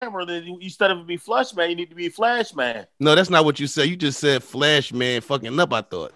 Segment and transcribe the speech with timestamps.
[0.00, 2.86] camera, then you, instead of be Flush Man, you need to be Flash Man.
[2.98, 3.86] No, that's not what you said.
[3.88, 5.72] You just said Flash Man fucking up.
[5.74, 6.14] I thought.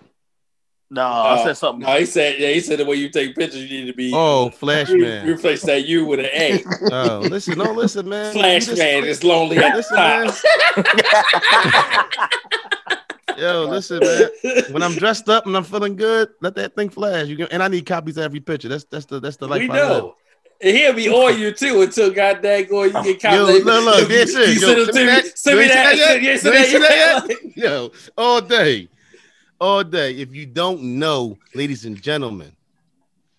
[0.91, 1.85] No, I said something.
[1.87, 4.13] No, he said, yeah, he said the way you take pictures, you need to be.
[4.15, 5.27] Oh, Flash you, Man.
[5.27, 6.63] You replace that U with an A.
[6.93, 8.33] Oh, listen, no, listen, man.
[8.33, 10.27] Flash just- Man is lonely at the Listen, man.
[12.07, 13.39] top.
[13.39, 14.31] Yo, listen, man.
[14.71, 17.27] When I'm dressed up and I'm feeling good, let that thing flash.
[17.27, 18.69] You can, and I need copies of every picture.
[18.69, 19.89] That's that's the that's the life we I live.
[19.89, 20.17] know.
[20.65, 23.35] And he'll be on you too until goddamn going you get caught.
[23.35, 24.63] Yo, look, look, this is.
[24.63, 25.07] you Yo, send it send me me.
[25.09, 25.39] that.
[25.39, 26.41] Send me that.
[26.41, 27.53] Send seen that that?
[27.55, 28.89] Yo, all day,
[29.61, 30.13] all day.
[30.13, 32.51] If you don't know, ladies and gentlemen,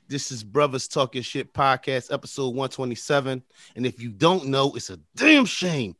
[0.07, 3.41] this is Brothers Talking Shit podcast, episode 127.
[3.75, 5.95] And if you don't know, it's a damn shame.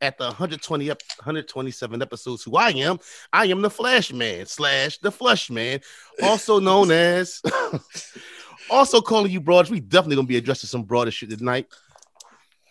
[0.00, 3.00] At the 120 up 127 episodes, who I am,
[3.32, 5.80] I am the Flash Man slash the Flush Man,
[6.22, 7.42] also known as.
[8.70, 9.70] also calling you broads.
[9.70, 11.66] We definitely gonna be addressing some broader shit tonight.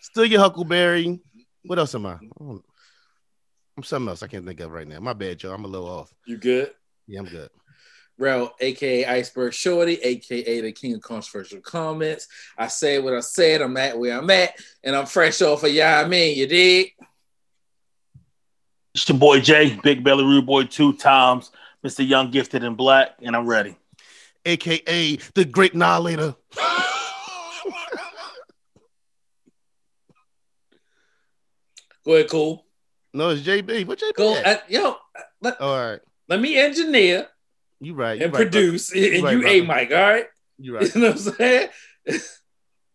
[0.00, 1.20] Still your Huckleberry.
[1.64, 2.18] What else am I?
[2.40, 2.62] Oh,
[3.76, 5.00] I'm something else I can't think of right now.
[5.00, 5.52] My bad, Joe.
[5.52, 6.12] I'm a little off.
[6.26, 6.72] You good?
[7.06, 7.50] Yeah, I'm good.
[8.18, 12.26] Rel, aka Iceberg Shorty, aka the King of Controversial Comments.
[12.56, 13.62] I said what I said.
[13.62, 16.00] I'm at where I'm at, and I'm fresh off of yeah.
[16.04, 16.94] I mean, you dig?
[18.94, 21.52] It's your boy Jay, Big Belly Rude Boy, two times,
[21.86, 22.06] Mr.
[22.06, 23.76] Young Gifted in Black, and I'm ready.
[24.48, 26.34] AKA the great annihilator.
[32.04, 32.64] Go ahead, cool.
[33.12, 33.86] no, it's JB.
[33.86, 34.14] What JB?
[34.14, 34.46] Go, at?
[34.46, 34.96] uh, yo.
[35.42, 36.00] Let, all right.
[36.26, 37.26] let me engineer
[37.80, 38.18] You right.
[38.18, 39.80] You and right, produce, and right, you a brother.
[39.80, 39.92] mic.
[39.92, 40.26] All right.
[40.58, 40.94] You right.
[40.94, 41.68] You know what I'm saying?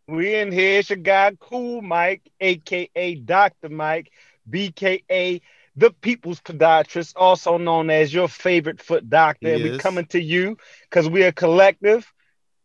[0.08, 0.80] We in here.
[0.80, 3.70] It's your guy, Cool Mike, aka Dr.
[3.70, 4.12] Mike,
[4.50, 5.42] BKA
[5.76, 9.54] the People's Podiatrist, also known as your favorite foot doctor.
[9.54, 9.82] And we Yes.
[9.82, 10.58] coming to you
[10.90, 12.12] because we're a collective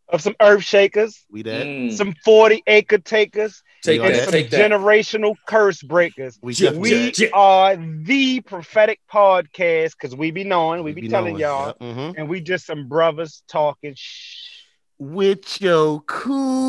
[0.08, 1.66] of some earth shakers, We that.
[1.66, 1.92] Mm.
[1.92, 4.24] some 40 acre takers, Take and that.
[4.24, 4.70] some Take that.
[4.70, 6.38] generational curse breakers.
[6.42, 7.30] We Jip, We jip, jip.
[7.34, 11.42] are the prophetic podcast because we be knowing, we be, telling knowing.
[11.42, 12.14] y'all, Yep, mhm.
[12.16, 14.46] and we just some brothers talking shh.
[14.98, 16.64] With your cool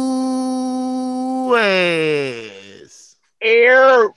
[1.56, 3.16] ass.
[3.42, 4.10] Air.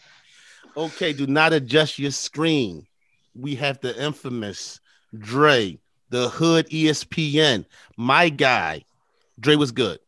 [0.77, 2.87] Okay, do not adjust your screen.
[3.35, 4.81] We have the infamous
[5.17, 5.79] Dre,
[6.09, 7.67] the Hood ESPN,
[7.97, 8.85] my guy.
[9.39, 9.99] Dre was good.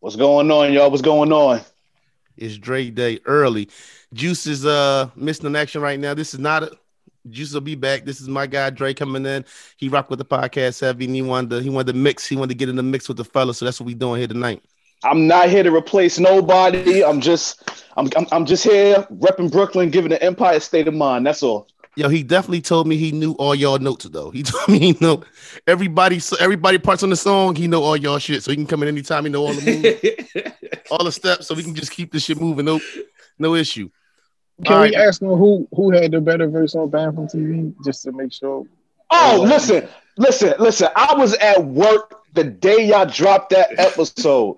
[0.00, 0.90] What's going on, y'all?
[0.90, 1.60] What's going on?
[2.36, 3.68] It's Dre Day early.
[4.12, 6.14] Juice is uh missing an action right now.
[6.14, 6.70] This is not a
[7.30, 8.04] Juice will be back.
[8.04, 9.44] This is my guy Dre coming in.
[9.76, 12.26] He rocked with the podcast heavy, and he wanted to, he wanted to mix.
[12.26, 13.58] He wanted to get in the mix with the fellas.
[13.58, 14.62] So that's what we doing here tonight.
[15.04, 17.04] I'm not here to replace nobody.
[17.04, 21.26] I'm just, I'm, I'm, I'm just here repping Brooklyn, giving the Empire state of mind.
[21.26, 21.68] That's all.
[21.96, 24.30] Yo, he definitely told me he knew all y'all notes though.
[24.30, 25.22] He told me he know
[25.66, 27.54] everybody, everybody parts on the song.
[27.54, 29.24] He know all y'all shit, so he can come in anytime.
[29.24, 30.50] He know all the moves,
[30.90, 32.64] all the steps, so we can just keep this shit moving.
[32.64, 32.80] No,
[33.38, 33.90] no issue.
[34.64, 35.06] Can All we right.
[35.06, 38.32] ask him who who had the better verse on Banned from TV just to make
[38.32, 38.64] sure?
[39.10, 39.48] Oh, Yeah.
[39.48, 40.88] listen, listen, listen.
[40.96, 44.56] I was at work the day y'all dropped that episode,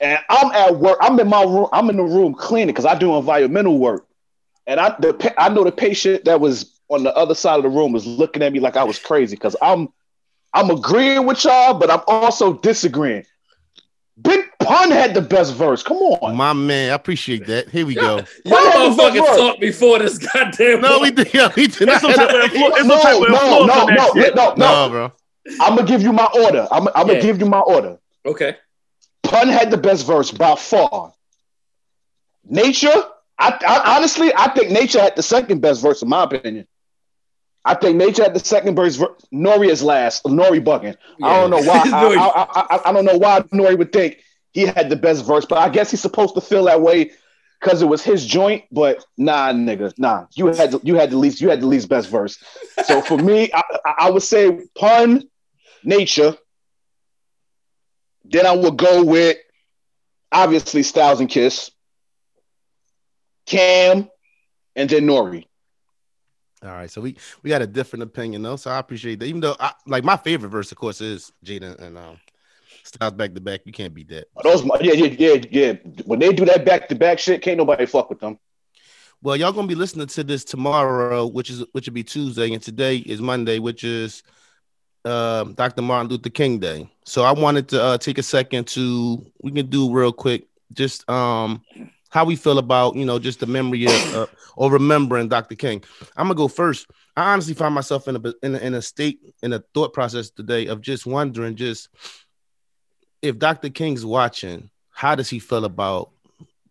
[0.00, 0.98] and I'm at work.
[1.00, 1.68] I'm in my room.
[1.72, 4.06] I'm in the room cleaning because I do environmental work,
[4.66, 7.68] and I the I know the patient that was on the other side of the
[7.68, 9.88] room was looking at me like I was crazy because I'm
[10.54, 13.24] I'm agreeing with y'all, but I'm also disagreeing.
[14.22, 15.82] Big Pun had the best verse.
[15.82, 16.34] Come on.
[16.36, 17.68] My man, I appreciate that.
[17.68, 18.16] Here we go.
[18.44, 20.80] Y'all What motherfuckers talked before this goddamn.
[20.80, 21.34] No, we did.
[21.34, 21.96] Yeah, we did not.
[21.96, 24.54] It's some type of influ- No, no, no, no, no, no.
[24.56, 25.12] No, bro.
[25.60, 26.66] I'm gonna give you my order.
[26.70, 27.14] I'm, I'm Yeah.
[27.14, 27.98] gonna give you my order.
[28.24, 28.56] Okay.
[29.26, 31.12] Pun had the best verse by far.
[32.48, 32.92] Nature,
[33.38, 36.66] I, I honestly, I think Nature had the second best verse, in my opinion.
[37.64, 38.94] I think Nature had the second verse.
[38.96, 40.22] ver- Nori is last.
[40.24, 40.96] Nori bugging.
[41.22, 41.82] I don't know why.
[41.92, 44.18] I, I, don't know why Nori would think
[44.52, 47.10] he had the best verse, but I guess he's supposed to feel that way
[47.60, 48.64] because it was his joint.
[48.70, 50.26] But nah, nigga, nah.
[50.36, 52.38] You had the, you had the least you had the least best verse.
[52.84, 55.24] So for me, I- I would say Pun,
[55.82, 56.36] Nature.
[58.30, 59.36] Then I would go with
[60.32, 61.70] obviously Styles and Kiss,
[63.46, 64.08] Cam,
[64.74, 65.46] and then Nori.
[66.62, 69.26] All right, so we we got a different opinion though, so I appreciate that.
[69.26, 72.18] Even though, I, like my favorite verse, of course, is Jada and um,
[72.82, 73.60] Styles back to back.
[73.64, 74.28] You can't beat that.
[74.42, 75.72] Those, yeah, yeah, yeah, yeah.
[76.04, 78.38] When they do that back to back shit, can't nobody fuck with them.
[79.22, 82.62] Well, y'all gonna be listening to this tomorrow, which is which will be Tuesday, and
[82.62, 84.22] today is Monday, which is
[85.06, 85.82] um Dr.
[85.82, 86.90] Martin Luther King Day.
[87.04, 91.08] So I wanted to uh, take a second to we can do real quick just
[91.08, 91.62] um
[92.10, 94.26] how we feel about you know just the memory of uh,
[94.56, 95.54] or remembering Dr.
[95.54, 95.82] King.
[96.16, 96.86] I'm gonna go first.
[97.16, 100.30] I honestly find myself in a in a, in a state in a thought process
[100.30, 101.88] today of just wondering just
[103.22, 103.70] if Dr.
[103.70, 106.10] King's watching, how does he feel about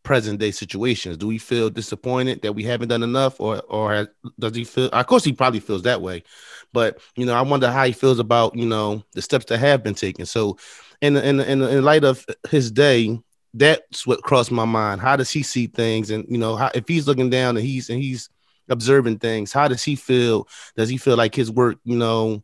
[0.05, 1.17] present day situations?
[1.17, 4.07] Do we feel disappointed that we haven't done enough, or or
[4.39, 4.87] does he feel?
[4.89, 6.23] Of course, he probably feels that way,
[6.71, 9.83] but you know, I wonder how he feels about you know the steps that have
[9.83, 10.25] been taken.
[10.25, 10.57] So,
[11.01, 13.19] in in in, in light of his day,
[13.53, 15.01] that's what crossed my mind.
[15.01, 17.89] How does he see things, and you know, how, if he's looking down and he's
[17.89, 18.29] and he's
[18.69, 20.47] observing things, how does he feel?
[20.77, 22.43] Does he feel like his work, you know?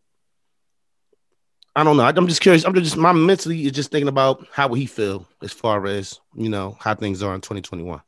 [1.76, 2.04] I don't know.
[2.04, 2.66] I'm just curious.
[2.66, 6.20] I'm just my mentally is just thinking about how would he feel as far as
[6.36, 8.02] you know how things are in 2021.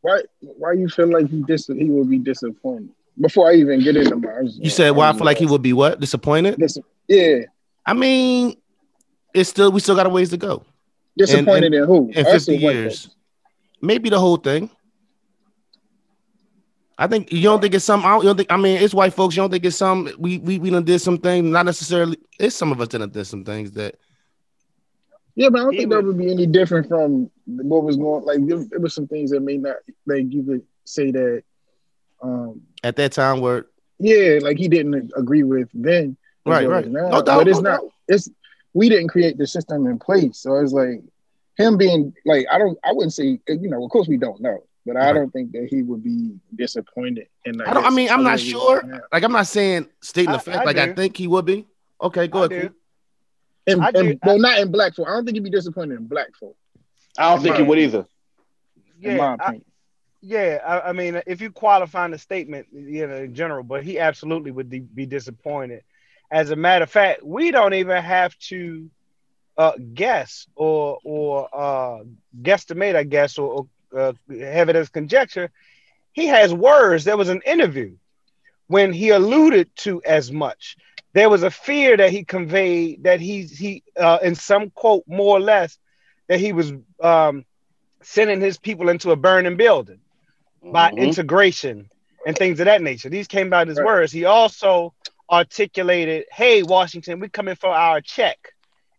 [0.00, 2.90] Why why you feel like he dis he will be disappointed?
[3.20, 5.72] Before I even get into my You said why I feel like he would be
[5.72, 6.00] what?
[6.00, 6.58] Disappointed?
[6.58, 6.78] Dis-
[7.08, 7.40] yeah.
[7.86, 8.56] I mean,
[9.34, 10.64] it's still we still got a ways to go.
[11.16, 12.10] Disappointed And- in who?
[12.14, 13.10] In 50 years.
[13.80, 14.70] Maybe the whole thing.
[17.02, 18.04] I think you don't think it's some.
[18.04, 18.52] I don't, you don't think.
[18.52, 19.34] I mean, it's white folks.
[19.34, 20.08] You don't think it's some.
[20.18, 21.44] We we we done did some things.
[21.46, 22.16] Not necessarily.
[22.38, 23.96] It's some of us that done did some things that.
[25.34, 27.96] Yeah, but I don't He think would- that would be any different from what was
[27.96, 28.24] going.
[28.24, 29.76] Like there, there was some things that may not.
[30.06, 31.42] Like you could say that.
[32.22, 32.62] Um.
[32.84, 33.66] At that time, were
[33.98, 36.16] Yeah, like he didn't agree with then.
[36.46, 36.84] Right, right.
[36.84, 37.08] as now.
[37.08, 37.80] No doubt, But it's no not.
[38.08, 38.28] It's
[38.74, 41.00] we didn't create the system in place, so it's like
[41.56, 42.78] him being like I don't.
[42.84, 43.84] I wouldn't say you know.
[43.84, 47.28] Of course, we don't know, but I don't think that he would be disappointed.
[47.44, 47.84] In I don't.
[47.84, 48.82] I mean, I'm not sure.
[49.12, 50.58] Like, I'm not saying stating I- the fact.
[50.58, 51.66] I like, I think he would be.
[52.00, 52.72] Okay, go I ahead.
[53.66, 55.06] And, I do- and- well, not in black folk.
[55.08, 56.56] I don't think he'd be disappointed in black folk.
[57.16, 58.06] I don't think he would either.
[59.02, 59.60] In my Yeah, I,
[60.20, 60.58] yeah.
[60.66, 64.50] I, I mean, if you qualify the statement, you know, in general, but he absolutely
[64.50, 65.82] would be, be disappointed.
[66.30, 68.90] As a matter of fact, we don't even have to
[69.58, 72.04] uh, guess or or uh,
[72.40, 73.66] guesstimate, I guess, or, or
[73.96, 75.50] uh, have it as conjecture.
[76.12, 77.04] He has words.
[77.04, 77.96] There was an interview
[78.68, 80.76] when he alluded to as much.
[81.14, 85.36] There was a fear that he conveyed that he's he uh, in some quote more
[85.36, 85.78] or less
[86.28, 86.72] that he was
[87.02, 87.44] um,
[88.02, 90.00] sending his people into a burning building
[90.70, 90.96] by Mhm.
[90.96, 91.88] integration
[92.26, 93.08] and things of that nature.
[93.08, 93.80] These came out his Right.
[93.80, 94.12] words.
[94.12, 94.94] He also
[95.30, 98.38] articulated, "Hey, Washington, we're coming for our check."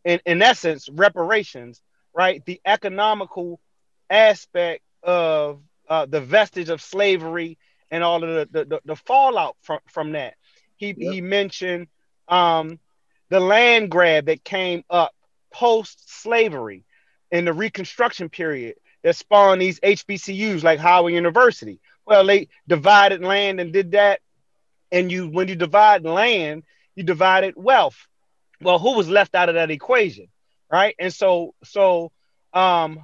[0.05, 1.81] In in essence, reparations,
[2.13, 2.43] right?
[2.45, 3.59] The economical
[4.09, 7.57] aspect of uh, the vestige of slavery
[7.91, 10.35] and all of the the, the, fallout from from that.
[10.77, 11.87] He he mentioned
[12.27, 12.79] um,
[13.29, 15.13] the land grab that came up
[15.51, 16.85] post slavery
[17.31, 21.79] in the Reconstruction period that spawned these HBCUs like Howard University.
[22.05, 24.21] Well, they divided land and did that.
[24.91, 26.63] And you, when you divide land,
[26.95, 28.07] you divided wealth.
[28.61, 30.27] Well, who was left out of that equation,
[30.71, 30.95] right?
[30.99, 32.11] And so, so,
[32.53, 33.03] um,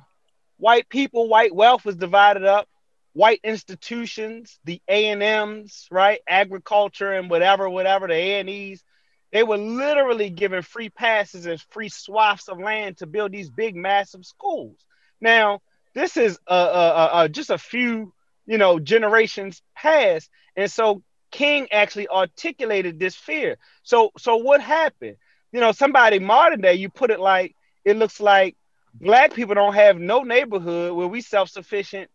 [0.59, 2.67] white people, white wealth was divided up.
[3.13, 8.83] White institutions, the A and M's, right, agriculture and whatever, whatever, the A and E's,
[9.31, 13.75] they were literally given free passes and free swaths of land to build these big,
[13.75, 14.77] massive schools.
[15.19, 15.61] Now,
[15.95, 18.13] this is uh, uh, uh, just a few,
[18.45, 21.01] you know, generations past, and so
[21.31, 23.57] King actually articulated this fear.
[23.83, 25.17] So, so what happened?
[25.51, 27.55] You know, somebody modern day, you put it like
[27.85, 28.55] it looks like
[28.93, 32.09] black people don't have no neighborhood where we self-sufficient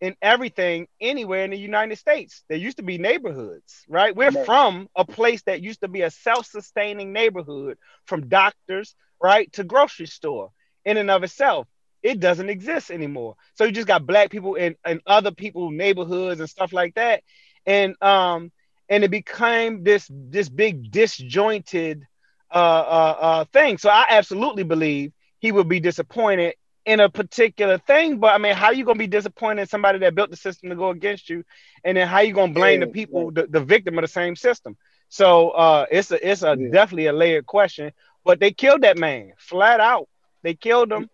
[0.00, 2.42] in everything anywhere in the United States.
[2.48, 4.14] There used to be neighborhoods, right?
[4.14, 9.64] We're from a place that used to be a self-sustaining neighborhood from doctors, right, to
[9.64, 10.50] grocery store
[10.84, 11.68] in and of itself.
[12.02, 13.36] It doesn't exist anymore.
[13.54, 17.22] So you just got black people in, in other people neighborhoods and stuff like that.
[17.64, 18.50] And um
[18.88, 22.06] and it became this this big disjointed
[22.52, 23.78] uh uh, uh thing.
[23.78, 25.12] So I absolutely believe
[25.42, 26.56] he would be disappointed
[26.86, 28.18] in a particular thing.
[28.18, 30.76] But I mean, how you gonna be disappointed in somebody that built the system to
[30.76, 31.44] go against you,
[31.84, 33.32] and then how you gonna blame Yeah, the people, right.
[33.32, 34.76] the, the victim of the same system?
[35.08, 36.70] So uh, it's a it's a Yeah.
[36.70, 37.92] definitely a layered question.
[38.24, 40.08] But they killed that man flat out.
[40.42, 41.08] They killed him,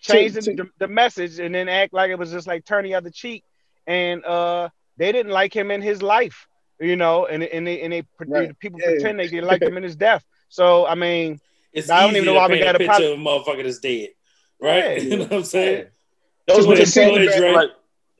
[0.00, 3.10] changed the, the message, and then act like it was just like turn the other
[3.10, 3.44] cheek.
[3.86, 6.46] And uh, they didn't like him in his life,
[6.80, 8.50] you know, and and they and they Right.
[8.60, 8.84] people Yeah.
[8.84, 10.24] pretend they didn't like him in his death.
[10.48, 11.40] So I mean,
[11.74, 13.64] It's I don't even know why we got a a picture pol- of a motherfucker
[13.64, 14.10] that's dead,
[14.60, 14.96] right?
[14.96, 15.02] Yeah.
[15.02, 15.86] you know what I'm saying?
[16.46, 17.14] Those Go be the same.
[17.14, 17.70] go ahead, Like,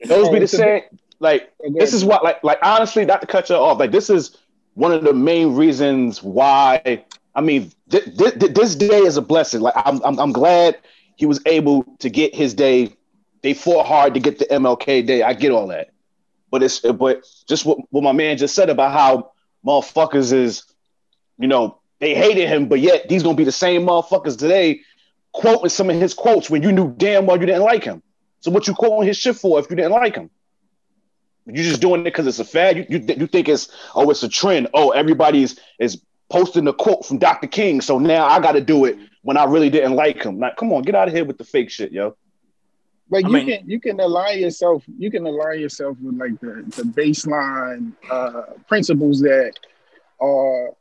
[0.07, 0.81] those be Oh, the same.
[1.19, 1.73] Like Okay.
[1.79, 3.79] this is what like like honestly, not to cut you off.
[3.79, 4.37] Like this is
[4.73, 7.05] one of the main reasons why.
[7.33, 9.61] I mean, th- th- th- this day is a blessing.
[9.61, 10.77] Like I'm, I'm I'm glad
[11.15, 12.93] he was able to get his day.
[13.41, 15.21] They fought hard to get the MLK day.
[15.23, 15.91] I get all that,
[16.51, 19.31] but it's but just what, what my man just said about how
[19.65, 20.63] motherfuckers is,
[21.37, 24.81] you know, they hated him, but yet these gonna be the same motherfuckers today,
[25.31, 28.01] quoting some of his quotes when you knew damn well you didn't like him.
[28.41, 30.29] So what you quoting his shit for if you didn't like him?
[31.45, 32.77] You're just doing it because it's a fad.
[32.77, 34.67] You, you you think it's oh it's a trend.
[34.73, 37.47] Oh everybody's is posting a quote from Dr.
[37.47, 40.39] King, so now I got to do it when I really didn't like him.
[40.39, 42.15] Like come on, get out of here with the fake shit, yo.
[43.11, 46.39] Like I you mean- can you can align yourself you can align yourself with like
[46.39, 49.53] the, the baseline uh principles that
[50.19, 50.71] are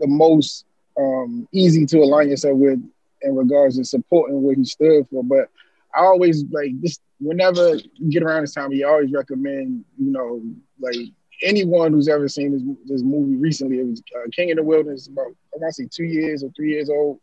[0.00, 0.64] the most
[0.98, 2.80] um easy to align yourself with
[3.22, 5.22] in regards to supporting what he stood for.
[5.22, 5.48] But
[5.94, 10.42] I always like this whenever you get around this time, you always recommend, you know,
[10.78, 10.96] like
[11.42, 15.08] anyone who's ever seen this, this movie recently, it was uh, King of the Wilderness,
[15.08, 17.20] about I want to say two years or three years old,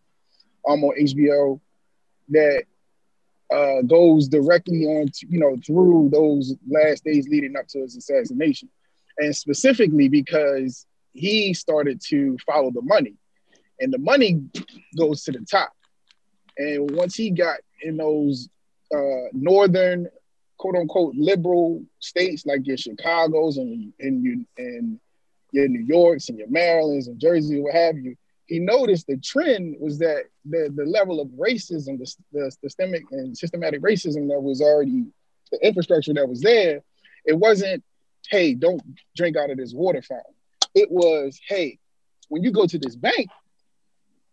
[0.67, 1.59] um, on HBO,
[2.29, 2.63] that
[3.53, 7.95] uh, goes directly on, to, you know, through those last days leading up to his
[7.95, 8.69] assassination,
[9.17, 13.15] and specifically because he started to follow the money,
[13.79, 14.43] and the money
[14.97, 15.71] goes to the top,
[16.57, 18.49] and once he got in those
[18.95, 20.07] uh, northern,
[20.57, 24.99] quote unquote, liberal states like your Chicago's and and you and
[25.51, 28.15] your New Yorks and your Marylands and Jersey, what have you,
[28.47, 33.37] he noticed the trend was that the, the level of racism, the, the systemic and
[33.37, 35.05] systematic racism that was already
[35.51, 36.81] the infrastructure that was there,
[37.25, 37.83] it wasn't,
[38.29, 38.81] hey, don't
[39.15, 40.33] drink out of this water fountain.
[40.75, 41.79] It was, hey,
[42.29, 43.29] when you go to this bank,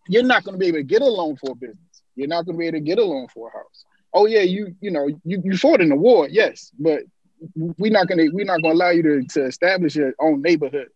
[0.09, 2.03] you're not going to be able to get a loan for a business.
[2.15, 3.85] You're not going to be able to get a loan for a house.
[4.17, 7.01] Oh yeah, you you know you, you fought in the war, yes, but
[7.57, 10.87] we're not gonna we're not gonna allow you to, to establish your own neighborhood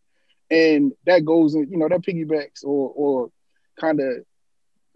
[0.50, 3.30] and that goes in, you know, that piggybacks or or
[3.78, 4.24] kind of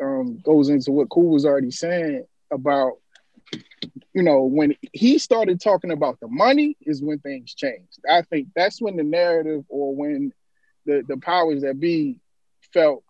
[0.01, 2.93] um, goes into what Cool was already saying about,
[4.15, 7.99] you know, when he started talking about the money is when things changed.
[8.11, 10.33] I think that's when the narrative or when
[10.87, 12.19] the the powers that be
[12.73, 13.05] felt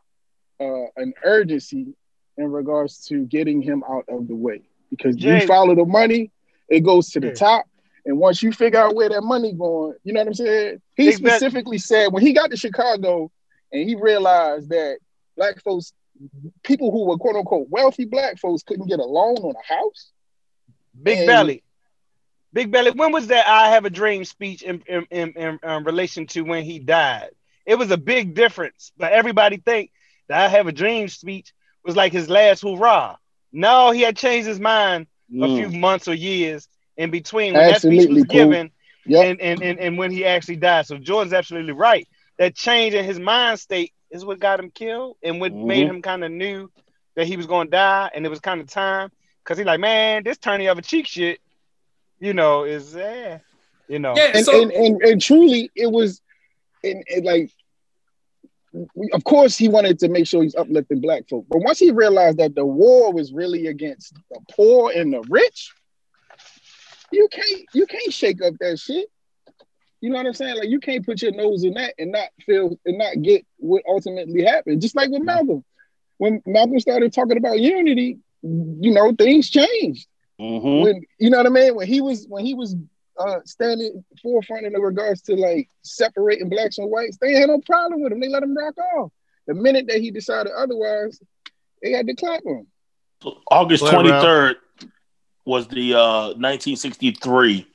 [0.61, 1.95] uh, an urgency
[2.37, 6.31] in regards to getting him out of the way because Jay- you follow the money,
[6.69, 7.35] it goes to the Yeah.
[7.35, 7.67] top.
[8.05, 10.83] And once you figure out where that money going, you know what I'm saying?
[10.97, 13.31] He bet- specifically said when he got to Chicago
[13.73, 14.99] and he realized that
[15.37, 15.93] black folks,
[16.63, 20.11] people who were quote unquote wealthy black folks couldn't get a loan on a house.
[21.01, 21.63] Big And- Belly.
[22.53, 22.91] Big Belly.
[22.91, 26.43] When was that I Have a Dream speech in, in, in, in, um, relation to
[26.43, 27.31] when he died?
[27.65, 29.91] It was a big difference, but everybody think
[30.29, 31.53] that I Have a Dream speech
[31.85, 33.17] was like his last hurrah.
[33.53, 35.57] No, he had changed his mind a Mm.
[35.71, 36.69] few months or years
[36.99, 38.25] in between when that speech was cool.
[38.25, 38.71] given
[39.07, 39.25] Yep.
[39.25, 40.87] and, and, and, and when he actually died.
[40.87, 42.07] So Jordan's absolutely right.
[42.39, 45.91] That change in his mind state is what got him killed and what made Mhm.
[45.91, 46.71] him kind of knew
[47.17, 48.11] that he was going to die.
[48.15, 49.11] And it was kind of time
[49.43, 51.41] because he's like, man, this turning of a cheek shit,
[52.21, 53.39] you know, is, eh,
[53.89, 54.15] you know.
[54.17, 56.21] Yeah, and, so and, and and truly it was
[56.85, 57.51] and, and like
[58.73, 61.47] we- of course he wanted to make sure he's uplifting black folk.
[61.49, 65.73] But once he realized that the war was really against the poor and the rich
[67.13, 69.07] you can't you can't shake up that shit.
[70.01, 70.57] You know what i'm saying?
[70.57, 73.83] Like you can't put your nose in that and not feel and not get what
[73.87, 74.81] ultimately happened.
[74.81, 75.65] Just like with malcolm.
[76.19, 80.07] When malcolm started talking about unity you know things changed
[80.41, 80.83] Mhm.
[80.83, 82.75] when you know what I mean when he was when he was
[83.19, 88.03] uh standing forefront in regards to like separating blacks and whites, they had no problem
[88.03, 88.21] with him.
[88.21, 89.13] They let him rock off.
[89.47, 91.21] The minute that he decided otherwise,
[91.83, 92.67] they had to clap him.
[93.51, 94.23] August Go ahead, twenty Ralph.
[94.25, 94.57] third
[95.45, 97.67] was the uh, nineteen sixty three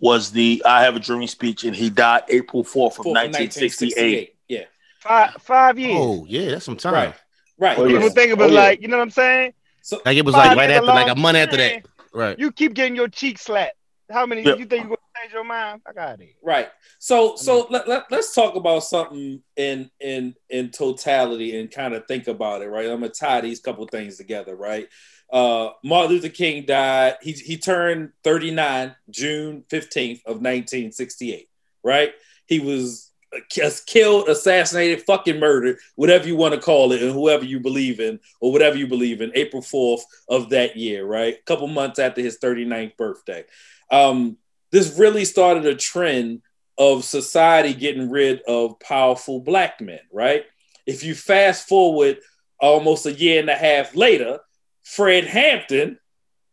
[0.00, 3.86] was the I Have a Dream speech, and he died April fourth of nineteen sixty
[3.96, 4.34] eight.
[4.34, 4.34] 1968.
[4.48, 4.64] Yeah,
[5.00, 5.96] Five, five years.
[6.00, 6.94] Oh yeah, that's some time.
[6.94, 7.14] right,
[7.58, 7.78] right.
[7.78, 8.08] Oh, People yeah.
[8.10, 8.60] think it was Oh, yeah.
[8.60, 9.52] like, you know what I'm saying?
[9.88, 11.86] So Like it was like right after, like a month after that.
[12.12, 12.38] Right.
[12.38, 13.72] You keep getting your cheek slapped.
[14.10, 14.58] How many Yep.
[14.58, 15.80] you think you're gonna change your mind?
[15.88, 16.36] I got it.
[16.42, 16.68] Right.
[16.98, 22.06] So so let, let, us talk about something in in in totality and kind of
[22.06, 22.84] think about it, right?
[22.84, 24.88] I'm gonna tie these couple things together, right?
[25.32, 31.48] Uh Martin Luther King died, he he turned 39 June 15th of 1968,
[31.82, 32.12] right?
[32.44, 33.07] He was just
[33.86, 38.20] killed, assassinated, fucking murdered, whatever you want to call it, and whoever you believe in,
[38.40, 41.34] or whatever you believe in, April 4th of that year, right?
[41.34, 43.44] A couple months after his 39th birthday.
[43.90, 44.38] Um,
[44.70, 46.42] this really started a trend
[46.76, 50.44] of society getting rid of powerful black men, right?
[50.86, 52.18] If you fast forward
[52.60, 54.40] almost a year and a half later,
[54.84, 55.98] Fred Hampton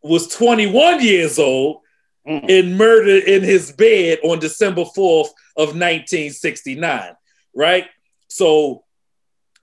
[0.02, 1.80] was 21 years old
[2.26, 2.50] Mm.
[2.50, 7.14] and murdered in his bed on December 4th of 1969,
[7.54, 7.86] right?
[8.26, 8.84] So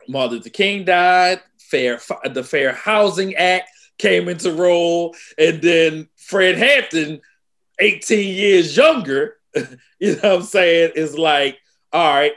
[0.08, 2.00] Martin Luther King died, fair
[2.32, 7.20] the Fair Housing Act came into role, and then Fred Hampton,
[7.80, 9.38] 18 years younger,
[10.00, 11.58] you know what I'm saying, is like,
[11.92, 12.34] all right,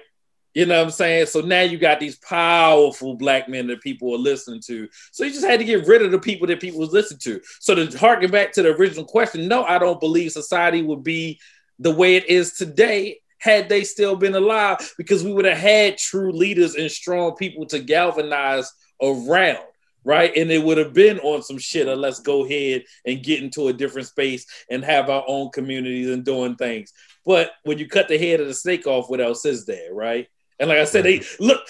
[0.57, 1.27] you know what I'm saying?
[1.27, 4.89] So now you got these powerful black men that people are listening to.
[5.13, 7.43] So you just had to get rid of the people that people was listening to.
[7.61, 11.39] So to harken back to the original question, no, I don't believe society would be
[11.79, 15.99] the way it is today had they still been alive because we would have had
[15.99, 18.73] true leaders and strong people to galvanize
[19.03, 19.59] around,
[20.05, 20.35] right?
[20.35, 23.69] And it would have been on some shit of let's go ahead and get into
[23.69, 26.95] a different space and have our own communities and doing things.
[27.27, 30.29] But when you cut the head of the snake off, what else is there, right?
[30.59, 31.61] And like I said, they look,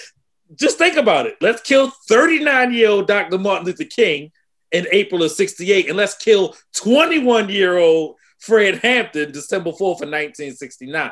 [0.55, 1.37] just think about it.
[1.41, 3.39] Let's kill 39 year old Dr.
[3.39, 4.31] Martin Luther King
[4.73, 10.11] in April of 68, and let's kill 21 year old Fred Hampton December 4th of
[10.11, 11.11] 1969.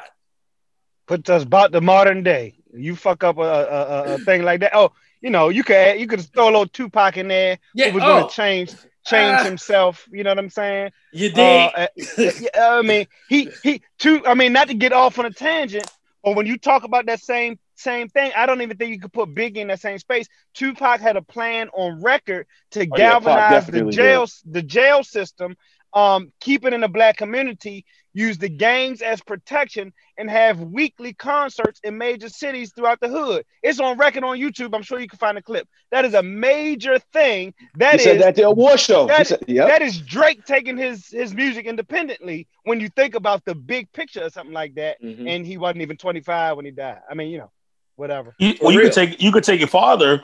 [1.07, 2.57] Put us about the modern day.
[2.73, 4.73] You fuck up a, a, a, thing like that.
[4.75, 7.59] Oh, you know, you could you could throw a little Tupac in there.
[7.75, 8.21] Yeah, who was oh.
[8.21, 8.73] gonna change
[9.07, 9.45] change Ah.
[9.45, 10.07] himself.
[10.11, 10.93] You know what I'm saying?
[11.13, 12.49] You Uh, dig?
[12.57, 14.27] uh, I mean, he he two.
[14.27, 15.87] I mean, not to get off on a tangent,
[16.23, 19.13] but when you talk about that same same thing, I don't even think you could
[19.13, 20.27] put Biggie in that same space.
[20.55, 25.03] Tupac had a plan on record to Oh, yeah, galvanize the definitely jail the jail
[25.05, 25.57] system,
[25.93, 31.13] um, keep it in the black community, use the gangs as protection, and have weekly
[31.15, 33.45] concerts in major cities throughout the hood.
[33.63, 34.75] It's on record on YouTube.
[34.75, 35.69] I'm sure you can find a clip.
[35.91, 37.55] That is a major thing.
[37.77, 39.07] That He is said that the award show.
[39.07, 39.69] That- said, yep.
[39.69, 44.25] that is Drake taking his his music independently when you think about the big picture
[44.25, 45.01] or something like that.
[45.03, 45.29] Mhm.
[45.29, 47.01] And he wasn't even 25 when he died.
[47.09, 47.51] I mean, you know,
[47.97, 48.35] whatever.
[48.39, 48.89] You, For well, you real.
[48.89, 50.23] could take you could take it farther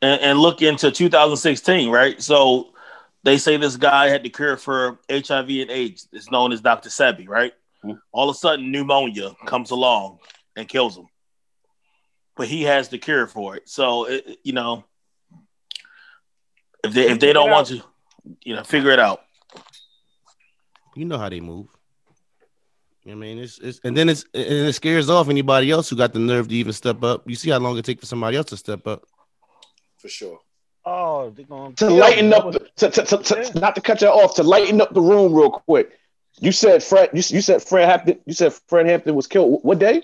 [0.00, 2.20] and, and look into 2016, right?
[2.22, 2.70] So
[3.24, 6.08] they say this guy had the cure for HIV and AIDS.
[6.12, 6.88] It's known as Dr.
[6.88, 7.52] Sebi, right?
[7.84, 7.98] Mhm.
[8.12, 10.18] All of a sudden, pneumonia comes along
[10.56, 11.06] and kills him,
[12.36, 13.68] but he has the cure for it.
[13.68, 14.84] So it, it- you know,
[16.84, 17.82] if they if they don't want to,
[18.42, 19.20] you know, figure it out.
[20.96, 21.68] You know how they move.
[23.10, 26.12] I mean, it's, it's and then it's and it scares off anybody else who got
[26.12, 27.28] the nerve to even step up.
[27.28, 29.04] You see how long it takes for somebody else to step up.
[29.98, 30.38] For sure.
[30.84, 33.60] Oh, they're going to lighten up, to, to, to, to- Yeah.
[33.60, 35.98] not to cut you off, to lighten up the room real quick.
[36.40, 37.10] You said Fred.
[37.12, 38.18] You, you said Fred Hampton.
[38.26, 39.60] You said Fred Hampton was killed.
[39.62, 40.02] What day?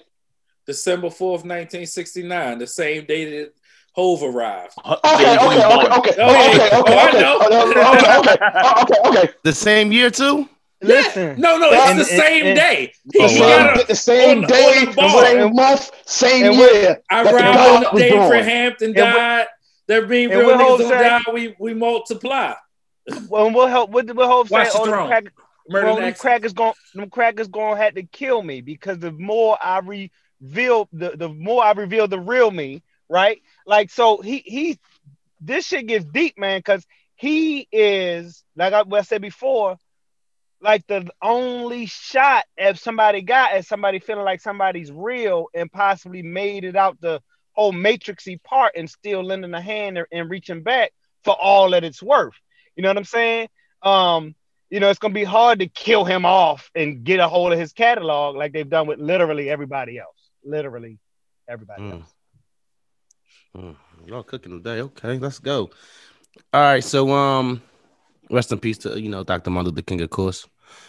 [0.66, 3.52] December 4th, 1969, the same day that
[3.94, 4.74] Hov arrived.
[4.84, 6.52] Okay, okay, okay, okay, okay, Oh, yeah.
[6.52, 7.40] okay, Oh, I okay, know.
[7.40, 9.32] okay, okay, okay, okay, okay.
[9.44, 10.48] The same year too.
[10.80, 12.92] Listen, No, no, it's And- the and- same and- day.
[13.06, 13.74] The He Oh, same, wow.
[13.74, 17.02] got a- the same on day, on the same month, same And year.
[17.10, 18.28] I that the ride dog on the was day born.
[18.28, 19.46] Fred Hampton And what- died.
[19.88, 20.98] There being real what niggas Hov don't say?
[21.08, 22.52] die, we, we multiply.
[23.28, 23.90] well, what help?
[23.90, 24.52] What did what Hov say?
[24.52, 25.08] Watch the Oh, them throne.
[25.08, 25.24] crack,
[25.70, 29.10] Murder well, them crackers going, them crackers going to have to kill me because the
[29.12, 33.40] more I reveal, the the more I reveal the real me, right?
[33.66, 34.78] Like, so he he,
[35.40, 39.76] this shit gets deep, man, because he is like I, what I said before,
[40.60, 46.22] like the only shot if somebody got at somebody feeling like somebody's real and possibly
[46.22, 47.20] made it out the
[47.52, 50.92] whole matrixy part and still lending a hand and- reaching back
[51.24, 52.34] for all that it's worth.
[52.76, 53.48] You know what I'm saying?
[53.82, 54.34] Um,
[54.70, 57.58] you know, it's gonna be hard to kill him off and get a hold of
[57.58, 60.30] his catalog like they've done with literally everybody else.
[60.44, 60.98] Literally
[61.48, 61.92] everybody Mm.
[61.92, 62.14] else.
[63.56, 64.82] Mm, Y'all cooking today.
[64.82, 65.70] Okay, let's go.
[66.52, 67.62] All right, so um,
[68.30, 69.50] rest in peace to you know Dr.
[69.50, 70.46] Martin Luther King, of course,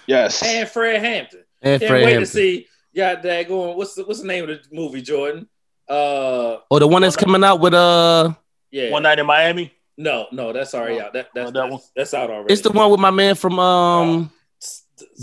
[0.07, 0.41] Yes.
[0.43, 1.43] And Fred Hampton.
[1.61, 2.21] and Can't Fred wait Hampton.
[2.21, 2.67] to see.
[2.93, 3.77] Yeah, that going.
[3.77, 5.47] What's the what's the name of the movie, Jordan?
[5.87, 8.33] Uh, Oh, the one that's coming out with uh,
[8.71, 8.91] yeah.
[8.91, 9.73] One night in Miami.
[9.97, 11.13] No, no, that's already Oh, out.
[11.13, 11.79] That that's oh, that one?
[11.95, 12.53] that's out already.
[12.53, 14.31] it's the one with my man from um,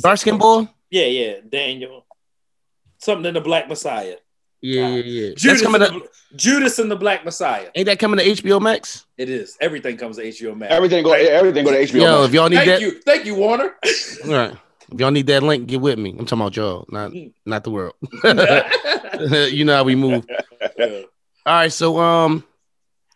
[0.01, 0.69] dark skin boy.
[0.91, 2.07] Yeah, yeah, Daniel.
[2.99, 4.17] Something in the Black Messiah.
[4.61, 5.29] Yeah, yeah, yeah.
[5.29, 7.69] That's Judas, coming and to, the, Judas and the Black Messiah.
[7.75, 9.07] ain't that coming to HBO Max?
[9.19, 9.57] It is.
[9.61, 10.73] Everything comes to HBO Max.
[10.73, 11.13] Everything go.
[11.13, 12.01] Everything go to HBO.
[12.01, 12.29] Yo, Max.
[12.29, 13.75] if y'all need Thank that, you, thank you, Warner.
[14.25, 14.57] all right.
[14.93, 16.11] If y'all need that link, get with me.
[16.11, 17.13] I'm talking about y'all, not
[17.45, 17.95] not the world.
[19.53, 20.25] you know how we move.
[20.79, 21.03] Yeah.
[21.45, 22.45] All right, so um,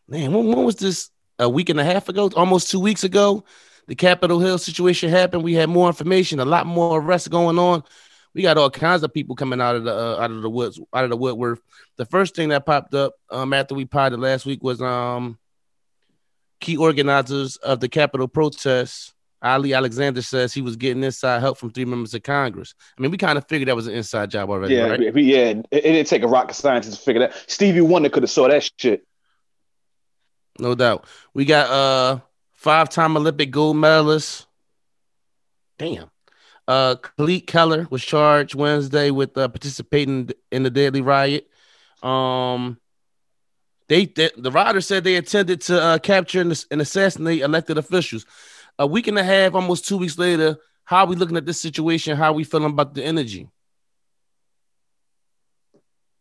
[0.09, 1.11] man, when, when was this?
[1.39, 3.45] A week and a half ago, almost two weeks ago,
[3.87, 5.43] the Capitol Hill situation happened.
[5.43, 7.83] We had more information, a lot more arrests going on.
[8.35, 10.81] We got all kinds of people coming out of the uh, out of the woods,
[10.95, 11.61] out of the woodworth.
[11.97, 15.39] The first thing that popped up um after we potted last week was um
[16.61, 19.15] key organizers of the Capitol protests.
[19.43, 22.75] Ali Alexander says he was getting inside help from three members of Congress.
[22.99, 25.15] I mean, we kind of figured that was an inside job already, Yeah, right?
[25.15, 25.39] we- yeah.
[25.49, 27.51] It, it didn't take a rocket scientist to figure that.
[27.51, 29.07] Stevie Wonder could have saw that shit.
[30.59, 31.07] No doubt.
[31.33, 32.21] We got uh
[32.53, 34.47] five-time Olympic gold medalist.
[35.79, 36.11] Damn.
[36.71, 41.49] Uh Klete Keller was charged Wednesday with uh, participating in the deadly riot.
[42.03, 42.79] Um
[43.89, 48.25] they, they the rioters said they intended to uh, capture and, and assassinate elected officials.
[48.79, 51.61] A week and a half, almost two weeks later, how are we looking at this
[51.61, 52.17] situation?
[52.17, 53.49] How are we feeling about the energy?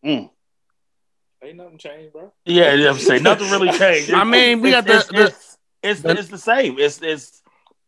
[0.04, 0.30] Mm.
[1.44, 2.34] Ain't nothing changed, bro.
[2.46, 4.12] Yeah, I'm saying nothing really changed.
[4.14, 6.80] I mean, we It's- got the- it's, the- it's, it's, it's, the same.
[6.80, 7.39] It's it's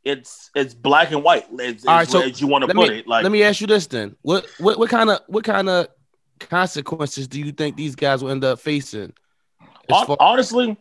[0.04, 1.46] it's it's black and white.
[1.60, 3.08] It's, All right, so as you want to put me it.
[3.08, 5.88] Like let me ask you this then: what what what kind of what kind of
[6.40, 9.14] consequences do you think these guys will end up facing?
[9.90, 10.78] Far- honestly,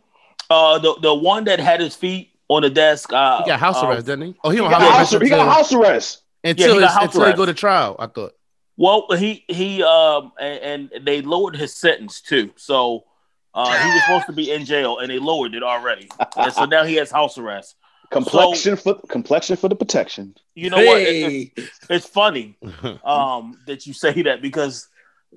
[0.49, 3.11] Uh, the the one that had his feet on the desk.
[3.13, 4.35] Uh, He got house um, arrest, didn't he?
[4.43, 6.21] Oh, he on He got house house, arrest he got until, house arrest.
[6.43, 7.37] until, Yeah, he got house until he arrest.
[7.37, 7.95] go to trial.
[7.99, 8.33] I thought.
[8.77, 12.51] Well, he he um and, and they lowered his sentence too.
[12.57, 13.05] So
[13.53, 16.09] uh, he was supposed to be in jail, and they lowered it already.
[16.37, 17.75] And so now he has house arrest.
[18.11, 20.35] Complexion for complexion for the protection.
[20.53, 21.01] You know what?
[21.01, 21.51] It- Hey.
[21.55, 22.57] it's, it's funny
[23.03, 24.87] um, that you say that because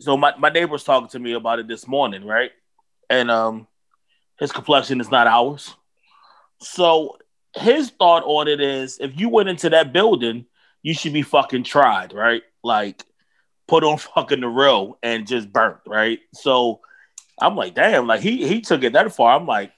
[0.01, 2.51] so my, my neighbor was talking to me about it this morning, right?
[3.09, 3.69] And um,
[4.41, 5.75] his complexion is not ours.
[6.61, 7.19] So
[7.57, 10.47] his thought on it is if you went into that building,
[10.83, 12.43] you should be fucking tried, right?
[12.65, 13.05] Like
[13.69, 16.19] put on fucking the real and just burnt, right?
[16.35, 16.81] So
[17.41, 19.37] I'm like, damn, like he he took it that far.
[19.39, 19.71] I'm like,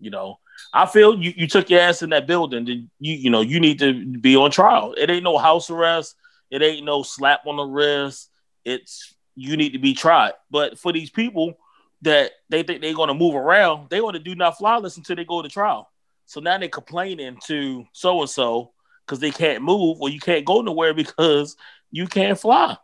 [0.00, 0.38] you know,
[0.72, 3.60] I feel you, you took your ass in that building, then you you know you
[3.60, 4.94] need to be on trial.
[4.96, 6.16] It ain't no house arrest.
[6.50, 8.30] It ain't no slap on the wrist.
[8.64, 10.32] It's you need to be tried.
[10.50, 11.54] But for these people
[12.02, 15.24] that they think they're gonna move around, they want to do not flawless until they
[15.24, 15.90] go to trial.
[16.26, 18.72] So now they're complaining to so and so
[19.04, 21.56] because they can't move or you can't go nowhere because
[21.90, 22.76] you can't fly.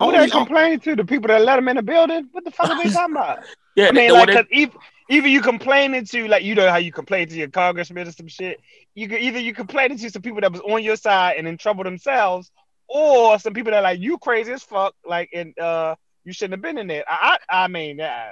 [0.00, 0.96] Oh, Who Only- they complaining to?
[0.96, 2.28] The people that let them in the building?
[2.32, 3.40] What the fuck are they talking about?
[3.76, 4.74] Yeah, I mean, like, they- cause
[5.08, 8.28] either, you complaining to, like, you know how you complain to your congressman or some
[8.28, 8.60] shit.
[8.94, 11.58] You could either you complaining to some people that was on your side and in
[11.58, 12.50] trouble themselves,
[12.88, 16.62] or some people that like you crazy as fuck, like, and uh, you shouldn't have
[16.62, 17.04] been in there.
[17.08, 18.30] I, I, I mean, uh,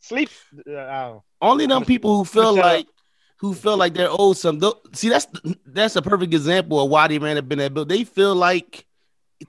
[0.00, 0.30] sleep.
[0.68, 2.86] Uh, Only them people who feel like
[3.38, 4.60] who feel like they're owed some.
[4.92, 5.26] See, that's
[5.64, 7.84] that's a perfect example of why they ran up in that bill.
[7.84, 8.86] They feel like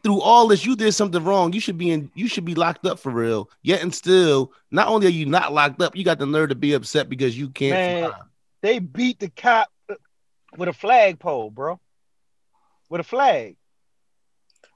[0.04, 1.54] through all this, you did something wrong.
[1.54, 2.10] You should be in.
[2.16, 3.50] You should be locked up for real.
[3.62, 6.56] Yet and still, not only are you not locked up, you got the nerve to
[6.56, 8.12] be upset because you can't Man.
[8.62, 9.68] they beat the cop
[10.58, 11.80] with a flagpole, bro.
[12.90, 13.56] With a flag.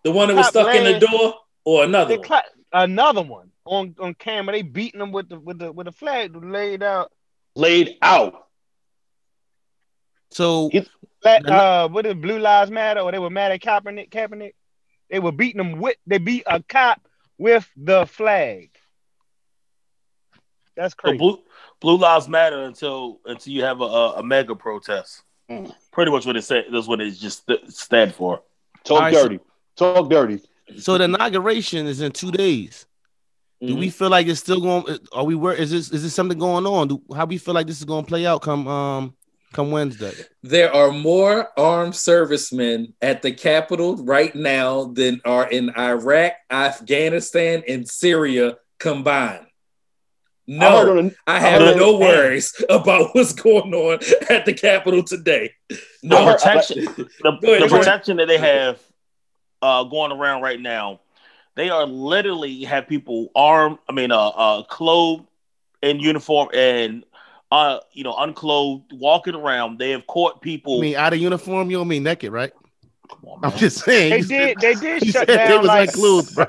[0.03, 2.41] The one that was Top stuck in the door or another They one?
[2.73, 4.53] another one on on camera.
[4.53, 7.11] They beating them with the with the with the flag laid out.
[7.55, 8.47] Laid out.
[10.31, 10.87] So He-
[11.21, 12.99] Black, The- uh, what is Blue Lives Matter?
[12.99, 14.09] Or they were mad at Kaepernick.
[14.11, 14.53] Kaepernick.
[15.09, 15.97] They were beating them with.
[16.07, 17.01] They beat a cop
[17.37, 18.69] with the flag.
[20.75, 21.17] That's So crazy.
[21.17, 21.39] blue
[21.79, 25.23] blue lives matter until until you have a, a, a mega protest.
[25.49, 25.73] Mm.
[25.91, 26.65] Pretty much what it said.
[26.71, 28.41] That's what it just stand for.
[28.83, 29.39] Talk All right, so- dirty.
[29.77, 30.41] Talk dirty.
[30.77, 32.85] so the inauguration is in two days.
[33.61, 33.79] Do Mm-hmm.
[33.79, 34.99] we feel like it's still going?
[35.13, 35.33] Are we?
[35.35, 35.89] Where is this?
[35.91, 36.89] Is this something going on?
[36.89, 39.15] Do, how we feel like this is going to play out come um
[39.55, 40.11] come Wednesday?
[40.43, 47.63] There are more armed servicemen at the Capitol right now than are in Iraq, Afghanistan,
[47.67, 49.45] and Syria combined.
[50.47, 55.03] No, on I I have heard- no worries about what's going on at the Capitol
[55.03, 55.53] today.
[55.69, 58.79] The No, heard- protection, the, ahead, the protection that they have
[59.61, 60.99] uh, going around right now,
[61.55, 63.79] they are literally have people armed.
[63.89, 65.25] I mean, uh, uh, clothed
[65.81, 67.03] in uniform and
[67.51, 69.77] uh, you know, unclothed, walking around.
[69.79, 70.77] They have caught people.
[70.77, 72.51] I mean, out of uniform, you don't mean naked, right?
[73.09, 74.11] Come on, I'm just saying.
[74.11, 74.59] They You did.
[74.59, 76.45] They did shut said they down was like unclothed, bro.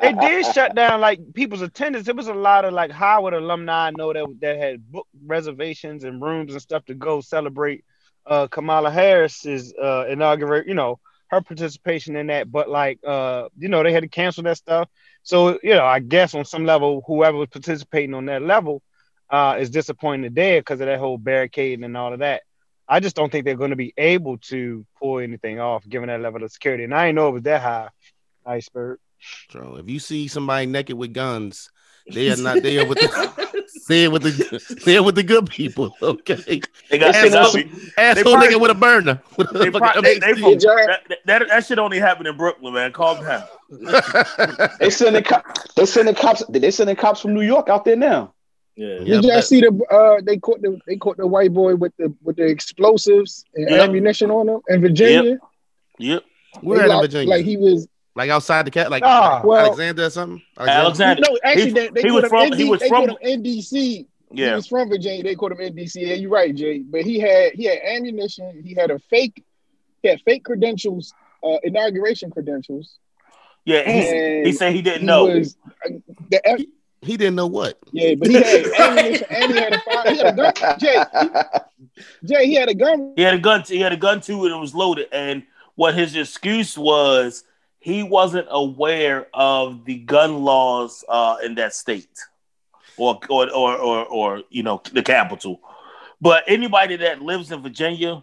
[0.00, 2.06] they did shut down like people's attendance.
[2.06, 6.04] There was a lot of like Howard alumni I know that that had book reservations
[6.04, 7.84] and rooms and stuff to go celebrate
[8.26, 12.50] uh Kamala Harris's uh inauguration, you know, her participation in that.
[12.50, 14.88] But like uh, you know, they had to cancel that stuff.
[15.22, 18.82] So, you know, I guess on some level, whoever was participating on that level
[19.32, 22.42] uh is disappointed there because of that whole barricading and all of that.
[22.88, 26.20] I just don't think they're going to be able to pull anything off given that
[26.20, 26.84] level of security.
[26.84, 27.88] And I didn't know it was that high,
[28.44, 28.98] iceberg.
[29.50, 31.70] So if you see somebody naked with guns,
[32.12, 35.48] they are not there with the they are with the they are with the good
[35.48, 35.94] people.
[36.02, 39.22] Okay, They got, They they got probably- asshole probably- nigga with a burner.
[39.36, 42.36] With a They, fucking pro- they, they from, that, that, that shit only happened in
[42.36, 42.92] Brooklyn, man.
[42.92, 43.44] Calm down.
[44.80, 45.72] they sending cops.
[45.74, 46.42] They sending cops.
[46.48, 48.34] They sending cops from New York out there now.
[48.76, 48.86] Yeah.
[48.86, 51.74] Yeah, Did y'all but- see the uh they caught the they caught the white boy
[51.76, 53.88] with the with the explosives and Yep.
[53.88, 55.38] ammunition on him in Virginia?
[55.98, 56.22] Yep.
[56.62, 59.66] We're They in Virginia, Like like, he was like outside the cat, like Ah, well-
[59.66, 60.42] Alexander or something.
[60.58, 61.22] Alexander.
[61.28, 63.06] no actually He- they, they he caught was him from- in he was they from-
[63.08, 63.70] caught him in DC.
[63.74, 64.56] He Yeah.
[64.56, 65.22] was from Virginia.
[65.22, 66.00] They called him NDC.
[66.00, 66.06] DC.
[66.08, 66.78] Yeah, you're right, Jay.
[66.78, 68.62] But he had he had ammunition.
[68.64, 69.44] He had a fake
[70.02, 71.12] he had fake credentials,
[71.46, 72.98] uh, inauguration credentials.
[73.64, 73.82] Yeah.
[73.88, 75.26] He, he said he didn't he know.
[75.26, 75.56] was
[75.86, 75.90] uh,
[76.30, 76.40] the
[77.02, 77.78] He didn't know what.
[77.92, 80.10] yeah, but he had ammunition and he had a fire.
[80.12, 80.78] He had a gun.
[80.78, 83.12] Jay, he- Jay, he had a gun.
[83.16, 83.62] He had a gun.
[83.66, 85.08] He had a gun too, and it was loaded.
[85.12, 85.42] And
[85.74, 87.42] what his excuse was,
[87.80, 92.16] he wasn't aware of the gun laws uh, in that state,
[92.96, 95.60] or or, or or or you know the capital.
[96.20, 98.22] But anybody that lives in Virginia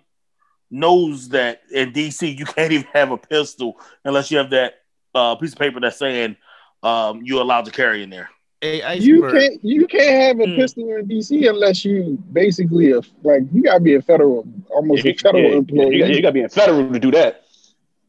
[0.72, 4.76] knows that in DC you can't even have a pistol unless you have that
[5.14, 6.38] uh, piece of paper that's saying
[6.82, 8.30] um, you're allowed to carry in there.
[8.62, 10.56] Hey, You can't you can't have a Mm.
[10.58, 15.12] pistol in DC unless you basically a like you gotta be a federal almost Yeah,
[15.12, 15.96] a federal yeah, employee.
[15.96, 17.46] You, got, you got to be in federal to do that.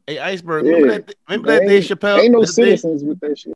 [0.08, 0.66] Hey, Iceberg.
[0.66, 0.72] Yeah.
[0.72, 1.14] Remember that?
[1.28, 2.18] Remember that Ain't- Dave Chappelle?
[2.20, 3.54] Ain't no that Dave- citizens with that shit.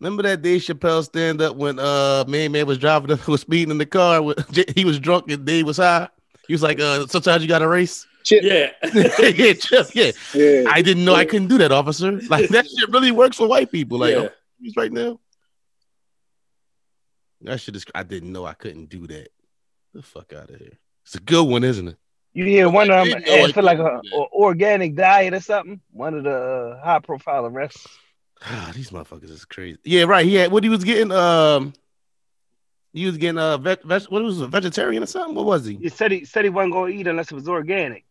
[0.00, 3.70] Remember that Dave Chappelle stand up when uh man man was driving up was speeding
[3.70, 4.38] in the car with
[4.74, 6.08] he was drunk and Dave was high.
[6.46, 8.06] He was like, uh, sometimes you gotta race.
[8.24, 8.70] Chip, Yeah.
[8.94, 10.12] yeah, just, yeah.
[10.34, 10.64] yeah.
[10.68, 12.12] I didn't know I couldn't do that, officer.
[12.30, 13.98] Like that shit really works for white people.
[13.98, 14.28] Like Yeah.
[14.62, 15.20] he's right now.
[17.42, 19.28] That shit is I didn't know I couldn't do that.
[19.94, 20.78] The fuck out of here.
[21.04, 21.96] It's a good one, isn't it?
[22.32, 24.16] You hear one of them didn't I uh, feel like a, couldn't do that.
[24.16, 25.80] a organic diet or something.
[25.90, 26.34] One of the
[26.80, 27.86] uh, high profile arrests.
[28.42, 29.78] Ah, these motherfuckers is crazy.
[29.84, 30.24] Yeah, right.
[30.24, 31.10] He had what he was getting.
[31.10, 31.72] Um,
[32.92, 35.34] he was getting uh, veg, veg, what was it, vegetarian or something?
[35.34, 35.76] What was he?
[35.76, 38.04] He said he said he wasn't gonna eat unless it was organic.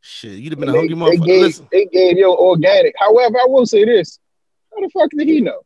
[0.00, 1.26] Shit, you'd have been they, a hungry they motherfucker.
[1.26, 2.94] gave Listen, they gave your organic.
[2.98, 4.18] However, I will say this:
[4.72, 5.60] How the fuck did he know?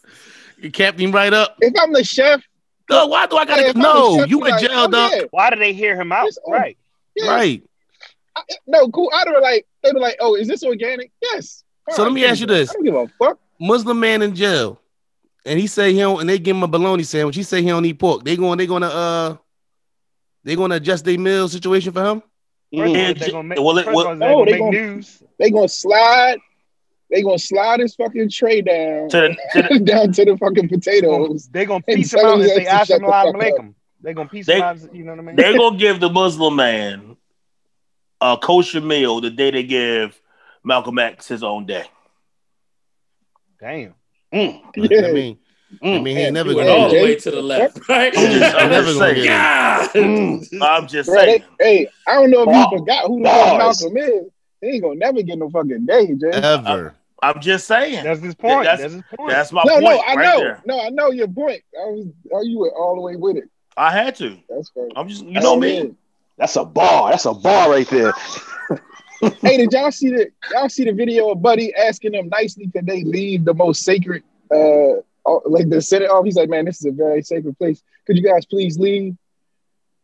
[0.64, 1.58] you capped him right up.
[1.62, 2.42] If I'm the chef,
[2.90, 3.62] No, why do I gotta?
[3.62, 5.12] Yeah, get if I'm the no, you in like, jail, oh, dog.
[5.16, 6.28] yeah, Why do they hear him out?
[6.28, 6.78] It's Right.
[7.16, 7.30] yeah.
[7.32, 7.64] Right.
[8.36, 9.12] I- no, cool.
[9.14, 11.64] I don't like they'd be like, "Oh, is this organic?" Yes.
[11.90, 12.70] So let me ask you this.
[12.70, 13.40] I don't give a fuck.
[13.60, 14.80] Muslim man in jail,
[15.46, 17.36] and he say he don't, and they give him a bologna sandwich.
[17.36, 18.24] He say he don't eat pork.
[18.24, 19.38] They going, they gonna uh,
[20.44, 22.22] they gonna adjust their meal situation for him.
[22.22, 22.32] First
[22.72, 24.60] Yeah, of all, they gonna make, well, it- well- of they No, gonna they make
[24.62, 25.24] gonna- news.
[25.38, 26.40] They gonna slide.
[27.12, 30.70] They gonna slide his fucking tray down To the, to the, down to the fucking
[30.70, 31.50] potatoes.
[31.52, 33.42] they gonna piece him out and his say ass to shut the Assalamu fuck up.
[33.42, 33.74] alaikum.
[34.02, 34.96] They gonna piece They- him out.
[34.96, 35.36] You know what I mean?
[35.36, 37.18] they're gonna give the Muslim man
[38.22, 40.20] a kosher meal the day they give
[40.64, 41.84] Malcolm X his own day.
[43.60, 43.94] Damn.
[44.34, 45.08] Mm, Yeah.
[45.08, 45.38] I mean,
[45.84, 46.66] I mean, he ain't never gonna.
[46.66, 48.14] Go all the way to the left, right?
[48.18, 49.24] I'm just- I'm never gonna saying.
[49.24, 50.04] get it.
[50.52, 50.62] Mm.
[50.62, 51.44] I'm just Bro, they, saying.
[51.60, 53.58] hey, I don't know if you forgot who the fuck.
[53.58, 54.24] Malcolm is.
[54.62, 56.30] He ain't gonna never get no fucking day, Jay.
[56.32, 56.96] Ever.
[57.22, 58.04] I'm just saying.
[58.04, 58.64] That's his point.
[58.64, 59.30] That's- That's, his point.
[59.32, 60.40] That's my no, point no, I right know.
[60.40, 60.64] there.
[60.66, 61.62] No, I know your point.
[61.80, 63.50] I was, oh, you were all the way with it.
[63.78, 64.38] I had to.
[64.50, 64.88] That's fair.
[64.96, 65.96] I'm just, you know me.
[66.38, 67.12] That's a bar.
[67.12, 68.14] That's a bar right there.
[69.42, 72.88] hey, did y'all see the y'all see the video of Buddy asking them nicely could
[72.88, 74.96] they leave the most sacred uh
[75.46, 76.30] like the Senate office?
[76.30, 77.84] He's like, man, this is a very sacred place.
[78.08, 79.16] Could you guys please leave?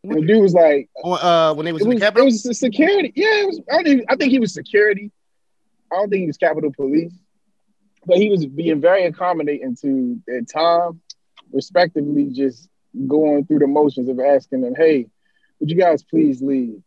[0.04, 2.60] And the dude was like, Uh, when they was it in was, the it was
[2.60, 3.12] security.
[3.16, 3.62] Yeah, it was.
[3.72, 5.12] I, don't I think he was security.
[5.92, 7.14] I don't think he was Capitol Police,
[8.06, 10.22] but he was being very accommodating to
[10.52, 11.02] time,
[11.52, 12.70] respectively, just
[13.08, 15.08] going through the motions of asking them, "Hey,
[15.60, 16.82] would you guys please leave?"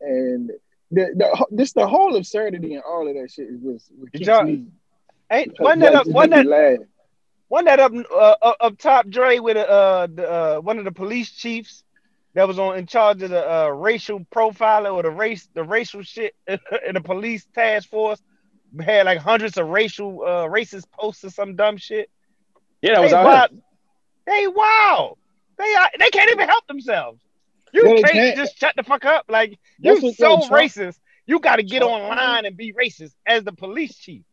[0.00, 0.50] And
[0.90, 4.28] the, the just the whole absurdity and all of that shit was what Did keeps
[4.28, 4.66] y'all- me.
[5.30, 6.06] Ain't wasn't that up?
[6.08, 6.78] like, that laugh.
[7.48, 10.92] wasn't that up uh, up, up top, Dre, with uh, the, uh one of the
[10.92, 11.84] police chiefs
[12.34, 16.02] that was on in charge of the uh, racial profiling or the race the racial
[16.02, 16.58] shit in
[16.94, 18.20] the police task force
[18.80, 22.10] had like hundreds of racial uh racist posts or some dumb shit.
[22.80, 23.62] Yeah, that was They out wild.
[24.26, 25.18] They wow.
[25.58, 27.20] They are, they can't even help themselves.
[27.72, 28.36] You No, they can't, can't.
[28.36, 29.26] just shut the fuck up.
[29.28, 30.98] Like you what- so Trump- racist.
[31.26, 34.24] You got to get Trump- online and be racist as the police chief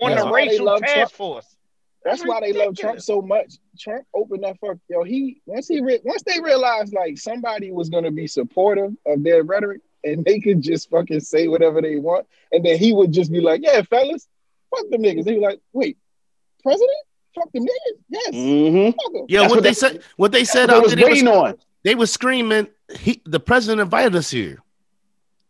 [0.00, 1.10] on That's the racial task Trump.
[1.12, 1.56] force.
[2.04, 3.54] That's why they love Trump so much.
[3.78, 5.02] Trump opened that fuck yo.
[5.04, 9.42] He once he re- once they realized like somebody was gonna be supportive of their
[9.42, 13.30] rhetoric and they could just fucking say whatever they want, and then he would just
[13.30, 14.26] be like, "Yeah, fellas,
[14.74, 15.98] fuck them niggas." They be like, "Wait,
[16.62, 16.90] president?
[17.34, 17.98] Fuck them niggas?
[18.08, 18.90] Yes, Mm-hmm.
[18.92, 21.04] fuck 'em." Yeah, what what they they- said, what they said They out was there,
[21.04, 21.58] they was, on.
[21.82, 22.66] they was screaming.
[22.98, 24.62] He, the president invited us here.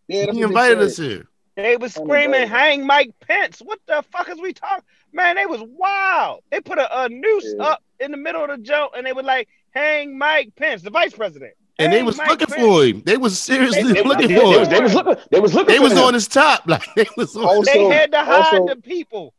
[0.08, 1.28] Yeah, He invited us here.
[1.56, 4.84] They was screaming, "Hang Mike Pence!" What the fuck is we talking?
[5.12, 6.42] Man, they was wild.
[6.50, 7.64] They put a, a noose Yeah.
[7.64, 10.90] up in the middle of the joke, and they were like, "Hang Mike Pence, the
[10.90, 12.60] vice president." And they was Mike looking Pence.
[12.62, 13.02] for him.
[13.06, 14.60] They was seriously They- They, looking they- for they him.
[14.60, 15.16] was, they was looking.
[15.30, 15.68] They was looking.
[15.72, 15.98] They for was him.
[15.98, 16.62] on his top.
[16.66, 17.44] Like they was on.
[17.44, 19.34] Also- They had to hide also- the people.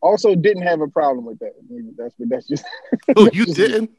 [0.00, 1.52] Also, didn't have a problem with that.
[1.96, 2.64] That's what that's just
[3.16, 3.90] Oh, you didn't?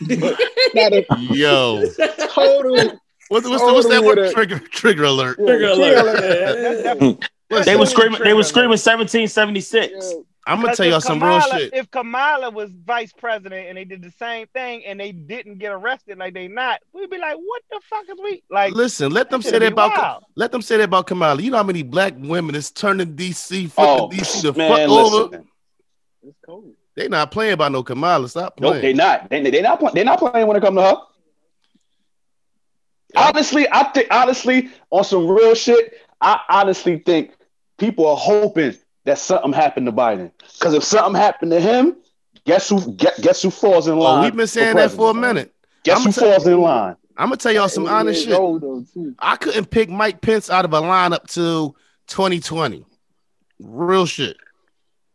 [0.00, 1.84] not a Yo,
[2.32, 3.00] total.
[3.28, 4.16] What's, what's, the, what's that word?
[4.18, 4.24] one?
[4.24, 4.34] with it.
[4.34, 5.36] Trigger, trigger alert.
[5.36, 7.20] Trigger That- alert.
[7.50, 8.20] that- They were screaming.
[8.22, 9.92] They were screaming 1776.
[9.92, 10.20] Yeah.
[10.46, 11.72] I'm gonna tell y'all if some Kamala, real shit.
[11.74, 15.72] If Kamala was vice president and they did the same thing and they didn't get
[15.72, 18.74] arrested like they not, we'd be like, what the fuck is we like?
[18.74, 20.24] Listen, let them say that about wild.
[20.36, 21.40] let them say that about Kamala.
[21.40, 25.24] You know how many black women is turning DC, Oh, DC the man, fuck over.
[25.30, 25.48] listen.
[26.26, 26.74] It's cold.
[26.94, 28.28] They not playing about no Kamala.
[28.28, 28.82] Stop Nope, playing.
[28.82, 29.30] they not.
[29.30, 29.78] They they not.
[29.80, 30.96] Play, they not playing when it comes to her.
[33.16, 35.94] Honestly, I think honestly on some real shit.
[36.20, 37.32] I honestly think
[37.78, 40.30] people are hoping that something happened to Biden.
[40.58, 41.96] Because if something happened to him,
[42.46, 42.92] guess who?
[42.94, 44.20] Guess, guess who falls in line?
[44.20, 45.52] oh, we've been saying that for a minute.
[45.82, 46.96] Guess I'ma who tell- falls in line?
[47.16, 48.60] I'm gonna tell y'all some honest years shit.
[48.60, 48.84] though.
[49.20, 51.76] I couldn't pick Mike Pence out of a lineup till
[52.08, 52.84] 2020.
[53.60, 54.36] Real shit.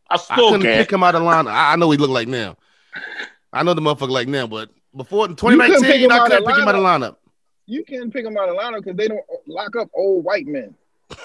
[0.10, 0.78] I I still couldn't can't.
[0.88, 1.48] pick him out of line.
[1.48, 2.56] I, I know he look like now.
[3.52, 6.56] I know the motherfucker like now, but before in couldn't pick 2019, I couldn't pick
[6.56, 7.16] him out of lineup.
[7.70, 10.74] You can't pick them out of lineup because they don't lock up old white men.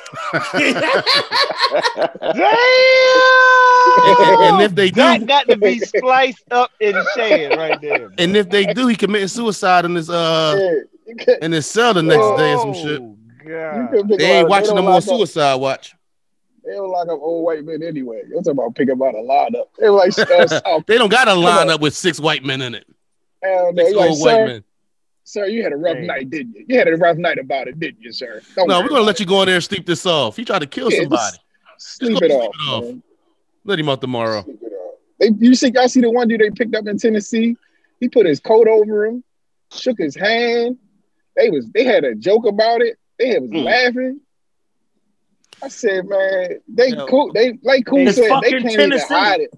[3.97, 8.11] And, and if they do, That got to be spliced up and shared right there.
[8.19, 12.03] and if they do, he committing suicide in his uh Yeah, in his cell the
[12.03, 13.01] next day or some shit.
[13.01, 14.09] Oh, God.
[14.19, 15.95] They ain't watching don't no more lock up- suicide watch.
[16.65, 18.23] They don't lock up old white men anyway.
[18.29, 19.67] You're talking about pick them out of lineup.
[19.79, 20.19] They like,
[20.67, 21.43] uh, They don't got a on.
[21.69, 22.87] lineup with six white men in it.
[23.43, 23.85] hell no.
[23.85, 24.65] Like, old white men.
[25.25, 26.07] Sir, you had a rough Hey.
[26.07, 26.65] night, didn't you?
[26.69, 28.43] You had a rough night about it, didn't you, sir?
[28.57, 30.37] Don't No, we're gonna about let you go in there and sleep this off.
[30.37, 31.39] He tried to kill Yeah, somebody.
[31.81, 32.55] just Sleep it go off.
[32.55, 32.85] it off.
[32.85, 33.03] man.
[33.65, 34.43] Let him out tomorrow.
[34.43, 34.95] Sleep it off.
[35.19, 37.57] They, you see, y'all see the one dude they picked up in Tennessee?
[38.01, 39.25] He put his coat over him,
[39.73, 40.77] shook his hand.
[41.37, 42.99] They was they had a joke about it.
[43.19, 43.65] They was Mm.
[43.65, 44.21] laughing.
[45.63, 47.07] I said, man, they Yo.
[47.07, 47.33] cool.
[47.33, 49.05] They like cool said they fucking can't Tennessee.
[49.15, 49.55] even hide it.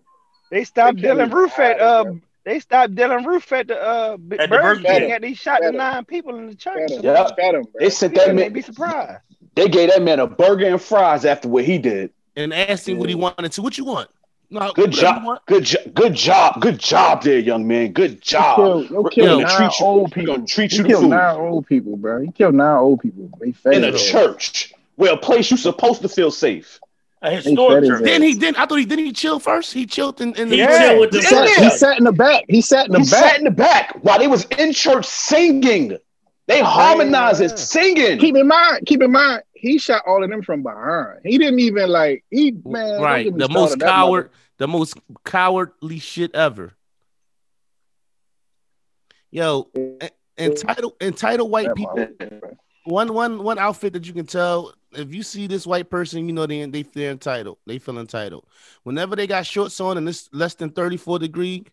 [0.53, 2.21] They stopped They can't Dylann Roof at uh bro.
[2.47, 5.23] They stopped Dylann Roof at the uh At the Burger Burger King King.
[5.25, 6.89] he shot the nine people in the church.
[6.91, 7.03] Better.
[7.03, 7.29] Yeah.
[7.37, 7.73] Better, bro.
[7.81, 8.53] They sent that man.
[8.53, 9.21] be surprised.
[9.57, 12.13] They gave that man a burger and fries after what he did.
[12.37, 13.63] And asked him what he wanted to.
[13.63, 14.09] What you want?
[14.49, 15.25] No, Good job.
[15.47, 15.93] Good job.
[15.93, 16.61] Good job.
[16.61, 17.91] Good job there, young man.
[17.93, 18.57] Good job.
[18.59, 20.35] Killed, yo, We're killed nine treat you- old people.
[20.37, 21.11] gonna treat He you to killed food.
[21.11, 22.21] nine old people, bro.
[22.23, 23.29] He killed nine old people.
[23.41, 26.79] They fed in a church where a place you're supposed to feel safe.
[27.23, 28.05] A historic fed.
[28.05, 28.59] Then he didn't.
[28.59, 29.73] I thought he didn't he chill first.
[29.73, 30.79] He chilled in, in the He Yeah.
[30.91, 32.45] chill with the He sat, he sat in the back.
[32.49, 33.23] He sat in the He back.
[33.25, 35.97] sat in the back while they was in church singing.
[36.47, 37.47] They harmonized Yeah.
[37.47, 38.19] it, singing.
[38.19, 41.21] keep in mind, keep in mind, he shot all of them from behind.
[41.25, 43.01] He didn't even like he man.
[43.01, 43.37] right.
[43.37, 46.75] The most coward, the most cowardly shit ever.
[49.31, 49.69] Yo,
[50.39, 52.09] entitled entitled white people.
[52.85, 56.33] One one one outfit that you can tell if you see this white person, you
[56.33, 57.59] know they they feel entitled.
[57.67, 58.45] They feel entitled.
[58.83, 61.65] Whenever they got shorts on and it's less than 34 degree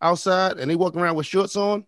[0.00, 1.84] outside and they walk around with shorts on,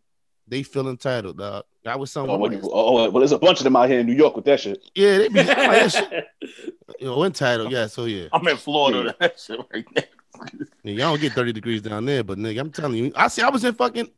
[0.49, 1.65] they feel entitled, dog.
[1.85, 2.61] I was Oh, something.
[2.65, 4.45] Oh, well, oh, well, there's a bunch of them out here in New York with
[4.47, 4.83] that shit.
[4.95, 5.93] yeah, they be I'm like, that
[6.43, 6.51] shit-
[7.01, 7.71] you know, entitled.
[7.73, 8.29] Yeah, so yeah.
[8.33, 9.15] I'm in Florida.
[9.21, 10.05] That shit right there.
[10.83, 13.43] Yeah, y'all don't get 30 degrees down there, but nigga, I'm telling you, I see.
[13.43, 14.09] I was in fucking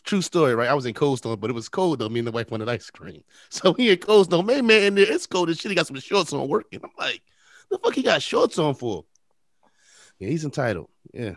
[0.00, 0.68] true story, right?
[0.68, 2.08] I was in Cold Stone, but it was cold though.
[2.08, 4.46] Me and the wife wanted ice cream, so he in Cold Stone.
[4.46, 5.70] Man, man, in there, it's cold as shit.
[5.70, 6.80] He got some shorts on working.
[6.82, 7.22] I'm like,
[7.70, 9.04] the fuck he got shorts on for?
[10.18, 10.88] Yeah, he's entitled.
[11.12, 11.34] Yeah.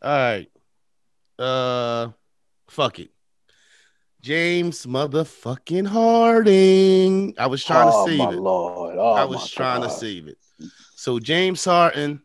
[0.00, 0.50] All right.
[1.38, 2.08] Uh,
[2.68, 3.10] fuck it.
[4.20, 7.34] James motherfucking Harding.
[7.38, 8.38] I was trying oh to save my it.
[8.38, 8.96] lord!
[8.98, 10.38] Oh, I was trying to save it.
[10.96, 12.22] So James Harden.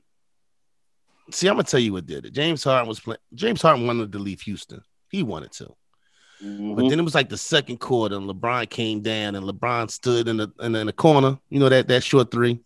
[1.34, 2.34] See, I'm gonna tell you what did it.
[2.34, 3.20] James Harden was playing.
[3.34, 4.82] James Harden wanted to leave Houston.
[5.10, 5.76] He wanted to,
[6.44, 6.76] Mhm.
[6.76, 10.28] but then it was like the second quarter, and LeBron came down, and LeBron stood
[10.28, 11.40] in the in the, in the corner.
[11.50, 12.60] You know that that short three.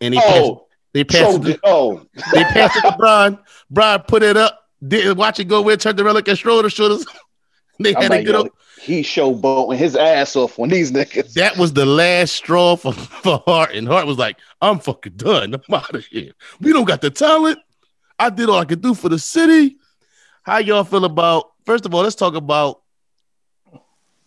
[0.00, 0.28] And passed.
[0.36, 1.36] oh, They passed.
[1.38, 3.38] It, the- oh, they passed it to Bron.
[3.70, 4.60] Bron put it up.
[4.86, 5.78] Didn't watch it go in.
[5.78, 7.06] Turned around like a Schroeder shoulders.
[7.80, 8.46] they I'm had like, get up.
[8.84, 11.32] He showboating his ass off on these niggas.
[11.32, 12.92] That was the last straw for,
[13.22, 13.72] for Hart.
[13.74, 15.54] And Hart was like, I'm fucking done.
[15.54, 16.32] I'm out of here.
[16.60, 17.58] We don't got the talent.
[18.18, 19.76] I did all I could do for the city.
[20.42, 22.82] How y'all feel about, first of all, let's talk about,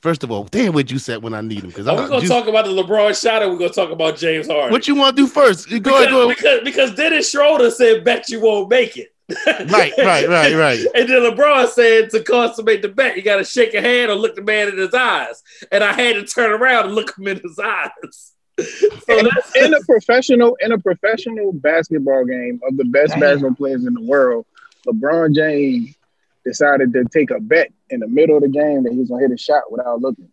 [0.02, 1.68] first of all, damn what you said when I need him.
[1.70, 4.18] Because Are I'm gonna you- talk about the LeBron shot or we're gonna talk about
[4.18, 4.72] James Harden?
[4.72, 5.70] What you want to do first?
[5.70, 6.36] Go because, ahead, go ahead.
[6.36, 10.80] because because Dennis Schroeder said, "Bet you won't make it." Right, right, right, right.
[10.96, 14.16] And then LeBron said, "To consummate the bet, you got to shake a hand or
[14.16, 17.28] look the man in his eyes." And I had to turn around and look him
[17.28, 18.34] in his eyes.
[19.06, 23.86] So in, in a professional in a professional basketball game of the best basketball players
[23.86, 24.48] in the world,
[24.88, 25.96] LeBron James
[26.44, 29.22] decided to take a bet in the middle of the game that he was gonna
[29.22, 30.30] hit a shot without looking.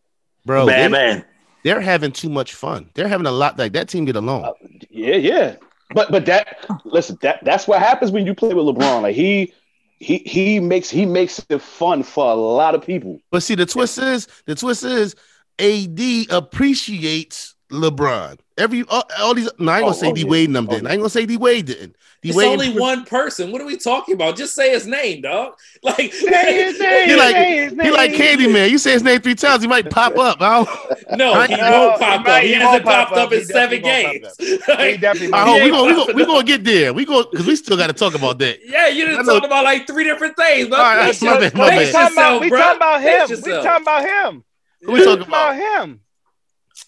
[0.46, 1.24] Bro, Bad they, man.
[1.64, 2.88] they're having too much fun.
[2.94, 4.44] They're having a lot, like that team get along.
[4.44, 4.52] Uh,
[4.88, 5.56] Yeah, yeah.
[5.92, 9.02] But but that listen, that that's what happens when you play with LeBron.
[9.02, 9.52] Like he
[9.98, 13.20] he he makes he makes it fun for a lot of people.
[13.30, 15.14] But see, the twist is the twist is
[15.58, 18.38] AD appreciates LeBron.
[18.56, 19.50] Every all, all these.
[19.58, 20.24] No, I ain't gonna Oh, say oh, D.
[20.24, 20.84] Wade and them Oh, didn't.
[20.84, 20.90] yeah.
[20.90, 21.96] I ain't gonna say D Wade didn't.
[22.22, 23.50] D it's Wade only one person.
[23.50, 24.36] What are we talking about?
[24.36, 25.54] Just say his name, dog.
[25.82, 28.12] Like, Say his name, He like say his he like.
[28.12, 28.70] Candyman.
[28.70, 30.40] You say his name three times, he might pop up.
[30.40, 30.68] I, don't,
[31.18, 32.26] no, he Uh, won't he pop up.
[32.26, 33.32] might- He he hasn't pop popped up up.
[33.32, 34.26] in seven games.
[34.38, 36.28] won't He definitely I hope we gonna we popping gonna we up.
[36.28, 36.92] gonna get there.
[36.94, 38.58] We go because we still got to talk about that.
[38.64, 40.68] Yeah, you I didn't talk about like three different things.
[40.68, 41.92] But All right, that's my bad, my we bad.
[41.92, 43.28] talking about we talking about him.
[43.42, 44.44] We talking about him.
[44.86, 45.56] We talking about about?
[45.88, 46.00] him.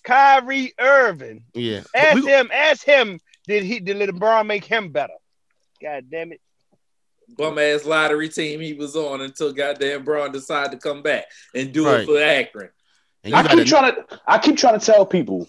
[0.06, 1.44] Kyrie Irving.
[1.52, 2.50] Yeah, Ask We- him.
[2.52, 3.20] Ask him.
[3.46, 3.80] Did he?
[3.80, 5.12] Did LeBron make him better?
[5.82, 6.40] God damn it!
[7.36, 11.24] bum ass lottery team he was on until goddamn Bron decided to come back
[11.56, 12.00] and do Right.
[12.02, 12.70] it for Akron.
[13.24, 15.48] and I gotta- keep trying to I keep trying to tell people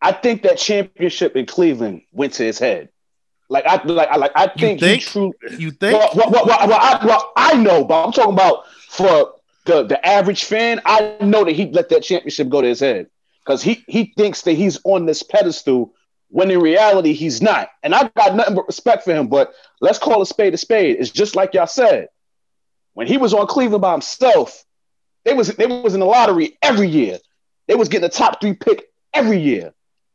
[0.00, 2.90] I think that championship in Cleveland went to his head.
[3.48, 5.02] Like I like I like I think, think?
[5.02, 5.32] he true.
[5.58, 5.98] You think?
[5.98, 9.34] Well, well, well, well, well, I, well, I know, but I'm talking about for
[9.66, 10.80] the the average fan.
[10.84, 13.08] I know that he'd let that championship go to his head
[13.44, 15.92] because he he thinks that he's on this pedestal
[16.28, 17.68] when in reality he's not.
[17.82, 19.28] And I got nothing but respect for him.
[19.28, 20.96] But let's call a spade a spade.
[20.98, 22.08] It's just like y'all said.
[22.94, 24.64] When he was on Cleveland by himself,
[25.24, 27.18] they was they was in the lottery every year.
[27.68, 29.74] They was getting the top three pick every year.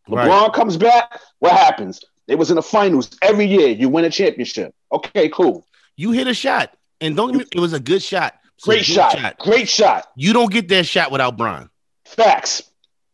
[0.10, 0.54] LeBron Right.
[0.54, 1.22] comes back.
[1.40, 2.04] What happens?
[2.28, 3.68] They was in the finals every year.
[3.70, 4.74] You win a championship.
[4.92, 5.66] Okay, cool.
[5.96, 8.36] You hit a shot, and don't it was a good shot.
[8.62, 9.40] It's a Great good shot.
[9.40, 10.08] Great shot.
[10.16, 11.70] You don't get that shot without Bron.
[12.06, 12.64] Facts.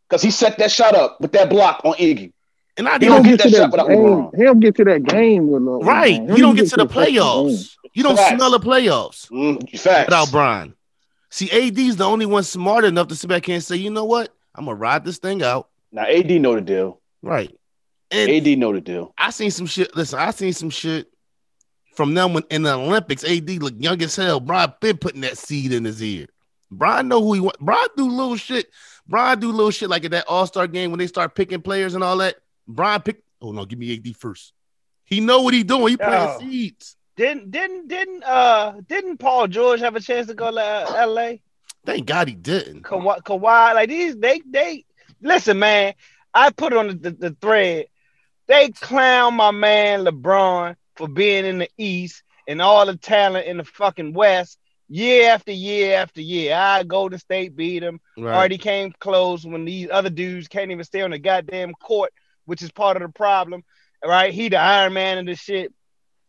[0.08, 2.32] Because he set that shot up with that block on Iggy.
[2.76, 3.98] And I He He don't don't don't get get that that shot without game.
[3.98, 4.36] LeBron.
[4.36, 5.84] He don't get to that game with LeBron.
[5.84, 6.12] right.
[6.12, 7.74] He You don't get to the playoffs.
[7.94, 8.36] You don't Facts.
[8.36, 10.06] smell the playoffs Mm, facts.
[10.06, 10.74] without Bron.
[11.30, 14.04] See, AD's the only one smart enough to sit back here and say, you know
[14.04, 14.32] what?
[14.54, 15.68] I'm gonna ride this thing out.
[15.92, 17.00] Now AD know the deal.
[17.22, 17.54] Right.
[18.10, 19.12] And AD know the deal.
[19.18, 19.94] I seen some shit.
[19.96, 21.08] Listen, I seen some shit
[21.98, 23.24] from them when in the Olympics.
[23.24, 24.38] AD looked young as hell.
[24.38, 26.28] Bron been putting that seed in his ear.
[26.70, 27.58] Bron know who he want.
[27.58, 28.70] Bron do little shit.
[29.08, 31.94] Bron do little shit like at that All Star game when they start picking players
[31.94, 32.36] and all that.
[32.68, 33.24] Bron pick.
[33.42, 34.52] Oh no, give me AD first.
[35.06, 35.88] He know what he doing.
[35.88, 36.38] He playing Yo.
[36.38, 36.96] seeds.
[37.16, 41.42] Didn't didn't didn't uh didn't Paul George have a chance to go to uh, L.A.
[41.84, 42.84] Thank God he didn't.
[42.84, 44.84] Kawhi, Kawhi like these they they
[45.20, 45.94] listen man.
[46.32, 47.86] I put it on the, the, the thread.
[48.46, 53.56] They clown my man LeBron for being in the East and all the talent in
[53.56, 56.54] the fucking West year after year after year.
[56.54, 58.00] I Golden State beat him.
[58.18, 58.34] Right.
[58.34, 62.12] Already came close when these other dudes can't even stay on the goddamn court,
[62.46, 63.62] which is part of the problem.
[64.04, 64.34] Right?
[64.34, 65.72] He the Iron Man of the shit.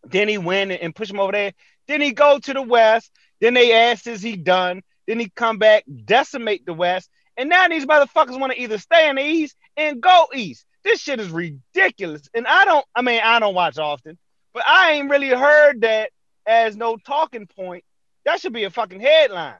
[0.04, 1.54] Then he win and push him over there.
[1.88, 3.12] Then he go to the West.
[3.42, 4.84] Then they ask, is he done?
[5.08, 7.10] Then he come back, decimate the West.
[7.38, 10.66] And now these motherfuckers want to either stay in the East and go East.
[10.84, 12.30] This shit is ridiculous.
[12.34, 14.18] And I don't, I mean, I don't watch often,
[14.54, 16.12] but I ain't really heard that
[16.46, 17.84] as no talking point.
[18.26, 19.56] That should be a fucking headline.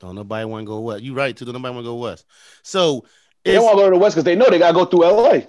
[0.00, 1.02] Don't nobody want to go west.
[1.02, 1.44] You right too.
[1.44, 2.26] Don't nobody want to go west.
[2.62, 3.04] So
[3.44, 5.40] They want to go to the West because they know they gotta go through LA.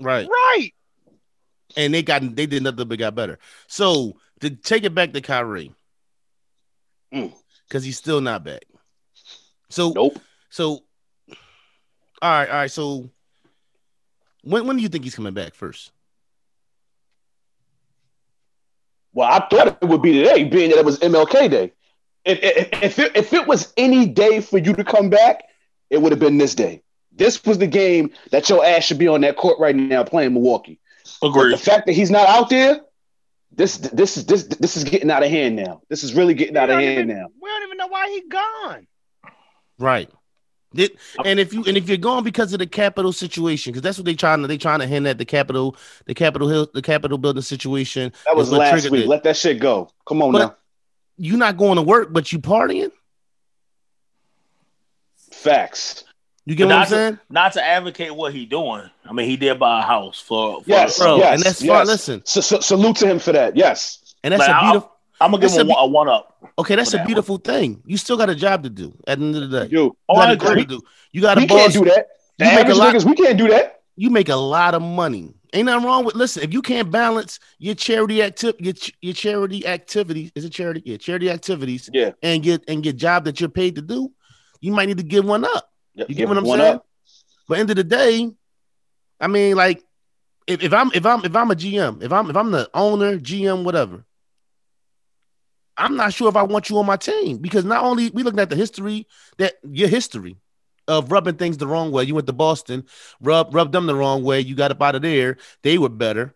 [0.00, 0.28] right.
[0.28, 0.70] Right.
[1.76, 3.38] and they got they did nothing but got better.
[3.66, 5.72] So to take it back to Kyrie,
[7.12, 7.32] Mm.
[7.68, 8.64] because he's still not back.
[9.70, 10.18] So Nope.
[10.50, 10.84] so
[12.22, 12.70] all right, all right.
[12.70, 13.10] So
[14.42, 15.90] when when do you think he's coming back first?
[19.14, 21.72] Well, I thought it would be today, being that it was MLK Day.
[22.24, 25.44] If, if, if, it, if it was any day for you to come back,
[25.90, 26.82] it would have been this day.
[27.12, 30.32] This was the game that your ass should be on that court right now playing
[30.32, 30.80] Milwaukee.
[31.20, 32.80] But the fact that he's not out there,
[33.52, 35.82] this this is this this is getting out of hand now.
[35.88, 37.26] This is really getting out of hand even- now.
[37.40, 38.86] We don't even know why he gone.
[39.78, 40.10] Right.
[40.74, 43.96] Did, and if you and if you're going because of the Capitol situation, because that's
[43.96, 46.82] what they trying to they trying to hint at the Capitol, the Capitol Hill, the
[46.82, 48.12] Capitol building situation.
[48.26, 49.04] That was last week.
[49.04, 49.08] it.
[49.08, 49.88] Let that shit go.
[50.06, 50.56] Come on But- now.
[51.16, 52.90] You're not going to work, but you partying.
[55.30, 56.04] Facts.
[56.46, 57.14] You get But what I'm not, saying?
[57.14, 58.90] to, not to advocate what he doing.
[59.04, 60.62] I mean, he did buy a house for.
[60.62, 61.86] for Yes, Bro, yes, and that's yes.
[61.86, 63.56] Listen, so, salute to him for that.
[63.56, 64.14] Yes.
[64.22, 64.90] and that's Like, a beautiful.
[65.20, 66.30] I'm gonna give him a a, one- up.
[66.58, 67.82] Okay, that's a that beautiful thing.
[67.86, 69.70] You still got a job to do at the end of the day.
[69.72, 69.82] You.
[69.84, 70.80] You Oh, got I a job to do.
[71.12, 71.58] You got a We boss.
[71.58, 72.08] can't do that.
[72.38, 73.80] The You make a lot- niggas, we can't do that.
[73.96, 75.34] You make a lot of money.
[75.52, 76.16] Ain't nothing wrong with.
[76.16, 80.50] Listen, if you can't balance your charity acti- your, ch- your charity activities, is it
[80.50, 80.82] charity?
[80.84, 82.10] Yeah, charity activities, Yeah.
[82.22, 84.10] and get and get job that you're paid to do.
[84.60, 85.70] You might need to give one up.
[85.94, 86.74] Yep, You get what I'm one saying?
[86.74, 86.86] up.
[87.48, 88.32] But end of the day,
[89.20, 89.84] I mean, like,
[90.48, 93.16] if, if I'm if I'm if I'm a GM, if I'm if I'm the owner,
[93.18, 94.04] GM, whatever,
[95.76, 98.40] I'm not sure if I want you on my team because not only we looking
[98.40, 99.06] at the history
[99.38, 100.36] that your history
[100.86, 102.04] of rubbing things the wrong way.
[102.04, 102.84] You went to Boston,
[103.20, 104.40] rub rub them the wrong way.
[104.40, 105.36] You got up out of there.
[105.62, 106.34] They were better.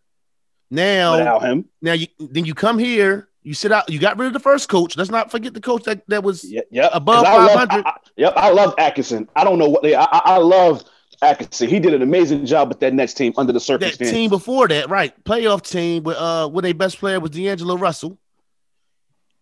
[0.71, 1.65] Now, Without him.
[1.81, 3.29] now you then you come here.
[3.43, 3.89] You sit out.
[3.89, 4.97] You got rid of the first coach.
[4.97, 6.91] Let's not forget the coach that that was Yeah, yep.
[6.93, 7.87] Above 'Cause I love- 500.
[7.87, 9.29] I- I- yep, I love Atkinson.
[9.37, 9.95] I don't know what they.
[9.95, 10.85] I, I, I love
[11.23, 11.69] Atkinson.
[11.69, 14.11] He did an amazing job with that Nets team under the that circumstances.
[14.13, 15.13] team before that, right?
[15.25, 18.19] Playoff team with uh with their best player was D'Angelo Russell.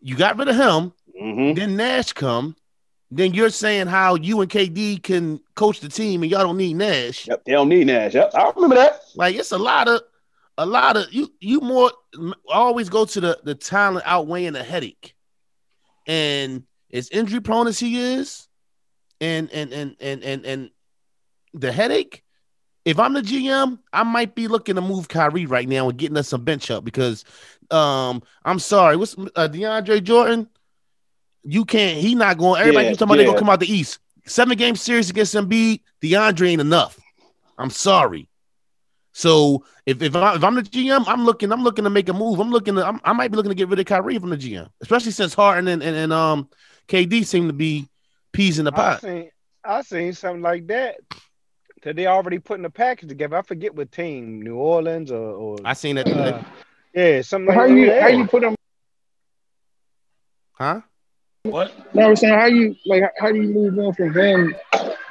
[0.01, 0.92] You got rid of him.
[1.18, 2.57] hmm Then Nash come.
[3.11, 6.74] Then you're saying how you and KD can coach the team and y'all don't need
[6.74, 7.28] Nash.
[7.28, 8.14] Yep, they don't need Nash.
[8.14, 9.01] Yep, I remember that.
[9.14, 10.03] Like it's a lot of
[10.59, 11.90] a lot of you you more
[12.49, 15.14] always go to the the talent outweighing the headache.
[16.07, 18.49] And as injury prone as he is,
[19.20, 20.70] and and and and and and
[21.55, 22.22] the headache.
[22.84, 26.16] If I'm the GM, I might be looking to move Kyrie right now and getting
[26.16, 27.24] us some bench help because
[27.72, 30.48] um I'm sorry, what's uh, DeAndre Jordan?
[31.44, 31.98] You can't.
[31.98, 32.60] He not going.
[32.60, 34.00] Everybody Yeah, keeps talking about they gonna come out the East.
[34.26, 35.80] Seven game series against Embiid.
[36.02, 36.98] DeAndre ain't enough.
[37.58, 38.28] I'm sorry.
[39.12, 42.12] So if if, I, if I'm the GM, I'm looking I'm looking to make a
[42.12, 42.40] move.
[42.40, 44.36] I'm looking to I'm, I might be looking to get rid of Kyrie from the
[44.36, 46.48] GM, especially since Harden and, and, and um
[46.88, 47.88] KD seem to be
[48.32, 49.02] peas in the pot.
[49.02, 49.30] I seen
[49.64, 50.96] I seen something like that.
[51.82, 53.36] That they already putting a package together.
[53.36, 56.42] I forget what team, New Orleans or, or I seen that uh,
[56.97, 58.03] yeah, something like How you that.
[58.03, 58.55] how you put them?
[60.53, 60.80] huh?
[61.44, 61.72] What?
[61.94, 64.57] No, I'm saying how you like how do you move on from him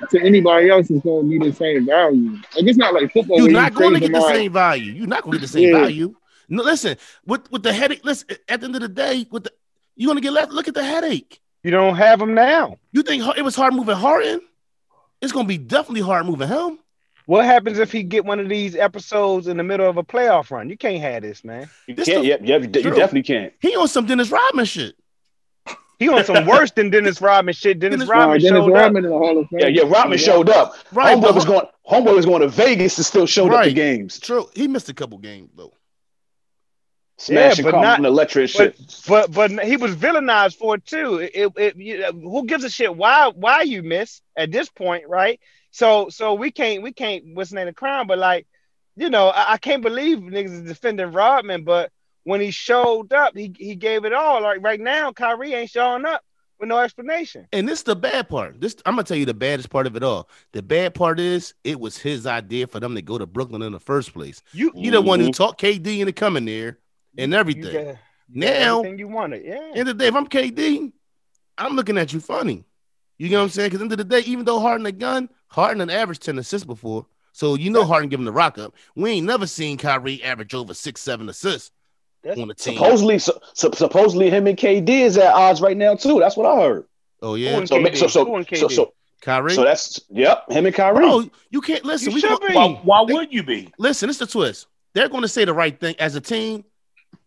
[0.10, 2.32] to anybody else is going to be the same value?
[2.56, 3.38] Like it's not like football.
[3.38, 4.92] You're not you going to get the them same value.
[4.92, 5.80] You're not going to get the same Yeah.
[5.82, 6.16] value.
[6.50, 8.04] No, listen, with with the headache.
[8.04, 9.54] Listen, at the end of the day, with the
[9.96, 10.52] you're gonna get left.
[10.52, 11.40] Look at the headache.
[11.64, 12.78] You don't have them now.
[12.92, 14.42] You think it was hard moving Harden?
[15.22, 16.80] It's gonna be definitely hard moving him.
[17.28, 20.52] What happens if he get one of these episodes in the middle of a playoff
[20.52, 20.70] run?
[20.70, 21.70] You can't have this, man.
[21.88, 22.22] You This can't.
[22.22, 22.62] the- Yep, yep.
[22.62, 23.54] You, you definitely can't.
[23.60, 24.96] He on some Dennis Rodman shit.
[25.98, 27.80] He on some worse than Dennis Rodman shit.
[27.80, 28.96] Dennis, Dennis- Rodman Dennis showed up.
[28.96, 29.60] In the Hall of Fame.
[29.62, 29.84] Yeah, yeah.
[29.88, 30.76] Rodman showed up.
[30.92, 31.66] Right, Homeboy but was going.
[31.90, 34.94] Homeboy was going to Vegas and still showed up to games, True, he missed a
[34.94, 35.72] couple games though.
[37.18, 39.02] smashing but yeah, not- and electric But shit.
[39.08, 41.18] but but he was villainized for it too.
[41.20, 45.40] It, it, it- who gives a shit why why you miss at this point, right?
[45.76, 48.48] So so we can't we can't what's the name of the crown, but like
[48.96, 51.92] you know I, I can't believe niggas is defending Rodman, but
[52.24, 54.42] when he showed up, he he gave it all.
[54.42, 56.24] Like right now, Kyrie ain't showing up
[56.62, 57.46] with no explanation.
[57.52, 58.62] And this is the bad part.
[58.62, 60.30] This I'm gonna tell you the baddest part of it all.
[60.54, 63.74] The bad part is it was his idea for them to go to Brooklyn in
[63.74, 64.42] the first place.
[64.54, 66.80] You you the one who talked KD into coming there
[67.18, 67.64] and you everything.
[67.64, 67.98] got, you got
[68.30, 69.72] Now- everything you wanted, yeah.
[69.76, 70.94] End of the day, if I'm KD,
[71.58, 72.64] I'm looking at you funny.
[73.18, 73.70] You know what I'm saying?
[73.70, 76.66] Because end of the day, even though Harden a gun, Harden an average 10 assists
[76.68, 77.06] before.
[77.32, 78.74] So you know Harden giving the rock up.
[78.96, 81.72] We ain't never seen Kyrie average over six, seven assists
[82.24, 82.76] That's- on the team.
[82.76, 86.20] Supposedly, so, so- supposedly him and KD is at odds right now too.
[86.20, 86.86] That's what I heard.
[87.22, 88.72] oh yeah, So, so, so, so, KD?
[88.72, 89.54] so, Kyrie.
[89.54, 90.44] so that's yep.
[90.52, 90.98] Him and Kyrie.
[91.00, 92.10] Bro, you can't listen.
[92.10, 92.54] You we should go- be.
[92.54, 93.72] Why, why would you be?
[93.78, 94.68] listen, it's the twist.
[94.94, 96.66] They're going to say the right thing as a team.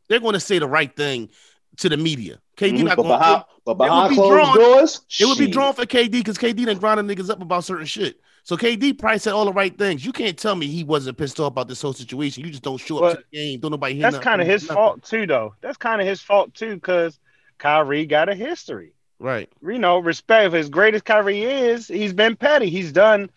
[0.09, 1.31] They're going to say the right thing
[1.79, 2.39] to the media.
[2.57, 3.19] KD Mhm, not but going.
[3.19, 6.65] behind, but behind be closed drawn- doors, It would be drawn for KD because KD
[6.65, 8.21] done grinding niggas up about certain shit.
[8.45, 10.05] So KD probably said all the right things.
[10.05, 12.45] You can't tell me he wasn't pissed off about this whole situation.
[12.45, 13.61] You just don't show up to the game.
[13.61, 14.75] Don't nobody hear That's kind of his nothing.
[14.77, 15.55] fault too, though.
[15.61, 17.19] That's kind of his fault too, because
[17.59, 18.93] Kyrie got a history.
[19.21, 19.51] Right.
[19.63, 22.71] You know, respect as great as Kyrie is, he's been petty.
[22.71, 23.31] He's done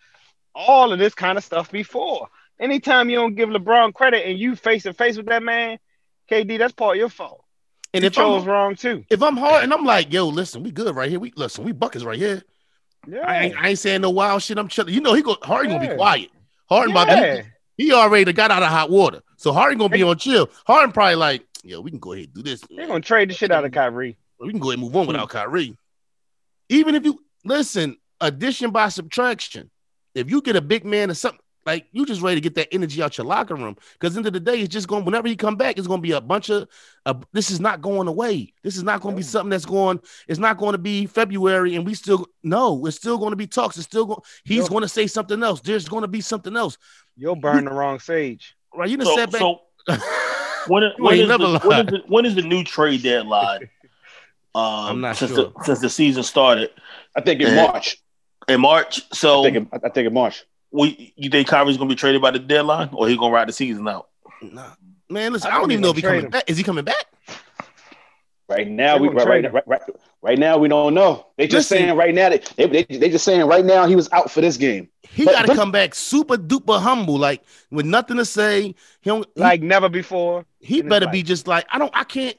[0.54, 2.28] all of this kind of stuff before.
[2.60, 5.78] Anytime you don't give LeBron credit and you face to face with that man,
[6.30, 7.41] KD, that's part of your fault.
[7.94, 9.04] And if chose I'm wrong too.
[9.10, 11.20] if I'm hard and I'm like, yo, listen, we good right here.
[11.20, 12.42] We listen, we buckets right here.
[13.06, 13.20] Yeah.
[13.20, 14.58] I, ain't, I ain't saying no wild shit.
[14.58, 14.94] I'm chilling.
[14.94, 16.30] You know, he go Harden gonna be quiet.
[16.68, 17.36] Harden about yeah.
[17.36, 17.44] to,
[17.76, 19.22] he already got out of hot water.
[19.36, 20.48] So Harden gonna be on chill.
[20.66, 22.62] Harden probably like, yo, we can go ahead and do this.
[22.70, 24.16] They're gonna trade the shit out of Kyrie.
[24.38, 25.36] We can go ahead and move on without hmm.
[25.36, 25.76] Kyrie.
[26.68, 29.70] Even if you listen, addition by subtraction.
[30.14, 32.68] If you get a big man or something, like you just ready to get that
[32.72, 33.76] energy out your locker room.
[33.94, 35.04] Because end of the day, it's just going.
[35.04, 36.68] Whenever he come back, it's going to be a bunch of.
[37.06, 38.52] Uh, this is not going away.
[38.62, 40.00] This is not going to be something that's going.
[40.28, 42.84] It's not going to be February, and we still no.
[42.86, 43.76] It's still going to be talks.
[43.76, 44.20] It's still going.
[44.44, 45.60] He's going to say something else.
[45.60, 46.78] There's going to be something else.
[47.16, 48.56] You'll burn the wrong sage.
[48.74, 48.88] Right?
[48.90, 49.40] You done So, said back.
[49.40, 49.60] so
[50.66, 51.86] when, You when, ain't never the, when, lied.
[51.86, 53.68] is the, when is the new trade deadline?
[54.54, 55.50] Um, I'm not since sure.
[55.56, 56.70] the since the season started
[57.16, 57.96] I think in March.
[58.48, 59.00] in March.
[59.10, 60.44] I So think in, I think in March.
[60.72, 63.52] We, you think Kyrie's gonna be traded by the deadline, or he gonna ride the
[63.52, 64.08] season out?
[64.42, 64.70] nah.
[65.08, 66.50] Man, listen, I I, don't even know if he gonna coming trade back.
[66.50, 67.04] Is he coming back?
[68.48, 69.80] Right now, They we right, right, right, right,
[70.20, 71.26] right now we don't know.
[71.38, 71.86] They just Listen.
[71.86, 74.40] saying right now they, they they they just saying right now he was out for
[74.40, 74.88] this game.
[75.02, 78.62] He But- got to but- come back super duper humble, like with nothing to say.
[79.00, 80.44] He don't, he, Like never before.
[80.60, 81.92] he better be just like I don't.
[81.94, 82.36] I can't.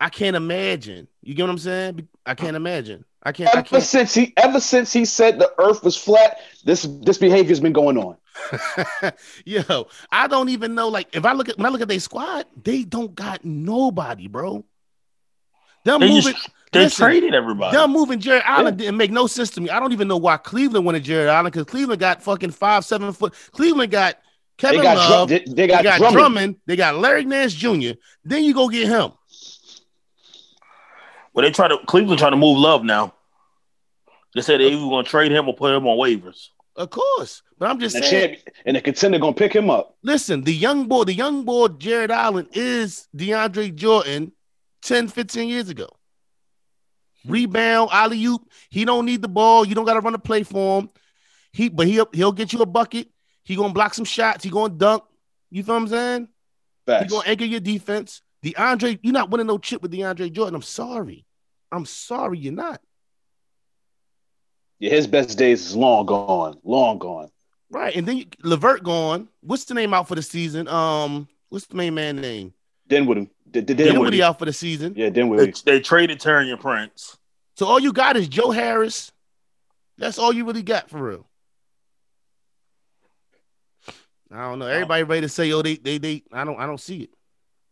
[0.00, 1.06] I can't imagine.
[1.22, 2.08] You get what I'm saying?
[2.26, 3.04] I can't imagine.
[3.22, 3.54] I can't.
[3.54, 3.82] I Ever can't.
[3.82, 7.96] since he ever since he said the Earth was flat, this this behavior's been going
[7.98, 8.16] on.
[9.44, 10.88] Yo, I don't even know.
[10.88, 14.26] Like, if I look at when I look at their squad, they don't got nobody,
[14.28, 14.64] bro.
[15.84, 17.76] Them They moving, just they listen, traded everybody.
[17.76, 18.84] them moving Jarrett Allen Yeah.
[18.86, 19.68] didn't make no sense to me.
[19.70, 23.12] I don't even know why Cleveland wanted Jarrett Allen because Cleveland got fucking five, seven
[23.12, 23.34] foot.
[23.52, 24.14] Cleveland got
[24.60, 25.28] They Kevin got Love.
[25.28, 26.16] Drum, they, they They got, got, Drummond.
[26.16, 26.56] Drummond.
[26.66, 27.92] They got Larry Nance Jr.
[28.24, 29.12] Then you go get him.
[31.34, 33.14] But they try to Cleveland trying to move Love now.
[34.34, 36.48] They said they either gonna trade him or put him on waivers.
[36.76, 37.42] Of course.
[37.58, 39.96] But I'm just And, saying, champ, and the contender gonna pick him up.
[40.02, 44.32] listen, the young boy, the young boy Jarrett Allen is DeAndre Jordan
[44.82, 45.88] 10, 15 years ago.
[47.26, 48.42] Rebound, alley oop.
[48.70, 49.64] He don't need the ball.
[49.64, 50.90] You don't got to run a play for him.
[51.52, 53.08] He, but he'll he'll get you a bucket.
[53.44, 54.42] He gonna block some shots.
[54.42, 55.04] He gonna dunk.
[55.50, 56.28] You feel what I'm saying?
[56.86, 58.22] He gonna anchor your defense.
[58.44, 60.54] DeAndre, you're not winning no chip with DeAndre Jordan.
[60.56, 61.24] I'm sorry.
[61.70, 62.80] I'm sorry, you're not.
[64.78, 67.30] Yeah, his best days is long gone, long gone.
[67.70, 69.28] Right, and then you, LeVert gone.
[69.40, 70.66] What's the name out for the season?
[70.68, 72.52] Um, what's the main man name?
[72.88, 73.30] Dinwiddie.
[73.50, 74.22] D- D- Dinwiddie Dinwiddie.
[74.22, 74.94] out for the season.
[74.96, 75.54] Yeah, They, Dinwiddie.
[75.64, 77.16] they traded Taurean Prince.
[77.56, 79.12] So all you got is Joe Harris.
[79.98, 81.26] That's all you really got for real.
[84.32, 84.66] I don't know.
[84.66, 87.10] Everybody ready to say, "Oh, they, they, they." I don't, I don't see it.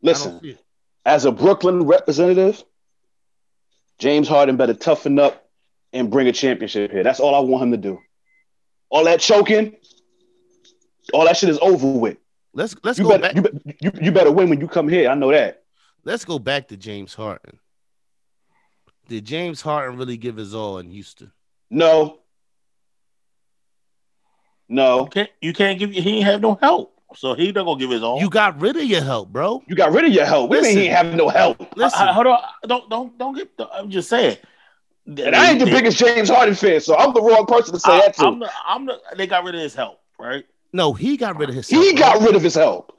[0.03, 0.65] I Listen, don't see it.
[1.05, 2.63] as a Brooklyn representative,
[3.99, 5.49] James Harden better toughen up
[5.93, 7.03] and bring a championship here.
[7.03, 7.99] That's all I want him to do.
[8.89, 9.77] All that choking,
[11.13, 12.17] all that shit is over with.
[12.53, 13.53] Let's let's You go better, back.
[13.67, 15.09] you, you, you better win when you come here.
[15.11, 15.63] I know that.
[16.05, 17.59] Let's go back to James Harden.
[19.09, 21.31] Did James Harden really give his all in Houston?
[21.69, 22.19] No.
[24.69, 25.01] No.
[25.05, 27.00] You can't, you can't give he ain't have no help.
[27.17, 28.21] So he not gonna give his all.
[28.21, 29.63] You got rid of your help, bro.
[29.67, 30.51] You got rid of your help.
[30.51, 30.79] We mean Listen.
[30.79, 31.77] he ain't have no help.
[31.77, 33.51] Listen, I, hold on, don't don't don't get.
[33.73, 34.37] I'm just saying.
[35.07, 37.91] And I ain't the biggest James Harden fan, so I'm the wrong person to say
[37.93, 38.27] I, that to.
[38.27, 40.45] I'm the, I'm the, they got rid of his help, right?
[40.73, 41.69] no, he got rid of his.
[41.69, 42.27] he help, got bro.
[42.27, 42.97] rid of his help.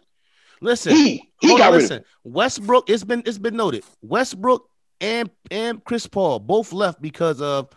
[0.59, 2.03] Listen, He he got on, rid listen.
[2.23, 3.83] Westbrook, it's been it's been noted.
[4.01, 4.67] Westbrook
[4.99, 7.69] and and Chris Paul both left because of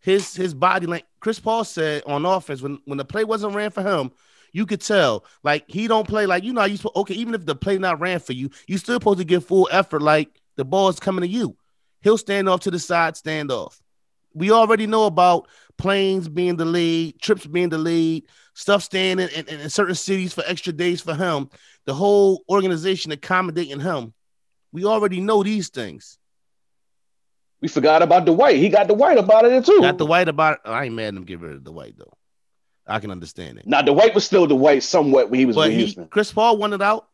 [0.00, 1.06] his his body length.
[1.20, 4.10] Chris Paul said on offense when when the play wasn't ran for him,
[4.52, 7.54] you could tell like he don't play like you know you okay even if the
[7.54, 10.88] play not ran for you, you still supposed to give full effort like the ball
[10.88, 11.56] is coming to you.
[12.02, 13.80] He'll stand off to the side, stand off.
[14.34, 18.24] We already know about planes being delayed, trips being delayed,
[18.54, 21.48] stuff staying in, in, in certain cities for extra days for him
[21.84, 24.12] the whole organization accommodating him.
[24.72, 26.18] We already know these things.
[27.60, 28.56] We forgot about the white.
[28.56, 29.80] He got the white about it too.
[29.80, 32.12] Got the white about I ain't mad at him get rid of the white though.
[32.86, 33.66] I can understand it.
[33.66, 36.08] Now the Dwight was still the Dwight somewhat when he was But with he, Houston.
[36.08, 37.08] Chris Paul wanted out.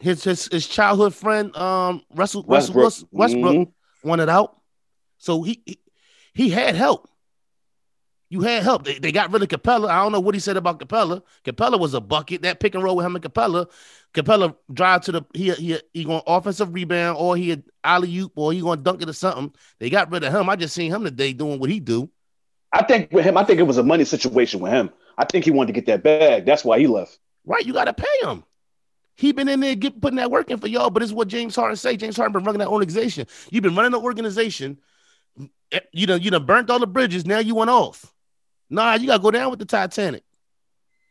[0.00, 2.84] His his his childhood friend um Russell Russell Westbrook.
[2.84, 3.72] Westbrook, Westbrook Mhm.
[4.04, 4.60] wanted out.
[5.18, 5.80] So he, he
[6.34, 7.08] he had help.
[8.30, 8.84] You had help.
[8.84, 9.88] They, they got rid of Capela.
[9.88, 11.22] I don't know what he said about Capela.
[11.44, 12.42] Capela was a bucket.
[12.42, 13.68] That pick and roll with him and Capela.
[14.14, 18.32] Capela drive to the he he he going offensive rebound or he had alley oop
[18.36, 19.52] or he going dunk it or something.
[19.80, 20.48] They got rid of him.
[20.48, 22.08] I just seen him today doing what he do.
[22.72, 24.90] I think with him, I think it was a money situation with him.
[25.16, 26.44] I think he wanted to get that bag.
[26.44, 27.18] That's why he left.
[27.44, 28.44] Right, you got to pay him.
[29.16, 31.56] He been in there get, putting that work in for y'all, but it's what James
[31.56, 31.96] Harden say.
[31.96, 33.26] James Harden been running that organization.
[33.50, 34.78] You've been running the organization.
[35.72, 37.26] Eh, You know, you done burnt all the bridges.
[37.26, 38.14] Now you went off.
[38.70, 40.22] Nah, you gotta go down with the Titanic.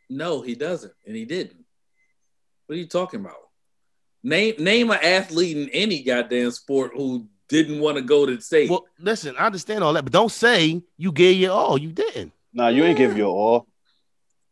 [0.10, 1.66] No, he doesn't, and he didn't.
[2.68, 3.36] What are you talking about?
[4.24, 8.42] Name name an athlete in any goddamn sport who didn't want to go to the
[8.42, 8.70] state.
[8.70, 11.78] Well, listen, I understand all that, but don't say you gave your all.
[11.78, 12.34] You didn't.
[12.54, 13.68] Nah, you ain't give your all.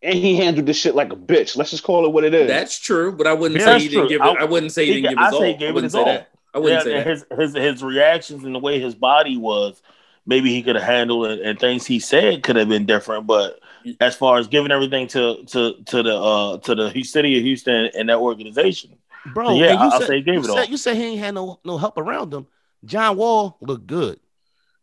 [0.02, 1.58] And he handled this shit like a bitch.
[1.58, 2.48] Let's just call it what it is.
[2.48, 4.10] That's true, but I wouldn't Yeah, say he didn't true.
[4.10, 4.26] give it.
[4.26, 5.41] I- I, wouldn't say he, he didn't ga- give his I all.
[5.41, 6.06] say gave I it wouldn't his say all.
[6.06, 6.30] that.
[6.54, 7.08] I wouldn't Yeah, say that.
[7.08, 9.82] his, his his reactions and the way his body was,
[10.26, 13.26] maybe he could have handled it, and things he said could have been different.
[13.28, 13.60] But
[14.00, 17.89] as far as giving everything to to to the uh to the city of Houston
[17.98, 20.66] and that organization, Bro, Yeah, you I'll said, say he gave you it said, all.
[20.66, 22.46] you said he ain't had no, no help around him.
[22.86, 24.20] John Wall looked good.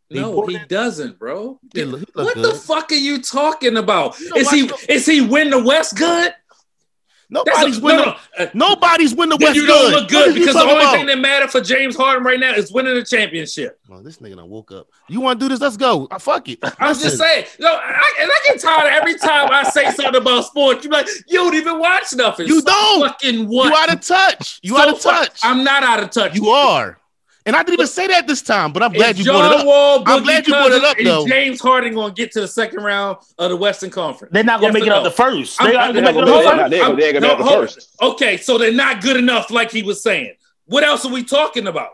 [0.09, 1.59] They No, he doesn't, bro.
[1.73, 2.45] He look- he look what good.
[2.45, 4.19] the fuck are you talking about?
[4.19, 6.33] You know Is he is he win the West good?
[7.29, 8.05] Nobody's winning.
[8.05, 8.49] no, no.
[8.53, 10.01] Nobody's winning the West you don't good.
[10.01, 10.93] look good because the only about?
[10.93, 13.79] thing that matter for James Harden right now is winning the championship.
[13.89, 14.87] Oh, this nigga done woke up.
[15.09, 15.59] You want to do this?
[15.59, 16.07] Let's go.
[16.11, 16.59] Uh, fuck it.
[16.61, 17.45] I'm Listen, just saying.
[17.59, 20.83] No, I, and I get tired of every time I say something about sports.
[20.83, 22.45] You're like, you don't even watch nothing.
[22.47, 23.07] You So don't.
[23.07, 23.69] Fucking what?
[23.69, 24.59] You out of touch.
[24.61, 25.39] You So out of touch.
[25.41, 26.35] I'm not out of touch.
[26.35, 26.99] you are.
[27.45, 29.59] And I didn't even say that this time, but I'm glad Is you brought it
[29.61, 29.65] up.
[29.65, 31.27] Wall, I'm glad you brought it up, and though.
[31.27, 34.31] James Harden gonna get to the second round of the Western Conference.
[34.33, 35.09] they're not gonna Yes make it out no?
[35.09, 35.57] the first.
[35.59, 36.69] They're They're gonna make it gonna the first.
[36.69, 37.89] They ain't gonna- they ain't gonna No, make it hold- first.
[38.01, 40.33] Okay, so they're not good enough, like he was saying.
[40.67, 41.89] What else are we talking about?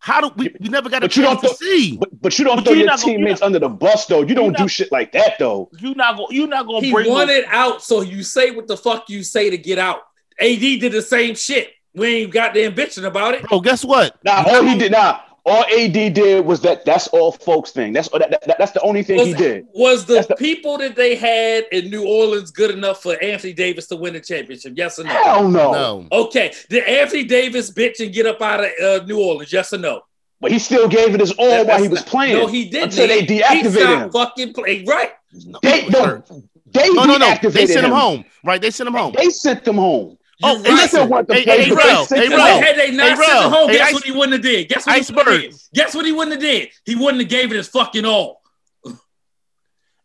[0.00, 0.54] How do we?
[0.60, 1.96] We never got a But you chance don't to see.
[1.96, 4.20] But, but you don't But throw you're your not gonna- teammates under the bus, though.
[4.20, 5.70] You don't not- do shit like that, though.
[5.80, 8.76] You not gonna you not gonna He bring wanted out, so you say what the
[8.76, 10.00] fuck you say to get out.
[10.38, 11.70] AD did the same shit.
[11.94, 13.42] We ain't goddamn bitching about it.
[13.48, 14.16] Bro, guess what?
[14.24, 16.84] Nah, all he did, nah, all AD did was that.
[16.84, 17.92] That's all folks thing.
[17.92, 19.66] That's that, that- that's the only thing Was, he did.
[19.74, 23.86] was the, the- people that they had in New Orleans good enough for Anthony Davis
[23.88, 24.72] to win the championship?
[24.76, 25.10] Yes or no?
[25.10, 25.72] Hell no.
[25.72, 26.08] No.
[26.10, 29.52] Okay, did Anthony Davis bitch and get up out of uh, New Orleans?
[29.52, 30.02] Yes or no?
[30.40, 32.36] But he still gave it his all That- while he was not- playing.
[32.38, 32.84] No, he didn't.
[32.98, 34.10] Until they He deactivated stopped him.
[34.10, 34.86] fucking playing.
[34.86, 35.12] Right.
[35.46, 36.30] No, They he was hurt.
[36.30, 36.42] no,
[36.72, 37.34] they no, no, no.
[37.42, 37.90] They sent him him.
[37.92, 38.24] home.
[38.44, 38.60] Right?
[38.60, 39.14] They sent him home.
[39.16, 40.16] They sent them home.
[40.42, 40.74] Oh, You're and right.
[40.82, 42.62] listen, want to hey, play, hey, but Rel, they hey, sent him Rel, home.
[42.62, 44.68] Had they not Hey, sent Rel, home, hey, guess Ice- what he wouldn't have did?
[44.68, 45.50] Guess what he wouldn't have Iceberg.
[45.50, 45.60] did?
[45.74, 46.68] Guess what he wouldn't have did?
[46.84, 48.42] He wouldn't have gave it his fucking all.
[48.84, 48.92] Hey.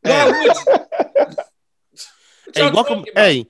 [0.31, 1.37] Why would
[2.55, 3.05] Hey, welcome.
[3.15, 3.45] Hey,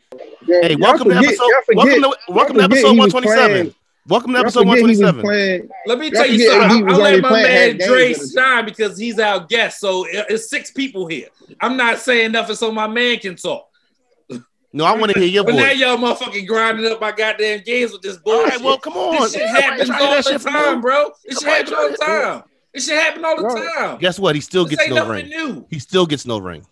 [0.45, 1.37] Yeah, hey, y'all welcome to episode.
[1.65, 3.49] forget- Welcome to welcome to episode he one was twenty seven.
[3.51, 3.75] playing-
[4.07, 5.21] Welcome to episode forget one he twenty was seven.
[5.21, 6.69] playing- Let me tell you something.
[6.71, 8.29] I, was I let my man Dre at a time.
[8.35, 9.79] shine because he's our guest.
[9.79, 11.27] So it's six people here.
[11.61, 13.68] I'm not saying nothing so my man can talk.
[14.71, 17.91] No, I want to hear your But now y'all motherfucking grinding up my goddamn games
[17.91, 18.51] with this All bullshit.
[18.53, 19.21] right, well, come on.
[19.23, 20.81] this shit Somebody happens all the shit time, you.
[20.81, 21.11] bro.
[21.25, 22.43] This shit happens all the time.
[22.73, 23.73] This shit happen all the Right.
[23.77, 23.97] time.
[23.97, 24.35] Guess what?
[24.35, 25.27] He still This gets ain't no ring.
[25.27, 25.65] new.
[25.71, 26.65] He still gets no ring.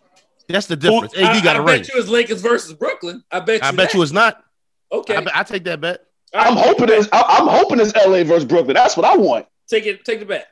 [0.48, 1.14] That's the difference.
[1.18, 1.70] I, AD got I a ring.
[1.70, 3.24] I bet you it's Lakers versus Brooklyn.
[3.32, 3.68] I bet you.
[3.68, 3.94] I bet that.
[3.96, 4.44] you it's not.
[4.92, 5.16] Okay.
[5.16, 6.06] I, bet, I take that bet.
[6.34, 8.76] I'm hoping it's I, I'm hoping it's LA versus Brooklyn.
[8.76, 9.48] That's what I want.
[9.68, 10.06] Take it.
[10.06, 10.48] Take the bet.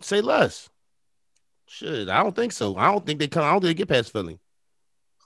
[0.00, 0.68] Say less.
[1.66, 2.76] Shit, I don't think so.
[2.76, 3.42] I don't think they come.
[3.44, 4.38] I don't think they get past Philly.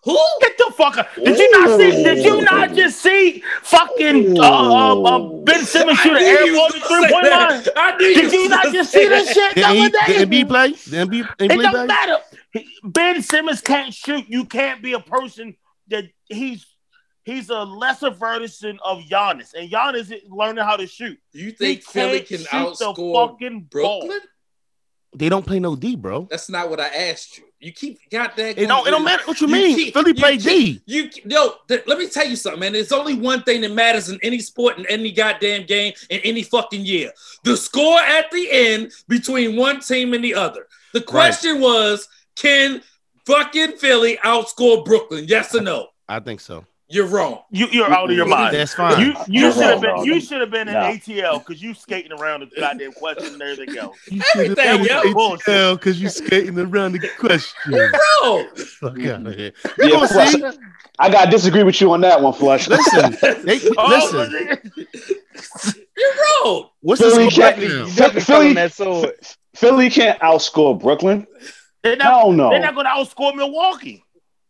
[0.04, 0.18] Who?
[0.40, 1.06] Get the fuck out.
[1.14, 2.02] Did you not see?
[2.02, 6.66] Did you not just see fucking uh, uh, uh, Ben Simmons shoot an air ball
[6.66, 7.64] was the gonna three point line?
[7.76, 9.34] I you Did you not just say see this that.
[9.34, 10.12] shit the Didn't other day?
[10.18, 10.72] didn't B play?
[10.72, 11.86] Didn't B, didn't It B don't play?
[11.86, 12.16] matter.
[12.82, 14.24] Ben Simmons can't shoot.
[14.28, 15.54] You can't be a person
[15.88, 16.66] that he's
[17.24, 21.16] he's a lesser version of Giannis, and Giannis is learning how to shoot.
[21.32, 24.00] You He think Philly can't shoot outscore the fucking ball.
[24.00, 24.20] Brooklyn?
[25.14, 26.26] They don't play no D, bro.
[26.28, 27.44] That's not what I asked you.
[27.62, 28.58] You keep got that.
[28.58, 28.86] It don't.
[28.88, 29.76] It don't matter what you, You mean.
[29.76, 30.82] keep- Philly you play keep- D.
[30.84, 32.72] You yo, th- let me tell you something, man.
[32.72, 36.42] There's only one thing that matters in any sport, in any goddamn game, in any
[36.42, 37.12] fucking year:
[37.44, 40.66] the score at the end between one team and the other.
[40.92, 42.82] The question was, can
[43.26, 45.26] fucking Philly outscore Brooklyn?
[45.28, 45.86] Yes or no?
[46.08, 46.66] I think so.
[46.92, 47.40] You're wrong.
[47.50, 48.54] You, you're out of your mind.
[48.54, 49.00] That's fine.
[49.00, 50.06] You you You're should have wrong, been dog.
[50.06, 50.80] you should have been in No.
[50.80, 53.96] ATL because you skating around the goddamn question and everything else.
[54.10, 55.74] You Everything, yo.
[55.76, 57.72] because you skating around the question.
[57.72, 59.52] Bro, Fuck out of here.
[59.78, 60.44] We Yeah, gonna Flush, see.
[60.98, 62.68] I gotta disagree with you on that one, Flush.
[62.68, 64.60] Listen, they, Oh, listen.
[65.96, 66.12] you're
[66.44, 66.68] wrong.
[66.80, 67.88] What's Philly the can't- breakdown?
[67.88, 69.14] Philly- feeling that sword.
[69.54, 71.26] Philly can't outscore Brooklyn.
[71.82, 72.50] They're not, Hell no.
[72.50, 74.04] they're not going to outscore Milwaukee.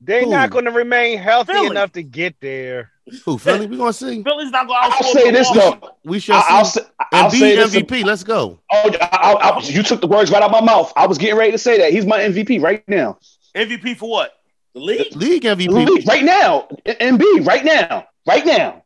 [0.05, 1.67] They're not going to remain healthy Philly.
[1.69, 2.91] enough to get there.
[3.25, 3.67] Who Philly?
[3.67, 4.23] We're gonna see.
[4.23, 5.79] Philly's not going to I'll say this Milwaukee.
[5.83, 5.91] though.
[6.05, 6.81] We shall I- I'll see.
[6.81, 7.75] say, I'll say B this.
[7.75, 8.05] MVP.
[8.05, 8.61] Let's go.
[8.71, 10.93] Oh, I, I, I, you took the words right out of my mouth.
[10.97, 11.93] I was getting ready to say that.
[11.93, 13.19] He's my MVP right now.
[13.57, 14.33] MVP for what?
[14.75, 15.17] The league.
[15.17, 16.07] League MVP.
[16.07, 16.69] Right now.
[16.87, 18.07] MB, right now.
[18.27, 18.82] Right now.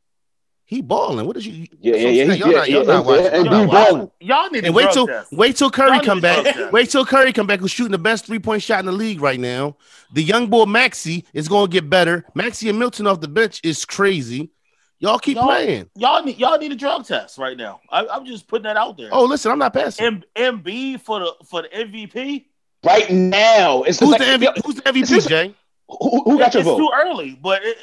[0.69, 1.25] He balling.
[1.27, 1.69] What did you?
[1.81, 2.27] Yeah, that's yeah, what I'm yeah.
[2.27, 2.41] saying.
[2.41, 3.27] Y'all not, y'all not watching.
[3.27, 4.11] And Y'all balling.
[4.21, 5.33] Y'all need to wait till test.
[5.33, 6.73] wait till Curry Y'all come back.
[6.73, 7.61] Wait till Curry come back.
[7.61, 9.77] Who's shooting the best three point shot in the league right now?
[10.13, 12.25] The young boy Maxey is going to get better.
[12.35, 14.51] Maxey and Milton off the bench is crazy.
[14.99, 15.89] Y'all keep Y'all- playing.
[15.95, 17.81] Y'all need y'all need a drug test right now.
[17.91, 19.11] I, I'm just putting that out there.
[19.13, 20.05] Oh, listen, I'm not passing.
[20.05, 20.25] M-
[20.63, 22.47] MB for the for the MVP.
[22.85, 23.83] Right now.
[23.85, 24.65] It's Who's like- the MVP?
[24.65, 25.55] Who's the MVP, Jay?
[25.89, 26.79] Who, who got your it's vote?
[26.79, 27.77] too early, but it,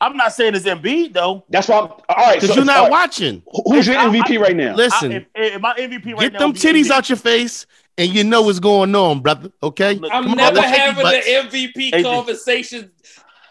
[0.00, 1.44] I'm not saying it's Embiid though.
[1.48, 1.78] That's why.
[1.78, 2.34] I'm, all right.
[2.34, 3.42] Because so- you're not all right, watching.
[3.64, 4.74] Who's your I- I- MVP right now?
[4.74, 6.90] Listen, I, if, if my MVP right get now them titties MB.
[6.90, 7.66] out your face,
[7.98, 9.50] and you know what's going on, brother.
[9.62, 9.94] Okay.
[9.94, 11.24] Look, I'm come on, never having butts.
[11.26, 12.04] the MVP AD.
[12.04, 12.90] conversation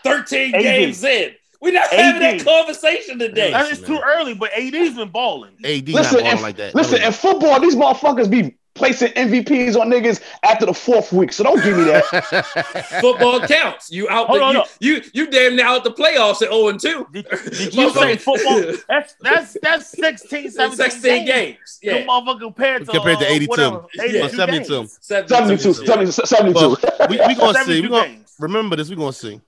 [0.03, 0.61] 13 AD.
[0.61, 1.31] games in.
[1.61, 3.49] We're not having that conversation today.
[3.51, 5.53] That is too early, but AD's been balling.
[5.63, 6.75] AD Listen, not balling if- like that.
[6.75, 11.33] Listen, No, in football, these motherfuckers be placing MVPs on niggas after the fourth week.
[11.33, 12.03] So don't give me that.
[13.01, 13.89] Football counts.
[13.91, 14.65] You out Hold the, on, you, no.
[14.79, 17.07] you you damn near out the playoffs at 0 and 2.
[17.11, 18.75] Did, did you say football?
[18.87, 21.27] That's that's that's 16, 17 16 games.
[21.27, 21.79] games.
[21.81, 21.95] Yeah.
[21.97, 22.05] Yeah.
[22.05, 23.61] motherfucker compared to Compared to uh, 82.
[23.61, 24.03] Yeah.
[24.03, 24.87] 82 Or 72.
[25.01, 26.11] 72.
[26.25, 26.53] 72.
[26.53, 26.77] Well,
[27.09, 27.81] we we gonna see.
[27.81, 28.89] We gonna remember this.
[28.89, 29.41] We gonna see.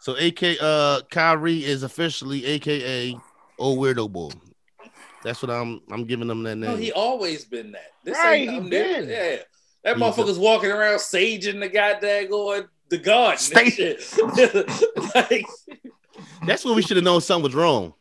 [0.00, 3.16] So, AK uh Kyrie is officially AKA
[3.58, 4.30] old weirdo boy.
[5.22, 5.80] That's what I'm.
[5.90, 6.78] I'm giving them that No, name.
[6.78, 7.90] he always been that.
[8.04, 9.04] This Right, ain't he nothing been.
[9.06, 9.12] new.
[9.12, 9.36] Yeah.
[9.84, 13.38] That He's a- motherfucker's walking around saging the goddamn going the garden.
[13.38, 14.00] Stay- shit.
[15.14, 15.46] like,
[16.46, 17.94] That's when we should have known something was wrong.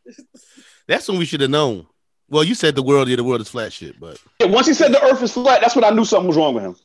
[0.88, 1.86] That's when we should have known.
[2.30, 4.74] Well, you said the world, yeah, the world is flat shit, but Yeah, once he
[4.74, 6.76] said the earth is flat, that's when I knew something was wrong with him.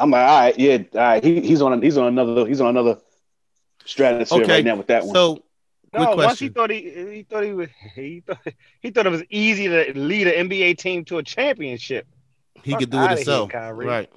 [0.00, 1.24] I'm like, all right, yeah, all right.
[1.24, 2.98] He, he's on he's on another he's on another
[3.84, 5.14] stratosphere Okay, right now with that one.
[5.14, 5.42] so
[5.94, 6.80] No, quick once he thought he
[7.14, 8.38] he thought he was he thought
[8.80, 12.06] he thought it was easy to lead an NBA team to a championship.
[12.62, 14.10] He Fuck could do it outta here, himself, right?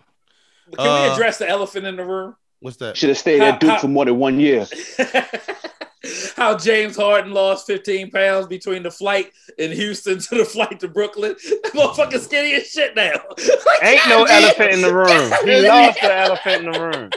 [0.75, 2.35] can we Uh, address the elephant in the room?
[2.59, 2.97] What's that?
[2.97, 4.67] Should have stayed How- at Duke how- for more than one year.
[6.35, 10.87] How James Harden lost 15 pounds between the flight in Houston to the flight to
[10.87, 11.35] Brooklyn.
[11.63, 13.11] That motherfucker skinny as shit now.
[13.13, 14.43] Like, Ain't no goddamn.
[14.43, 15.31] elephant in the room.
[15.45, 17.09] He lost the elephant in the room.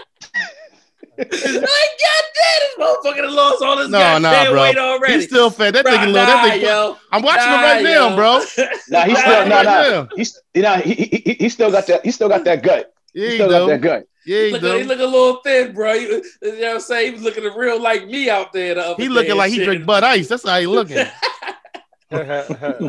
[1.18, 4.62] Like, goddamn, this motherfucker done lost all his No, goddamn nah, bro.
[4.62, 5.14] weight already.
[5.14, 5.74] He's still fat.
[5.74, 6.12] That Bruh, nigga, little.
[6.14, 6.96] nah, That nigga, yo.
[7.12, 8.32] I'm watching him Nah, right now, bro.
[8.88, 10.08] Nah, he's still watching no him right no.
[10.16, 12.92] He's you know he, he, he, he still got that he still got that gut.
[13.14, 14.04] Yeah, He he still got that gut.
[14.26, 15.92] Yeah, he Look, he look a little thin, bro.
[15.92, 17.06] You, you know what I'm saying?
[17.08, 18.74] He was looking real like me out there.
[18.74, 19.66] The other He day looking and like he shit.
[19.66, 20.28] drink Bud Ice.
[20.28, 20.96] That's how he looking.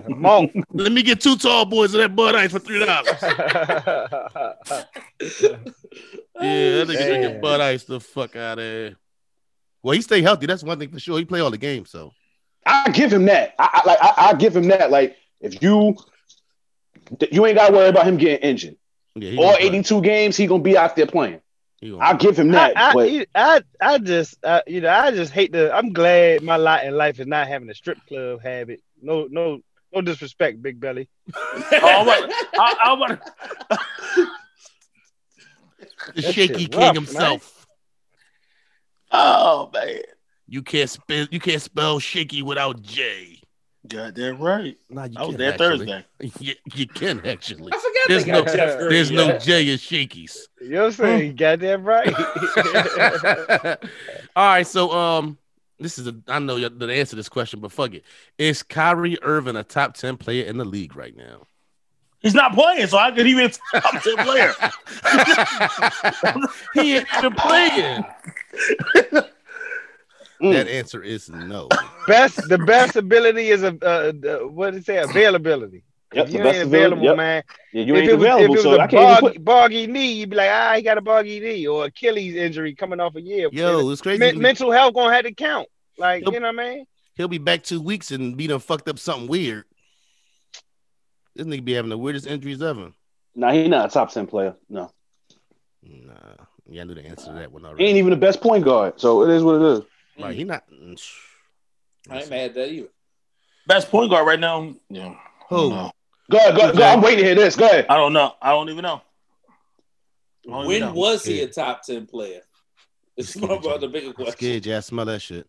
[0.07, 0.51] Monk.
[0.71, 3.21] Let me get two tall boys of that Bud Ice for three dollars.
[6.41, 7.07] Yeah, that nigga Damn.
[7.07, 8.95] drinking Bud Ice the fuck out of here.
[9.82, 10.45] Well, he stay healthy.
[10.45, 11.17] That's one thing for sure.
[11.17, 12.11] He play all the games, so
[12.65, 13.55] I give him that.
[13.57, 14.91] I, I like I, I give him that.
[14.91, 15.95] Like if you
[17.32, 18.76] you ain't gotta worry about him getting injured.
[19.15, 19.39] yeah.
[19.39, 19.67] All gonna play.
[19.67, 21.39] 82 games, he gonna be out there playing.
[22.01, 22.76] I'll give him that.
[22.76, 25.65] I, but you- I, I just, uh, you know, I just hate the.
[25.65, 28.82] I'm just, I'm glad my lot in life is not having a strip club habit.
[29.06, 29.60] No, no,
[29.93, 31.08] no disrespect, Big Belly.
[31.36, 33.22] Oh, I'm about- I, I'm about-
[36.16, 37.68] the That shaky king rough, himself.
[39.12, 39.99] oh man,
[40.47, 43.39] You can't spell you can't spell shaky without J.
[43.88, 44.76] goddamn right.
[44.89, 45.78] Nah, you I was can there actually.
[45.88, 46.06] Thursday.
[46.39, 47.72] Yeah, you can actually.
[47.74, 48.89] I forgot There's no- Jeff Green.
[48.89, 49.38] There's no yeah.
[49.38, 50.38] J in shakies.
[50.62, 51.36] You're what I'm saying?
[51.36, 52.14] Goddamn right.
[54.36, 55.38] All right, so um,
[55.80, 58.03] this is a I know the the answer to this question, but fuck it.
[58.38, 61.47] Is Kyrie Irving a top ten player in the league right now?
[62.19, 64.53] He's not playing, so I could even top ten player.
[66.73, 68.05] he ain't even playing.
[70.41, 70.51] Mm.
[70.51, 71.69] That answer is no.
[72.07, 74.97] best, the best ability is a uh, uh, what did it say?
[74.97, 75.84] Availability.
[76.16, 77.18] Yep, if you best ain't available- available, yep.
[77.18, 77.43] man.
[77.74, 79.07] yeah, you if ain't it was, if available, it was so a I can't even
[79.13, 79.43] bog, put.
[79.45, 82.99] boggy knee, you'd be like, ah, he got a boggy knee or Achilles injury coming
[82.99, 83.49] off a year.
[83.51, 84.20] Yo, it's crazy.
[84.20, 85.68] Men- mental health gonna have to count.
[85.97, 86.34] Like, Yep.
[86.34, 86.86] you know what I mean?
[87.16, 89.66] He'll be back two weeks and be done fucked up something weird.
[91.36, 92.91] This nigga be having the weirdest injuries ever.
[93.36, 94.55] Nah, he not a top ten player.
[94.70, 94.91] No,
[95.84, 96.13] Nah,
[96.70, 97.86] yeah, I knew the answer to that one he already.
[97.86, 98.99] ain't even the best point guard.
[98.99, 99.82] So it is what it is.
[100.18, 100.63] Right, he not.
[102.09, 102.88] I ain't mad at that either.
[103.68, 104.74] Best point guard right now.
[104.89, 105.07] Yeah.
[105.09, 105.18] I
[105.49, 105.55] Who?
[105.57, 105.91] don't know.
[106.30, 106.76] Go ahead, go ahead.
[106.76, 106.97] Go ahead.
[106.97, 107.55] I'm waiting to hear this.
[107.55, 107.86] Go ahead.
[107.89, 108.34] I don't know.
[108.41, 109.01] I don't even know.
[110.45, 110.93] Don't even When know.
[110.93, 112.41] was he a top ten player?
[113.17, 114.34] It's Scared, more about the bigger I'm question.
[114.34, 115.47] scared, yeah, I smell that shit.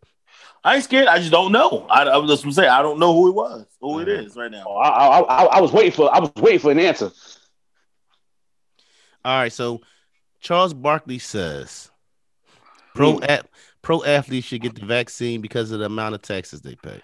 [0.63, 1.09] I ain't scared.
[1.09, 1.87] I just don't know.
[1.89, 4.37] I, I was just gonna say I don't know who it was, who it is
[4.37, 4.69] right Oh, now.
[4.69, 6.15] I, I, I, I was waiting for.
[6.15, 7.11] I was waiting for an answer.
[9.25, 9.81] All right, so
[10.41, 11.91] Charles Barkley says
[12.95, 13.49] pro at,
[13.83, 17.01] pro athletes should get the vaccine because of the amount of taxes they pay.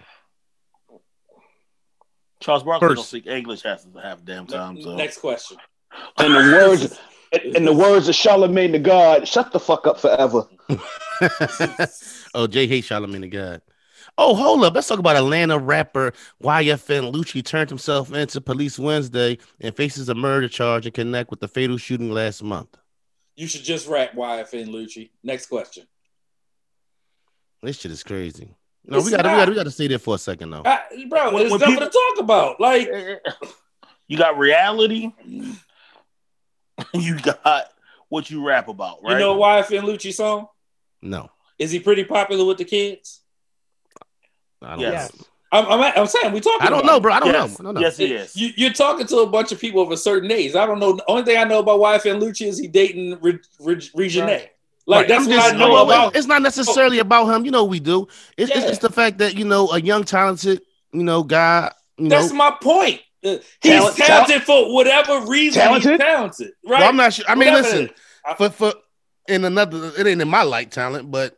[2.43, 4.81] Charles Barkley don't speak English half the half the damn time.
[4.81, 5.57] So Next question.
[6.19, 6.99] In the words,
[7.55, 10.43] in the words of Charlemagne the God, shut the fuck up forever.
[12.35, 13.61] oh, Jay hates Charlemagne the God.
[14.17, 14.75] Oh, hold up.
[14.75, 16.11] Let's talk about Atlanta rapper
[16.43, 21.39] YFN Lucci turned himself into police Wednesday and faces a murder charge and connect with
[21.39, 22.75] the fatal shooting last month.
[23.35, 25.11] You should just rap YFN Lucci.
[25.23, 25.85] Next question.
[27.63, 28.53] This shit is crazy.
[28.85, 29.39] No, It's we got to we not.
[29.45, 30.63] got we got to stay there for a second though.
[30.65, 30.79] I,
[31.09, 32.59] bro, When- there's when nothing people- to talk about.
[32.59, 32.89] Like,
[34.07, 35.11] you got reality.
[36.93, 37.71] you got
[38.09, 39.13] what you rap about, right?
[39.13, 40.47] you know YFN Lucci song?
[41.01, 41.29] No,
[41.59, 43.21] Is he pretty popular with the kids?
[44.61, 45.13] I don't Yes.
[45.17, 45.25] know.
[45.51, 46.65] I'm, I'm, I'm saying we talking.
[46.65, 47.13] I don't about know, bro.
[47.13, 47.59] I don't yes.
[47.59, 47.69] know.
[47.69, 47.81] I don't.
[47.81, 48.35] Yes, he is.
[48.35, 50.55] You, you're talking to a bunch of people of a certain age.
[50.55, 50.93] I don't know.
[50.93, 54.25] The only thing I know about YFN Lucci is he dating Re, Re, Reginae.
[54.25, 54.49] Right.
[54.85, 55.07] Like Right.
[55.07, 56.15] that's I'm what just- I know well, about.
[56.15, 57.45] It's not necessarily about him.
[57.45, 58.07] You know, we do.
[58.37, 60.61] It's, it's just the fact that you know a young, talented,
[60.91, 61.71] you know, guy.
[61.97, 63.01] You That's know, my point.
[63.25, 65.61] Uh, He's Talent- talented for whatever reason.
[65.61, 65.91] Talented?
[65.91, 66.79] He's talented, right?
[66.81, 67.23] well, I'm not sure.
[67.27, 67.77] I mean, Whatever.
[67.77, 67.89] listen,
[68.25, 68.73] I- for for
[69.29, 71.37] in another, it ain't in my light talent, but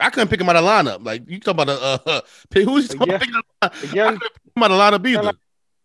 [0.00, 1.04] I couldn't pick him out of lineup.
[1.06, 2.20] Like you talk about a uh,
[2.54, 3.14] who's talking Yeah.
[3.14, 5.22] about picking out A young, him out of lineup either.
[5.22, 5.36] Sound Let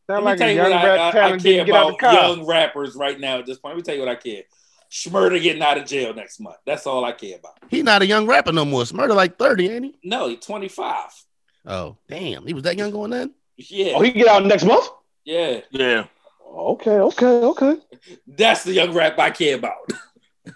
[0.08, 2.08] sound me like tell a young what I, I, I care didn't get out the
[2.08, 3.76] about young rappers right now at this point.
[3.76, 4.42] Let me tell you what I care.
[4.92, 6.58] Shmurda getting out of jail next month.
[6.66, 7.54] That's all I care about.
[7.70, 8.84] He's not a young rapper no more.
[8.84, 9.96] Shmurda like thirty, ain't he?
[10.04, 11.10] No, he's 25.
[11.68, 13.32] Oh damn, he was that young going in.
[13.58, 14.90] Yeah, Oh, he get out next month.
[15.26, 15.62] yeah.
[15.70, 16.06] Yeah.
[16.44, 17.76] Okay, okay, okay.
[18.26, 19.76] That's the young rap I care about.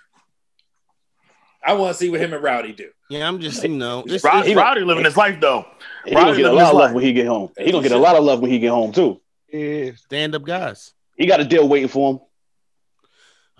[1.65, 2.89] I want to see what him and Rowdy do.
[3.09, 5.65] Yeah, I'm just you know, it's, Rod, it's- Rowdy living his life though.
[6.05, 6.93] He gonna get a lot of love life.
[6.93, 7.51] when he get home.
[7.57, 9.21] He gonna get a lot of love when he get home too.
[9.51, 9.91] Yeah.
[9.95, 10.93] stand up guys.
[11.15, 12.19] He got a deal waiting for him.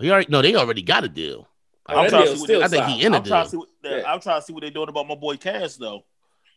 [0.00, 1.48] He already no, they already got a deal.
[1.88, 3.44] Oh, I'm trying to see what still I think he in a I'm trying deal.
[3.44, 4.12] to see what Yeah.
[4.12, 6.04] I'm trying to see what they're doing about my boy Cass though.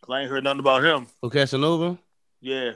[0.03, 1.07] Cause I ain't heard nothing about him.
[1.21, 1.97] Oh, Casanova.
[2.41, 2.71] Yeah.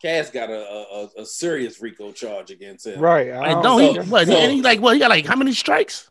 [0.00, 0.82] Cass got a, a,
[1.18, 2.98] a- a serious RICO charge against him.
[2.98, 3.30] Right.
[3.30, 4.26] I Like, don't no, think he so- what?
[4.26, 4.94] so- he, he like what?
[4.94, 6.10] He got like how many strikes?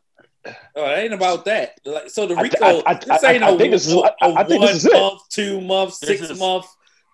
[0.75, 1.79] Oh, it ain't about that.
[1.85, 3.97] Like, so the I- RICO, I- I- this ain't I a, think this is- a-
[4.21, 4.93] I- I a think one this is it.
[4.93, 6.65] month, two month, This six is- month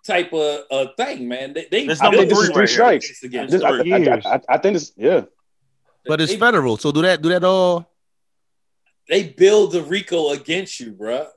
[0.06, 1.54] type of uh, thing, man.
[1.54, 3.24] They, they I think this is three three right strikes.
[3.24, 3.70] against This, I.
[3.70, 3.82] I,
[4.32, 4.94] I, I, I think this.
[4.96, 5.22] Yeah.
[6.08, 7.22] But it's They- federal, so do that.
[7.22, 7.90] Do that all.
[9.10, 11.28] they build the RICO against you, bruh.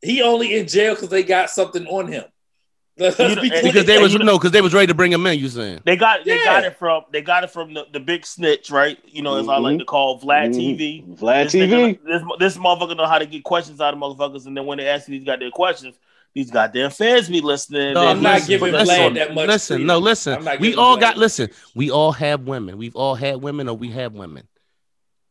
[0.00, 2.24] He only in jail because they got something on him.
[2.98, 3.62] Let's You be clear.
[3.62, 5.38] Because they was you know- no, because they was ready to bring him in.
[5.38, 5.80] You saying?
[5.84, 6.44] They got they Yeah.
[6.44, 8.98] got it from they got it from the, the big snitch, right?
[9.06, 9.78] You know, as I like Mhm.
[9.80, 10.76] to call Vlad Mhm.
[10.76, 11.04] TV.
[11.16, 11.68] Vlad This, TV.
[11.72, 14.78] nigga- this this motherfucker know how to get questions out of motherfuckers, and then when
[14.78, 15.94] they ask you these goddamn questions,
[16.34, 17.94] these goddamn fans be listening.
[17.94, 19.48] No, They I'm not giving put that Vlad that much.
[19.48, 19.88] listen, credence.
[19.88, 20.44] no, listen.
[20.60, 21.48] We all got listen.
[21.50, 21.56] much.
[21.74, 22.78] We all have women.
[22.78, 24.48] We've all had women, or we have women.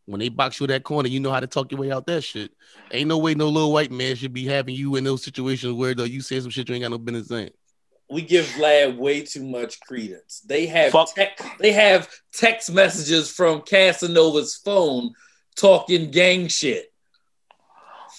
[0.06, 2.22] When they box you that corner, you know how to talk your way out that
[2.24, 2.52] shit.
[2.91, 5.93] Ain't no way no little white man should be having you in those situations where
[5.95, 7.52] though you say some shit you ain't got no business saying.
[8.10, 10.41] we give Vlad way too much credence.
[10.45, 11.14] They have Fuck.
[11.16, 15.12] tech, they have text messages from Casanova's phone
[15.56, 16.91] talking gang shit.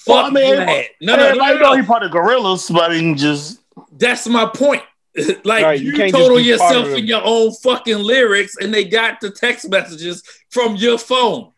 [0.07, 0.87] Well, Fuck I mean, Vlad.
[1.01, 3.61] No, no, no, no, know he part of gorillas, but I mean, just
[3.93, 4.83] That's my point.
[5.45, 9.31] like Right, you you, total yourself in your own fucking lyrics, and they got the
[9.31, 11.53] text messages from your phone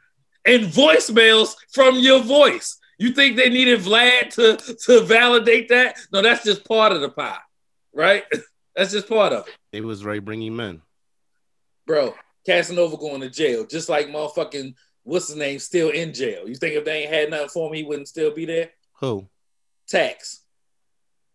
[0.44, 2.78] and voicemails from your voice.
[2.98, 5.98] You think they needed Vlad to to validate that?
[6.12, 7.38] No, that's just part of the pie,
[7.92, 8.24] right?
[8.76, 10.82] That's just part of it, It was Ray bringing men.
[11.86, 12.12] bro.
[12.44, 14.74] Casanova going to jail, just like motherfucking
[15.04, 16.48] what's his name still in jail.
[16.48, 18.70] You think if they ain't had nothing for him, he wouldn't still be there?
[19.00, 19.26] Who?
[19.88, 20.40] Tax.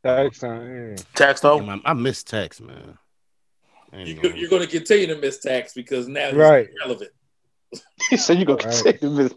[0.03, 0.41] Tax.
[0.43, 0.95] yeah.
[1.15, 1.59] text though.
[1.59, 2.97] Damn, I, I miss text, man.
[3.93, 6.69] You, you're going to continue to miss tax because now he's Right.
[6.83, 7.11] relevant.
[8.09, 8.73] He said you gonna Right.
[8.83, 9.31] take the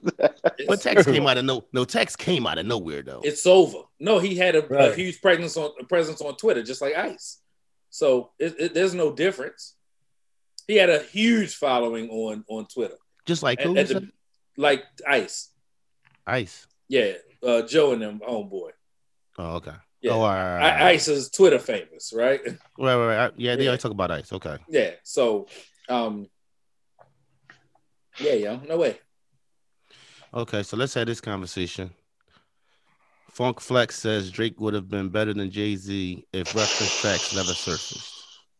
[0.67, 3.21] But text came out of no no text came out of nowhere though.
[3.23, 3.79] it's over.
[4.01, 7.41] No, he had a, a huge presence on presence on Twitter, just like Ice.
[7.91, 9.75] So it, it, there's no difference.
[10.67, 13.77] He had a huge following on on Twitter, Just like At- who?
[13.77, 14.09] at the- said?
[14.57, 15.51] Like Ice.
[16.27, 16.67] Ice.
[16.89, 17.13] Yeah,
[17.47, 18.71] uh, Joe and them homeboy.
[19.39, 19.73] Oh, okay.
[20.01, 20.13] Yeah.
[20.13, 20.91] Oh, all right, all right, all I.
[20.91, 22.41] Ice is Twitter famous, right?
[22.79, 23.33] Right, right, right.
[23.37, 23.71] Yeah, they Yeah.
[23.71, 24.33] always talk about ice.
[24.33, 24.57] Okay.
[24.69, 24.91] yeah.
[25.05, 25.47] So,
[25.89, 26.27] um,
[28.21, 28.99] yeah, yo, no way.
[30.35, 31.91] Okay, so let's have this conversation.
[33.31, 37.53] Funk Flex says Drake would have been better than Jay Z if reference tracks never
[37.55, 38.12] surfaced.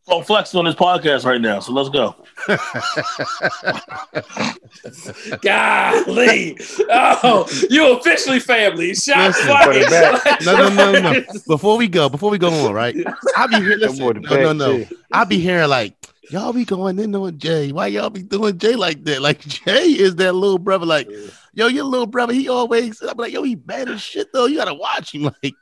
[0.05, 2.13] Well, Flex on this podcast right now, so let's go.
[5.41, 6.57] Golly,
[6.89, 8.93] oh, you officially family.
[8.95, 9.89] Shots Listen, fired.
[9.89, 10.41] back.
[10.45, 11.21] No, no, no, no.
[11.47, 12.95] before we go, before we go on, right?
[13.37, 14.83] I'll be hearing, listen, boy no, no, no.
[14.83, 14.97] too.
[15.13, 15.95] I be hearing like
[16.29, 17.71] y'all be going in on Jay.
[17.71, 19.21] Why y'all be doing Jay like that?
[19.21, 20.85] Like Jay is that little brother.
[20.85, 21.09] Like
[21.53, 22.33] yo, your little brother.
[22.33, 23.01] He always.
[23.01, 24.47] I'm like yo, he bad as shit though.
[24.47, 25.31] You gotta watch him.
[25.43, 25.53] Like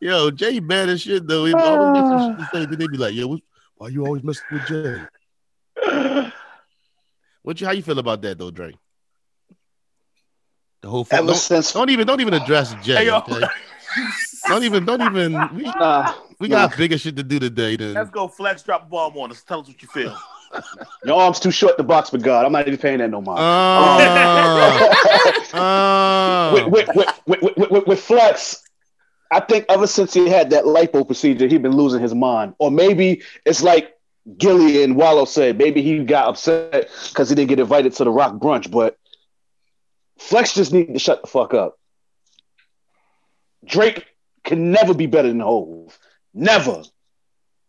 [0.00, 1.44] yo, Jay bad as shit though.
[1.44, 2.66] He always got some shit to say.
[2.66, 3.40] Then they be like yo, what,
[3.82, 6.30] why you always messing with Jay?
[7.44, 7.66] What you?
[7.66, 8.72] How you feel about that though, Dre?
[10.80, 13.10] The whole Ever don't, since don't even don't even address Jay.
[13.10, 13.46] Okay?
[14.46, 15.32] Don't even don't even.
[15.52, 17.74] We, nah, we got bigger shit to do today.
[17.74, 18.62] Then Let's go, Flex.
[18.62, 19.42] Drop a bomb on us.
[19.42, 20.16] Tell us what you feel.
[21.04, 22.46] your arm's too short to box with God.
[22.46, 23.40] I'm not even paying that no mind.
[23.42, 24.92] Oh.
[25.54, 26.52] Oh.
[26.54, 28.62] With, with, with, with, with, with, with Flex,
[29.32, 32.54] I think ever since he had that lipo procedure, he been losing his mind.
[32.58, 33.96] Or maybe it's like
[34.36, 38.10] Gillie and Wallo said, maybe he got upset because he didn't get invited to the
[38.10, 38.70] rock brunch.
[38.70, 38.98] But
[40.18, 41.78] Flex just need to shut the fuck up.
[43.64, 44.04] Drake
[44.44, 45.98] can never be better than Hov.
[46.34, 46.82] Never.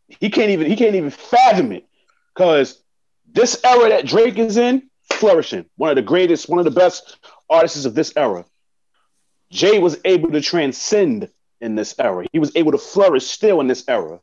[0.07, 1.88] He can't even he can't even fathom it.
[2.36, 2.84] Cause
[3.32, 5.66] this era that Drake is in, flourishing.
[5.78, 7.18] One of the greatest, one of the best
[7.49, 8.43] artists of this era.
[9.49, 11.30] Jay was able to transcend
[11.64, 12.26] in this era.
[12.32, 14.20] He was able to flourish still in this era.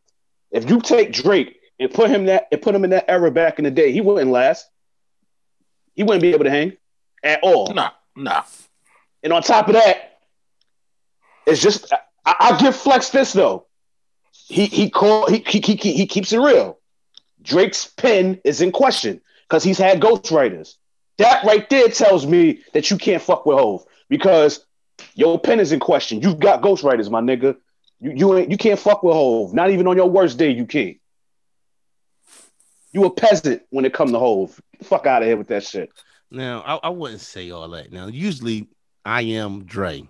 [0.51, 3.59] If you take Drake and put him that and put him in that era back
[3.59, 4.69] in the day, he wouldn't last.
[5.95, 6.77] He wouldn't be able to hang
[7.25, 7.73] at all.
[7.73, 8.43] Nah, nah.
[9.23, 10.19] And on top of that,
[11.47, 11.93] it's just
[12.25, 13.67] I, I give Flex this though.
[14.33, 16.79] He he call he, he he he keeps it real.
[17.43, 20.75] Drake's pen is in question because he's had ghostwriters.
[21.19, 24.65] That right there tells me that you can't fuck with Hov because
[25.15, 26.21] your pen is in question.
[26.21, 27.57] You've got ghostwriters, my nigga.
[28.01, 29.53] You you ain't you can't fuck with Hov.
[29.53, 30.97] Not even on your worst day, you can't.
[32.93, 34.61] You a peasant when it come to Hov.
[34.83, 35.91] Fuck out of here with that shit.
[36.31, 37.93] Now, I, I wouldn't say all that.
[37.93, 38.69] Now, usually
[39.05, 40.07] I am Dre.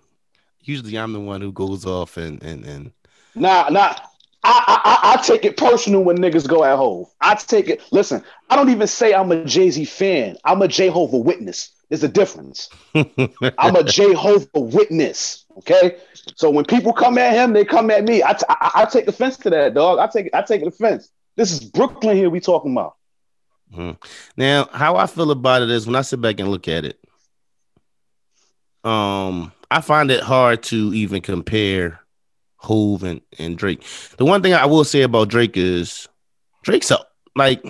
[0.62, 2.93] Usually I'm the one who goes off and and and
[3.34, 3.95] Nah, nah.
[4.43, 7.09] I, I I take it personal when niggas go at Hov.
[7.20, 7.82] I take it.
[7.91, 10.36] Listen, I don't even say I'm a Jay Z fan.
[10.45, 11.70] I'm a J Hove witness.
[11.91, 12.70] There's a difference.
[12.95, 15.45] I'm a J Hove witness.
[15.59, 15.97] Okay,
[16.36, 18.22] so when people come at him, they come at me.
[18.22, 19.99] I, t- I I take offense to that, dog.
[19.99, 21.11] I take I take offense.
[21.36, 22.30] This is Brooklyn here.
[22.30, 22.95] We talking about.
[24.36, 26.99] now how I feel about it is when I sit back and look at it,
[28.84, 32.01] um, I find it hard to even compare
[32.57, 33.84] Hov and, and Drake.
[34.16, 36.09] The one thing I will say about Drake is
[36.62, 37.11] Drake's up.
[37.34, 37.64] Like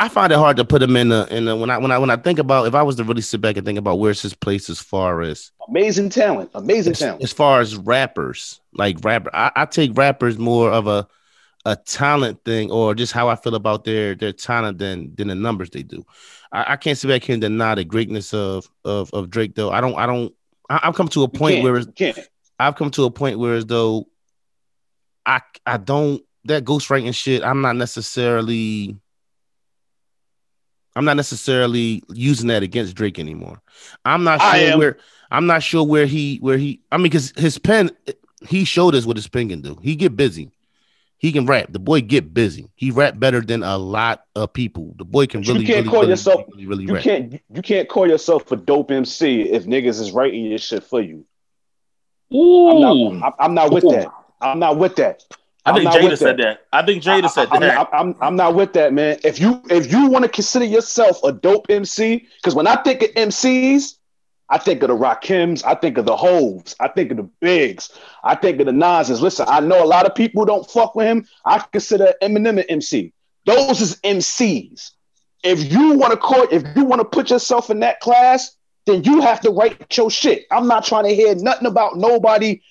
[0.00, 1.98] I find it hard to put him in the in the when I when I
[1.98, 4.20] when I think about if I was to really sit back and think about where's
[4.20, 6.50] his place as far as Amazing talent.
[6.54, 7.22] Amazing as, talent.
[7.22, 11.06] as far as rappers, like rapper, I, I take rappers more of a
[11.64, 15.34] a talent thing or just how I feel about their their talent than than the
[15.34, 16.04] numbers they do.
[16.50, 19.70] I, I can't sit back here and deny the greatness of of of Drake though.
[19.70, 20.34] I don't I don't
[20.68, 22.28] I, I've come to a point where it's,
[22.58, 24.06] I've come to a point where as though
[25.24, 27.44] I I don't that ghostwriting shit.
[27.44, 28.96] I'm not necessarily
[30.94, 33.60] I'm not necessarily using that against Drake anymore.
[34.04, 34.96] I'm not sure where
[35.30, 37.90] I'm not sure where he where he I mean because his pen
[38.46, 39.78] he showed us what his pen can do.
[39.82, 40.50] He get busy.
[41.18, 41.68] He can rap.
[41.70, 42.68] The boy get busy.
[42.74, 44.92] He rap better than a lot of people.
[44.98, 47.02] The boy can You really, can't really, call really, yourself- really, really You rap.
[47.04, 51.00] can't you can't call yourself a dope MC if niggas is writing your shit for
[51.00, 51.24] you.
[52.32, 52.80] I'm Ooh.
[52.80, 54.08] not, I'm- I'm not with that.
[54.40, 55.22] I'm not with that.
[55.64, 56.66] I think Jada said that.
[56.72, 57.74] I think Jada said I, am that.
[57.74, 59.18] not, I'm, I'm not with that, man.
[59.22, 63.02] If you if you want to consider yourself a dope MC, because when I think
[63.02, 63.98] of MCs,
[64.48, 67.90] I think of the Rakims, I think of the Hovs, I think of the Bigs,
[68.24, 69.22] I think of the Nas's.
[69.22, 71.26] Listen, I know a lot of people don't fuck with him.
[71.44, 73.12] I consider Eminem an MC.
[73.46, 74.90] Those is MCs.
[75.44, 78.56] If you want to call, if you want to put yourself in that class,
[78.86, 80.46] then you have to write your shit.
[80.50, 82.62] I'm not trying to hear nothing about nobody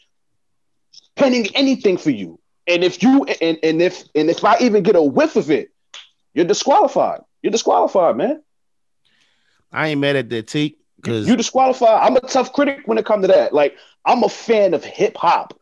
[1.16, 2.41] penning anything for you.
[2.72, 5.70] And if you and, and if and if I even get a whiff of it,
[6.34, 7.22] you're disqualified.
[7.42, 8.42] You're disqualified, man.
[9.72, 12.00] I ain't mad at that take because You disqualified.
[12.02, 13.54] I'm a tough critic when it comes to that.
[13.54, 15.60] Like I'm a fan of hip hop.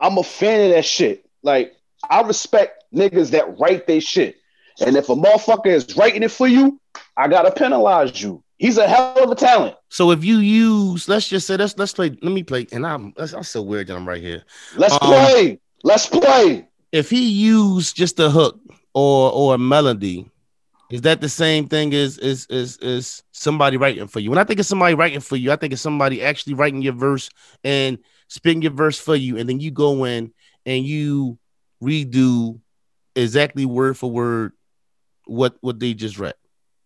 [0.00, 1.24] I'm a fan of that shit.
[1.42, 1.74] Like
[2.08, 4.36] I respect niggas that write their shit.
[4.80, 6.80] And if a motherfucker is writing it for you,
[7.16, 8.42] I gotta penalize you.
[8.58, 9.74] He's a hell of a talent.
[9.88, 12.10] so if you use, let's just say let's let's play.
[12.22, 14.44] Let me play, and I'm that's- I'm so weird that I'm right here.
[14.76, 15.58] Let's Um, play.
[15.82, 16.68] Let's play.
[16.92, 18.60] If he used just a hook
[18.94, 20.30] or or a melody,
[20.90, 24.30] is that the same thing as is is is somebody writing for you?
[24.30, 26.92] When I think of somebody writing for you, I think of somebody actually writing your
[26.92, 27.30] verse
[27.64, 30.32] and spitting your verse for you, and then you go in
[30.66, 31.38] and you
[31.82, 32.60] redo
[33.16, 34.52] exactly word for word
[35.26, 36.34] what what they just read.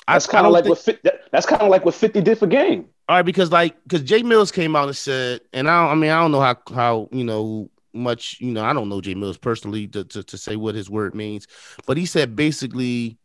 [0.07, 2.39] That's kind of like think- what fit, that, that's kind of like what 50 did
[2.39, 2.87] for Game.
[3.09, 5.95] All right, because like because Jay Mills came out and said, and I don't, I
[6.01, 9.15] mean I don't know how how you know much you know I don't know Jay
[9.15, 11.47] Mills personally to, to to say what his word means,
[11.87, 13.19] but he said basically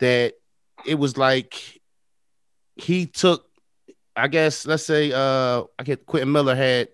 [0.00, 0.34] that
[0.84, 1.80] it was like
[2.76, 3.46] he took,
[4.14, 6.88] I guess let's say uh I get Quentin Miller had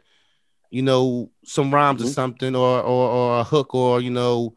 [0.71, 2.15] you know some rhymes or Mhm.
[2.15, 4.55] something or or or a hook or you know.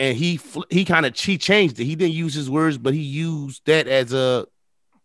[0.00, 0.38] And he
[0.70, 1.84] he kind of he changed it.
[1.84, 4.46] He didn't use his words, but he used that as a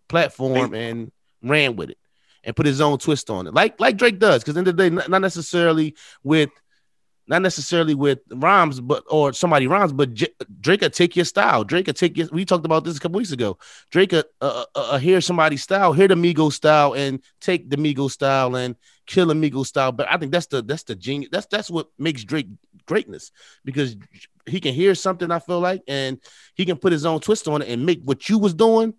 [0.08, 1.98] platform and ran with it
[2.44, 4.44] and put his own twist on it, like like Drake does.
[4.44, 6.50] Because in the day, not not necessarily with
[7.26, 11.64] not necessarily with rhymes, but or somebody rhymes, but J- Drake could take your style.
[11.64, 12.28] Drake could take your.
[12.32, 13.58] We talked about this a couple weeks ago.
[13.91, 17.78] Drake could uh, uh, uh, hear somebody's style, hear the Migos style, and take the
[17.78, 18.76] Migos style and
[19.06, 19.94] kill the Migos style.
[19.94, 21.30] But I think that's the that's the genius.
[21.32, 22.48] That's that's what makes Drake
[22.86, 23.32] greatness
[23.64, 23.96] because
[24.46, 25.32] he can hear something.
[25.32, 26.20] I feel like, and
[26.56, 28.96] he can put his own twist on it and make what you was doing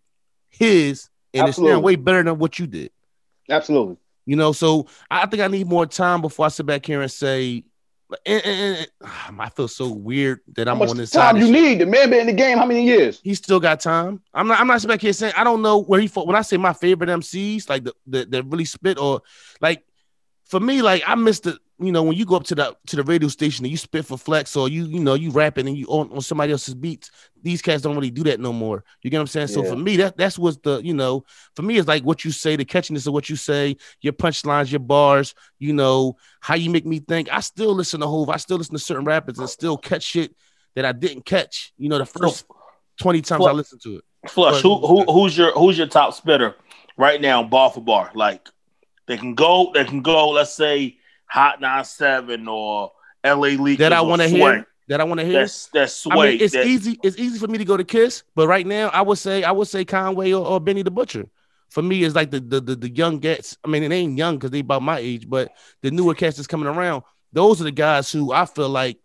[0.48, 1.76] his, and it's Absolutely.
[1.76, 2.90] now way better than what you did.
[3.48, 3.96] Absolutely.
[4.26, 7.10] You know, so I think I need more time before I sit back here and
[7.10, 7.64] say.
[8.26, 11.40] And, and- and- I feel so weird that I'm on this time side.
[11.40, 11.62] you shit.
[11.62, 11.78] need?
[11.80, 13.20] The man been in the game how many years?
[13.24, 14.20] He still got time.
[14.32, 14.60] I'm not.
[14.60, 16.06] I'm not sitting back here saying I don't know where he.
[16.06, 16.26] fought.
[16.26, 19.22] When I say my favorite MCs, like the the that really spit or
[19.60, 19.82] like
[20.44, 21.58] for me, like I missed the.
[21.80, 24.04] You know, when you go up to the to the radio station and you spit
[24.04, 27.10] for Flex or you you know you rapping and you on, on somebody else's beats,
[27.42, 28.84] these cats don't really do that no more.
[29.02, 29.48] You get what I'm saying?
[29.48, 31.24] So for me, that that's what's the you know
[31.56, 34.70] for me it's like what you say, the catchiness of what you say, your punchlines,
[34.70, 37.28] your bars, you know how you make me think.
[37.32, 38.30] I still listen to Hov.
[38.30, 40.32] I still listen to certain rappers and still catch shit
[40.76, 41.72] that I didn't catch.
[41.76, 42.46] You know, the first
[43.00, 44.04] twenty times I listened to it.
[44.28, 46.54] Flush, who, who who's your who's your top spitter
[46.96, 48.12] right now, bar for bar?
[48.14, 48.48] Like
[49.06, 50.30] they can go, they can go.
[50.30, 53.56] Let's say Hot 97 or L.A.
[53.56, 54.66] Leakers that I want to hear.
[54.88, 55.40] That I want to hear.
[55.40, 56.98] That's that's I mean, it's that- easy.
[57.02, 59.50] It's easy for me to go to Kiss, but right now, I would say I
[59.50, 61.26] would say Conway or, or Benny the Butcher.
[61.70, 63.56] For me, it's like the the the, the young cats.
[63.64, 65.52] I mean, it ain't young because they about my age, but
[65.82, 67.02] the newer cats that's coming around.
[67.32, 68.98] Those are the guys who I feel like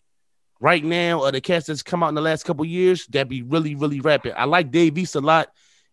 [0.60, 3.42] right now are the cats that's come out in the last couple years that be
[3.42, 4.34] really really rapping.
[4.36, 5.48] I like Dave East a lot,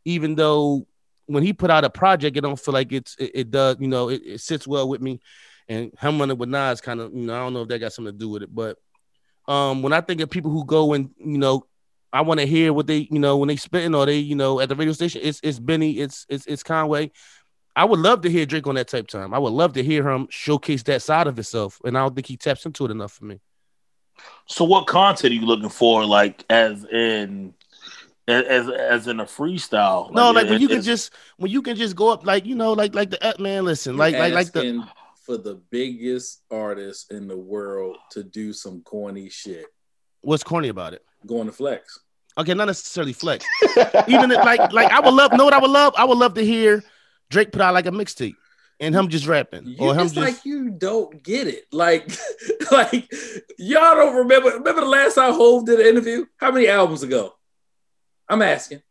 [0.05, 0.87] even though
[1.27, 3.77] when he put out a project, it don't feel like it's it, it does.
[3.79, 5.21] You know, it, it sits well with me.
[5.69, 7.93] And him running with Nas kind of, you know, I don't know if that got
[7.93, 8.79] something to do with it, but
[9.49, 11.67] um, when I think of people who go and you know,
[12.13, 14.61] I want to hear what they, you know, when they spitting or they, you know,
[14.61, 17.11] at the radio station, it's it's Benny, it's it's it's Conway.
[17.75, 19.35] I would love to hear Drake on that type time.
[19.35, 22.27] I would love to hear him showcase that side of himself, and I don't think
[22.27, 23.41] he taps into it enough for me.
[24.47, 26.05] So what content are you looking for?
[26.07, 27.53] Like as in
[28.27, 30.11] as as in a freestyle?
[30.11, 32.55] No, like when it- you can just when you can just go up, like you
[32.55, 33.65] know, like like the man.
[33.65, 34.89] Listen, like like like the Asking
[35.27, 39.67] for the biggest artist in the world to do some corny shit.
[40.23, 41.03] what's corny about it?
[41.27, 41.99] Going to Flex.
[42.39, 43.45] Okay, not necessarily Flex.
[44.07, 45.33] Even if, like like I would love.
[45.33, 45.95] Know what I would love?
[45.99, 46.85] I would love to hear
[47.31, 48.37] Drake put out like a mixtape
[48.79, 50.35] and him just rapping You, or him it's just.
[50.35, 51.65] like you don't get it.
[51.73, 52.11] Like,
[52.71, 53.11] like
[53.59, 54.51] y'all don't remember.
[54.51, 56.27] Remember the last time Hov did an interview?
[56.37, 57.33] How many albums ago?
[58.29, 58.83] I'm asking.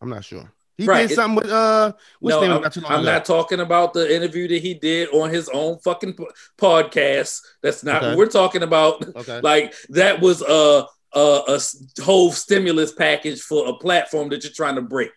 [0.00, 0.50] I'm not sure.
[0.78, 1.08] He Right.
[1.08, 4.46] did something with uh what's no, name I'm, not I'm not talking about the interview
[4.48, 7.40] that he did on his own fucking po- podcast.
[7.62, 8.08] That's not Okay.
[8.08, 9.04] what we're talking about.
[9.16, 9.40] Okay.
[9.42, 11.58] Like that was a a
[12.02, 15.12] whole stimulus package for a platform that you're trying to break.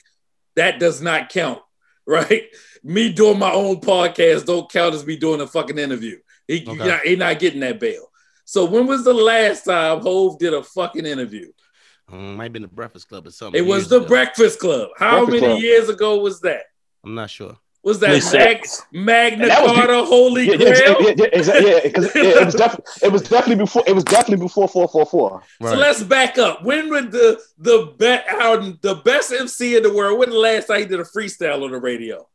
[0.56, 1.60] That does not count,
[2.07, 2.44] right?
[2.84, 6.18] Me doing my own podcast don't count as me doing a fucking interview.
[6.48, 6.72] He, Okay.
[6.77, 8.10] you're not, he not getting that bail.
[8.45, 11.52] So when was the last time Hov did a fucking interview?
[12.11, 13.61] Um, might have been the Breakfast Club or something.
[13.61, 14.07] It was the ago.
[14.07, 14.90] Breakfast Club.
[14.98, 15.61] How Breakfast many Club.
[15.64, 16.64] years ago was that?
[17.03, 17.57] I'm not sure.
[17.81, 20.98] Was that Twenty Mag- Magna that was Carta Holy Yeah, Grail?
[21.02, 21.72] yeah, yeah, yeah, exactly.
[21.72, 24.88] Yeah, because it, it was definitely it was definitely before it was definitely before four
[24.90, 25.41] four four.
[25.61, 25.72] Right.
[25.72, 26.64] So let's back up.
[26.64, 30.19] When would the the be- our, the best MC in the world?
[30.19, 32.27] When the last time he did a freestyle on the radio?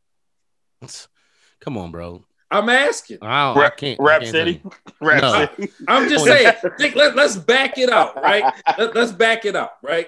[1.59, 2.23] Come on, bro.
[2.51, 3.19] I'm asking.
[3.21, 3.99] I, don't, I Rap, can't.
[3.99, 4.61] I Rap can't City.
[5.01, 5.47] Rap No.
[5.55, 5.73] City.
[5.87, 6.53] I'm just saying.
[6.77, 8.53] Think, let, let's back it out, right?
[8.77, 10.07] Let, let's back it out, right?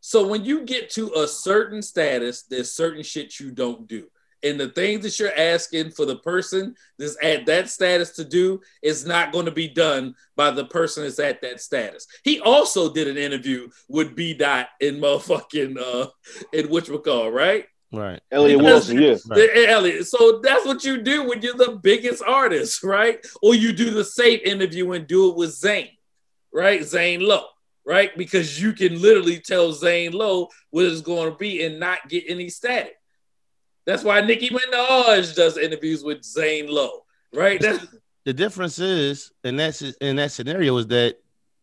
[0.00, 4.08] So when you get to a certain status, there's certain shit you don't do.
[4.44, 8.60] And the things that you're asking for the person that's at that status to do
[8.82, 12.06] is not going to be done by the person that's at that status.
[12.24, 16.08] He also did an interview with B Dot in motherfucking uh
[16.52, 17.66] in which we call right?
[17.92, 18.00] You.
[18.00, 18.20] Right.
[18.30, 19.16] Elliot Because- Wilson, yeah.
[19.36, 19.68] Right.
[19.68, 20.06] Elliot.
[20.06, 23.24] So that's what you do when you're the biggest artist, right?
[23.42, 25.90] Or you do the safe interview and do it with Zane,
[26.52, 26.82] right?
[26.84, 27.46] Zane Lowe,
[27.86, 28.16] right?
[28.16, 32.24] Because you can literally tell Zane Lowe what it's going to be and not get
[32.28, 32.94] any static.
[33.84, 37.04] That's why Nicki Minaj does interviews with Zane Lowe,
[37.34, 37.60] right?
[37.60, 37.84] That's,
[38.24, 41.16] The difference is, and that's in that scenario is that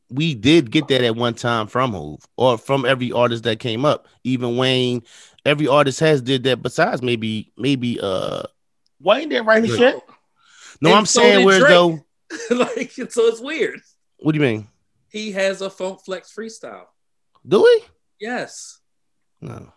[0.09, 3.85] we did get that at one time from Hov or from every artist that came
[3.85, 4.07] up.
[4.23, 5.03] Even Wayne,
[5.45, 6.61] every artist has did that.
[6.61, 7.99] Besides, maybe, maybe.
[8.01, 8.43] uh
[9.01, 9.95] Wayne didn't write his shit.
[10.81, 12.05] No, And I'm so saying where though.
[12.51, 13.79] like, so it's weird.
[14.19, 14.67] What do you mean?
[15.09, 16.85] He has a Funk Flex freestyle.
[17.47, 17.83] Do we?
[18.19, 18.79] Yes.
[19.41, 19.71] No.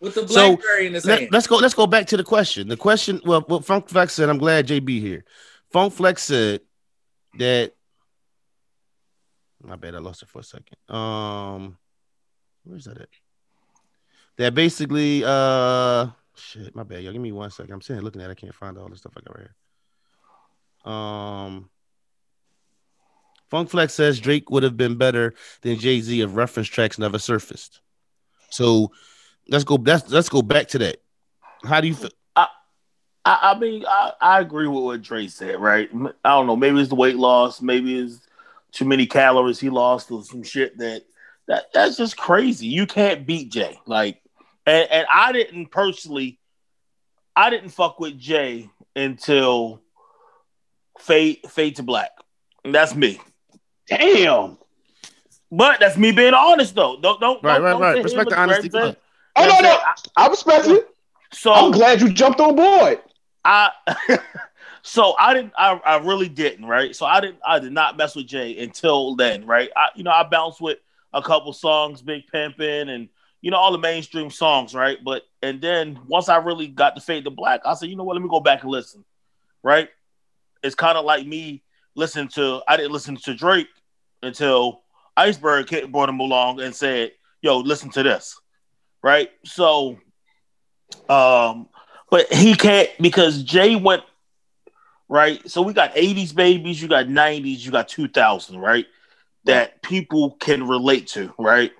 [0.00, 1.34] With the So, Blackberry in his Let, hand.
[1.34, 1.56] us go.
[1.56, 2.68] Let's go back to the question.
[2.68, 3.20] The question.
[3.24, 4.28] Well, what Funk Flex said.
[4.28, 5.24] I'm glad JB here.
[5.72, 6.60] Funk Flex said
[7.38, 7.72] that.
[9.62, 9.94] My bad.
[9.94, 10.76] I lost it for a second.
[10.88, 11.78] Um,
[12.64, 13.08] where's that at?
[14.36, 15.22] That basically.
[15.24, 16.74] Uh, shit.
[16.74, 17.02] My bad.
[17.02, 17.72] Y'all give me one second.
[17.72, 18.28] I'm sitting looking at.
[18.28, 18.32] it.
[18.32, 19.48] I can't find all the stuff I got right
[20.84, 20.92] here.
[20.92, 21.70] Um.
[23.50, 27.18] Funk Flex says Drake would have been better than Jay Z if reference tracks never
[27.18, 27.80] surfaced.
[28.48, 28.90] So
[29.48, 29.74] let's go.
[29.74, 31.02] Let's let's go back to that.
[31.64, 32.10] How do you feel?
[33.24, 35.88] I, I mean, I, I agree with what Dre said, right?
[36.24, 36.56] I don't know.
[36.56, 37.62] Maybe it's the weight loss.
[37.62, 38.20] Maybe it's
[38.72, 41.02] too many calories he lost or some shit that
[41.48, 42.66] that that's just crazy.
[42.66, 43.78] You can't beat Jay.
[43.86, 44.20] Like,
[44.66, 46.38] and, and I didn't personally,
[47.36, 49.80] I didn't fuck with Jay until
[50.98, 52.10] Fade Fade to Black.
[52.64, 53.20] And that's me.
[53.88, 54.58] Damn.
[55.50, 56.98] But that's me being honest though.
[57.00, 58.04] Don't don't Right, don't- right, don't right.
[58.04, 58.68] Respect the honesty.
[58.68, 58.96] Greg saying-
[59.36, 59.78] Oh no, no.
[60.16, 60.86] I respect it.
[61.32, 63.00] So I'm glad you jumped on board.
[63.44, 63.70] I
[64.82, 66.94] so I didn't I, I really didn't, right?
[66.94, 69.70] So I didn't I did not mess with Jay until then, right?
[69.76, 70.78] I you know, I bounced with
[71.12, 73.08] a couple songs, Big Pimpin' and
[73.42, 74.98] you know, all the mainstream songs, right?
[75.04, 78.04] But and then once I really got to fade to black, I said, you know
[78.04, 79.04] what, let me go back and listen.
[79.62, 79.88] Right?
[80.62, 81.62] It's kind of like me
[81.94, 83.68] listening to I didn't listen to Drake
[84.22, 84.82] until
[85.16, 88.40] Iceberg brought him along and said, yo, listen to this.
[89.02, 89.30] Right?
[89.44, 89.98] So
[91.08, 91.68] um
[92.10, 94.02] but he can't because Jay went
[95.12, 95.48] right.
[95.50, 98.86] So we got 80s babies, you got 90s, you got 2000, right?
[99.44, 101.72] That people can relate to, right?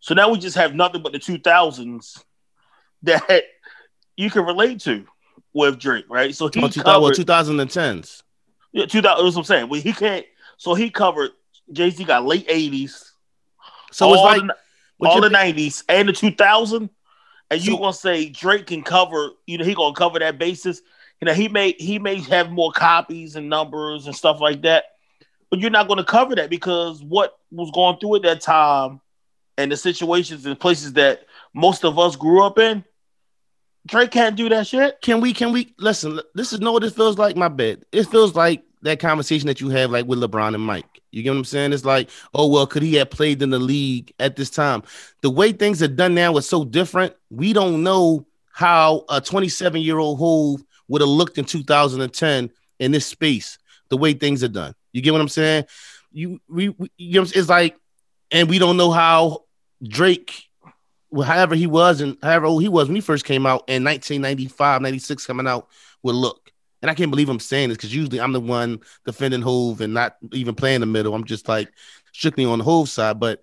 [0.00, 2.22] So now we just have nothing but the 2000s
[3.02, 3.44] that
[4.16, 5.04] you can relate to
[5.52, 6.34] with Drake, right?
[6.34, 8.22] So he Oh, 2000, well, covered 2010s.
[8.72, 9.02] yeah, 2000.
[9.24, 9.68] That's what I'm saying.
[9.68, 10.24] Well, he can't.
[10.56, 11.30] So he covered
[11.72, 13.12] Jay Z got late 80s,
[13.90, 16.90] So it's like the, all you- the 90s and the 2000
[17.50, 20.82] and you So- gonna say Drake can cover you know he gonna cover that basis
[21.20, 24.84] you know he may he may have more copies and numbers and stuff like that
[25.50, 29.00] but you're not gonna cover that because what was going through at that time
[29.56, 32.84] and the situations and places that most of us grew up in
[33.86, 36.20] Drake can't do that shit can we can we listen?
[36.34, 37.36] This is no this feels like.
[37.36, 37.84] My bad.
[37.92, 41.00] It feels like that conversation that you have like with LeBron and Mike.
[41.10, 41.72] You get what I'm saying?
[41.72, 44.82] It's like, oh well, could he have played in the league at this time?
[45.22, 47.14] The way things are done now is so different.
[47.30, 52.92] We don't know how a 27 year old Hov would have looked in 2010 in
[52.92, 53.58] this space.
[53.90, 54.74] The way things are done.
[54.92, 55.64] You get what I'm saying?
[56.12, 57.76] You we, we you know, it's like,
[58.30, 59.44] and we don't know how
[59.82, 60.48] Drake
[61.24, 64.82] however he was and however old he was when he first came out in 1995,
[64.82, 65.68] 96 coming out
[66.02, 66.52] would look.
[66.82, 69.94] And I can't believe I'm saying this because usually I'm the one defending Hov and
[69.94, 71.14] not even playing the middle.
[71.14, 71.72] I'm just like
[72.12, 73.18] strictly on the Hov side.
[73.18, 73.40] But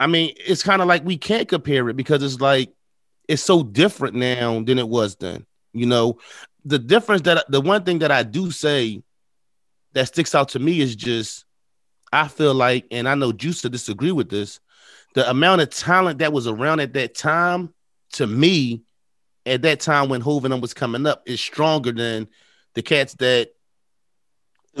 [0.00, 2.72] I mean, it's kind of like we can't compare it because it's like
[3.26, 5.44] it's so different now than it was then.
[5.74, 6.18] You know,
[6.68, 9.02] the difference that the one thing that I do say
[9.94, 11.46] that sticks out to me is just
[12.12, 14.60] I feel like, and I know Juice to disagree with this,
[15.14, 17.72] the amount of talent that was around at that time,
[18.12, 18.82] to me,
[19.44, 22.28] at that time when Hov and was coming up, is stronger than
[22.74, 23.50] the cats that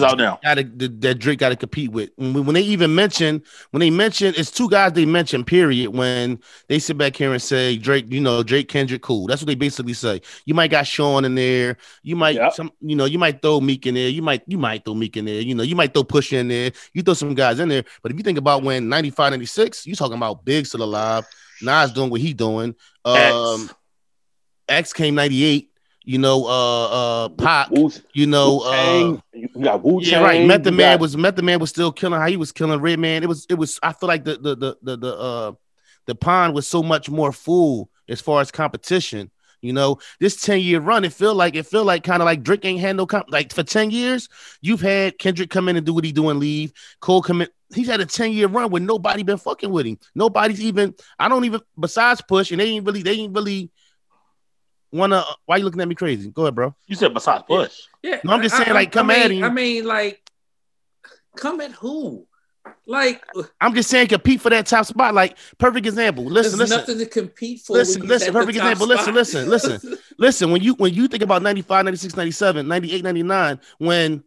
[0.04, 0.38] out now.
[0.42, 2.10] got to that Drake got to compete with.
[2.16, 6.40] When, when they even mention when they mention it's two guys they mention period when
[6.68, 9.26] they sit back here and say Drake, you know Drake Kendrick, cool.
[9.26, 10.20] That's what they basically say.
[10.44, 11.76] You might got Sean in there.
[12.02, 12.52] You might Yep.
[12.54, 14.08] some you know you might throw Meek in there.
[14.08, 15.40] You might you might throw Meek in there.
[15.40, 16.72] You know you might throw Push in there.
[16.92, 17.84] You throw some guys in there.
[18.02, 21.26] But if you think about when 95, 96, you talking about Big still alive.
[21.62, 22.74] Nas doing what he doing.
[23.04, 23.74] Um, X.
[24.68, 25.70] X came 98.
[26.08, 27.68] You know, uh, uh, Pac.
[28.14, 30.46] You know, uh, you got Wu yeah, right.
[30.46, 33.22] Method Man was Method Man was still killing how he was killing Redman.
[33.22, 35.52] It was it was I feel like the the the the, the uh
[36.06, 39.30] the pond was so much more full as far as competition.
[39.60, 42.42] You know, this 10 year run, it feel like it feel like kind of like
[42.42, 44.30] Drake ain't had no comp like for 10 years,
[44.62, 46.72] you've had Kendrick come in and do what he do and leave.
[47.00, 47.48] Cole come in.
[47.74, 49.98] He's had a 10 year run where nobody been fucking with him.
[50.14, 53.70] Nobody's even, I don't even besides push, and they ain't really, they ain't really
[54.92, 56.30] wanna why you looking at me crazy?
[56.30, 56.74] Go ahead, bro.
[56.86, 57.74] You said besides Push.
[58.02, 59.44] Yeah, No, I'm just saying, I- like, come I mean, at him.
[59.44, 60.30] I mean, like,
[61.36, 62.26] come at who?
[62.86, 63.22] Like,
[63.60, 65.14] I'm just saying compete for that top spot.
[65.14, 66.24] Like perfect example.
[66.24, 66.78] Listen, there's listen.
[66.78, 67.74] nothing to compete for.
[67.74, 68.86] Listen, listen, perfect top example.
[68.86, 69.98] Listen, listen, listen.
[70.18, 74.24] Listen, when you when you think about 95, 96, 97, 98, 99, when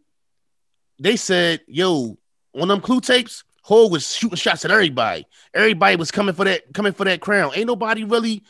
[0.98, 2.16] they said, yo,
[2.58, 5.26] on them clue tapes, Hov was shooting shots at everybody.
[5.52, 7.52] Everybody was coming for that, coming for that crown.
[7.54, 8.42] Ain't nobody really,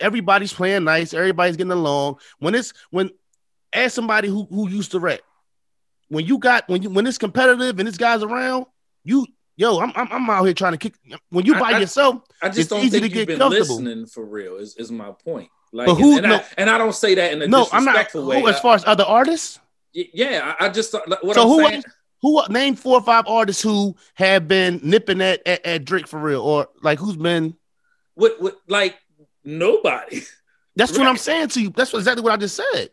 [0.00, 2.18] everybody's playing nice, everybody's getting along.
[2.38, 3.10] When it's when
[3.72, 5.20] ask somebody who who used to rap,
[6.08, 8.66] when you got when you when it's competitive and this guy's around,
[9.04, 9.26] you
[9.56, 10.94] yo, I'm I'm, I'm out here trying to kick
[11.30, 12.22] when you by I- yourself.
[12.42, 14.56] I just don't easy think to you've get been listening for real.
[14.56, 15.48] Is, is my point.
[15.72, 16.36] Like, But who- and, no.
[16.36, 17.92] I, and I don't say that in a No, I'm not.
[17.92, 18.40] disrespectful way.
[18.40, 19.58] Who, as far as other artists,
[19.92, 21.84] yeah, I, I just what so I'm who saying.
[22.22, 26.20] who name four or five artists who have been nipping at, at at Drake for
[26.20, 27.56] real, or like who's been?
[28.14, 28.96] What, what, like
[29.44, 30.22] nobody,
[30.76, 31.70] That's what I'm saying to you.
[31.70, 32.90] That's what, exactly what I just said.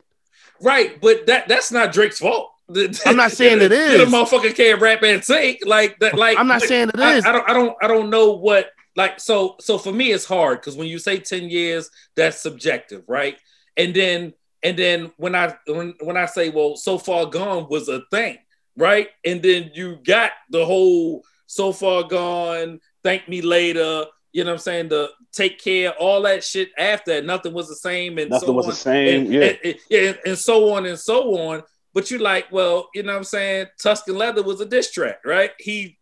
[0.62, 1.00] right?
[1.02, 2.52] But that that's not Drake's fault.
[3.06, 4.10] I'm not saying it The is.
[4.10, 6.16] motherfucker can't rap and sing like that.
[6.16, 7.26] Like I'm not saying it I, is.
[7.26, 10.60] I don't I don't I don't know what like so so for me it's hard
[10.60, 13.38] because when you say 10 years, that's subjective, right?
[13.78, 14.34] And then
[14.64, 18.38] and then when I when, when I say well so far gone was a thing,
[18.78, 19.10] right?
[19.26, 24.56] And then you got the whole so far gone, thank me later, you know what
[24.56, 24.90] I'm saying?
[24.90, 28.54] The take care, all that shit after that, nothing was the same and Nothing so
[28.54, 29.22] was on the same.
[29.26, 29.54] and, yeah.
[29.64, 31.64] and, and- and so on and so on.
[31.94, 33.68] But you're like, well, you know what I'm saying?
[33.82, 35.52] Tuscan Leather was a diss track, right?
[35.60, 35.98] He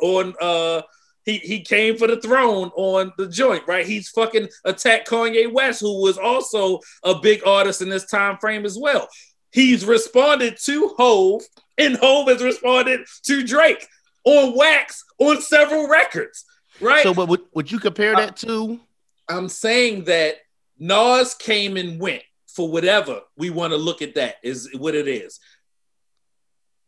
[0.00, 0.82] on uh
[1.24, 3.84] he he came for the throne on the joint, right?
[3.86, 8.64] He's fucking attacked Kanye West, who was also a big artist in this time frame
[8.64, 9.08] as well.
[9.50, 11.42] He's responded to Hov,
[11.78, 13.84] and Hov has responded to Drake
[14.24, 16.44] on wax on several records,
[16.80, 17.02] right?
[17.02, 18.80] So, but would, would you compare that uh, to?
[19.28, 20.36] I'm saying that
[20.78, 25.08] Nas came and went for whatever we want to look at that is what it
[25.08, 25.40] is.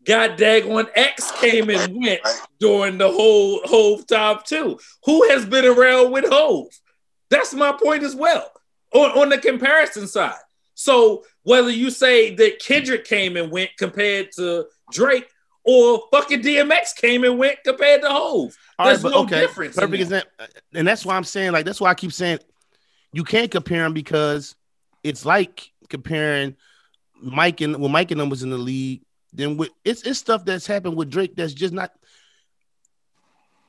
[0.04, 2.20] God daggone X came and went
[2.58, 4.78] during the whole Hov time too.
[5.04, 6.68] Who has been around with Hov?
[7.30, 8.50] That's my point as well.
[8.94, 10.38] On, on the comparison side.
[10.74, 15.28] So whether you say that Kendrick came and went compared to Drake,
[15.70, 18.56] or fucking DMX came and went compared to Hov.
[18.82, 20.30] There's but no difference Perfect example,
[20.72, 22.38] and that's why I'm saying like that's why I keep saying
[23.12, 24.54] you can't compare them because
[25.04, 26.56] it's like comparing
[27.20, 29.02] Mike and when Mike and them was in the league.
[29.34, 31.92] Then with it's it's stuff that's happened with Drake that's just not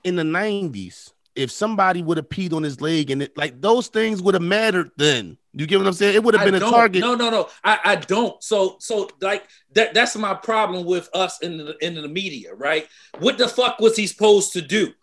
[0.05, 1.11] in the '90s.
[1.35, 4.43] If somebody would have peed on his leg and it like those things would have
[4.43, 5.37] mattered then.
[5.53, 6.15] You get what I'm saying?
[6.15, 7.01] It would have been a target.
[7.01, 7.49] No, no, no.
[7.63, 8.41] I, I don't.
[8.43, 12.87] So so like that that's my problem with us in the in the media, right?
[13.17, 14.93] What the fuck was he supposed to do?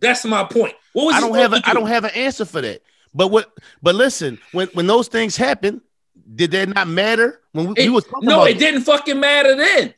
[0.00, 0.74] That's my point.
[0.92, 1.78] What was I don't have a, to I do?
[1.80, 2.82] don't have an answer for that.
[3.14, 3.52] But what?
[3.82, 5.80] But listen, when when those things happen,
[6.34, 9.54] did that not matter when we, It- we was talking no, it didn't fucking matter
[9.54, 9.94] then.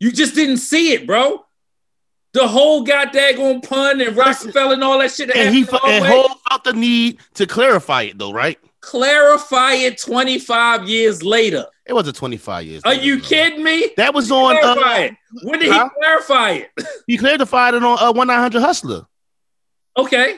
[0.00, 1.44] You just didn't see it, bro.
[2.34, 5.28] The whole goddamn Pun and Roc-A-Fella and all that shit.
[5.28, 8.58] that and he and the felt the need to clarify it though, right?
[8.80, 11.66] Clarify it 25 years later.
[11.86, 12.82] It wasn't 25 years.
[12.84, 13.28] Are later, you bro.
[13.28, 13.90] kidding me?
[13.96, 14.56] That was on.
[14.62, 15.10] Uh.
[15.42, 15.88] When did huh?
[15.88, 16.70] he clarify it?
[17.06, 19.06] he clarified it on uh, one nine hundred Hustler.
[19.96, 20.36] okay.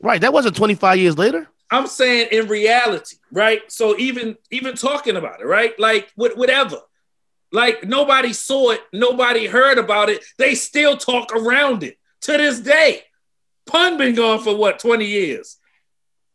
[0.00, 0.20] Right.
[0.20, 1.48] That wasn't 25 years later.
[1.70, 3.60] I'm saying in reality, right?
[3.72, 5.78] So even even talking about it, right?
[5.78, 6.76] Like what whatever.
[7.52, 10.24] Like nobody saw it, nobody heard about it.
[10.38, 13.02] They still talk around it to this day.
[13.66, 15.56] Pun been gone for what 20 years.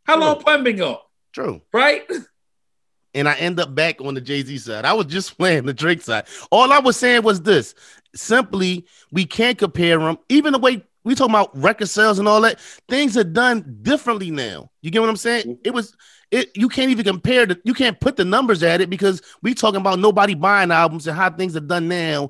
[0.04, 0.98] How long Pun been gone?
[1.34, 1.62] True.
[1.74, 2.04] Right?
[3.14, 4.86] And I end up back on the Jay Z side.
[4.86, 6.28] I was just playing the Drake side.
[6.50, 7.76] All I was saying was this:
[8.16, 10.18] simply, we can't compare them.
[10.30, 14.32] Even the way we talking about record sales and all that, things are done differently
[14.32, 14.72] now.
[14.82, 15.44] You get what I'm saying?
[15.44, 15.62] Mm-hmm.
[15.66, 15.94] It was
[16.32, 16.56] it.
[16.56, 17.60] You can't even compare the.
[17.66, 21.18] You can't put the numbers at it because we talking about nobody buying albums and
[21.18, 22.30] how things are done now.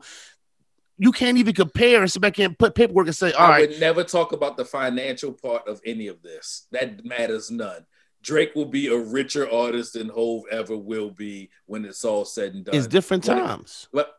[1.03, 3.69] You can't even compare and sit back and put paperwork and say, all I right,
[3.71, 6.67] would never talk about the financial part of any of this.
[6.71, 7.87] That matters none.
[8.21, 12.53] Drake will be a richer artist than Hov ever will be when it's all said
[12.53, 12.75] and done.
[12.75, 13.87] it's different When times.
[13.91, 14.13] But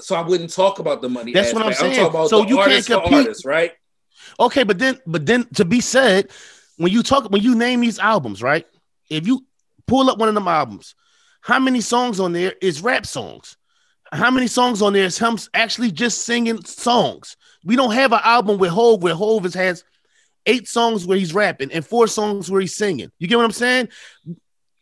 [0.00, 1.32] so I wouldn't talk about the money.
[1.32, 1.94] That's what I'm aspect.
[1.94, 2.04] saying.
[2.04, 3.12] talking about So you can't compete.
[3.14, 3.72] artist, right?
[4.38, 6.30] Okay, but then, but then to be said,
[6.76, 8.66] when you talk, when you name these albums, right?
[9.08, 9.46] If you
[9.86, 10.94] pull up one of them albums,
[11.40, 13.56] how many songs on there is rap songs?
[14.16, 17.36] How many songs on there is him actually just singing songs?
[17.64, 19.84] We don't have an album with Hov where Hov has
[20.46, 23.10] eight songs where he's rapping and four songs where he's singing.
[23.18, 23.88] You get what I'm saying?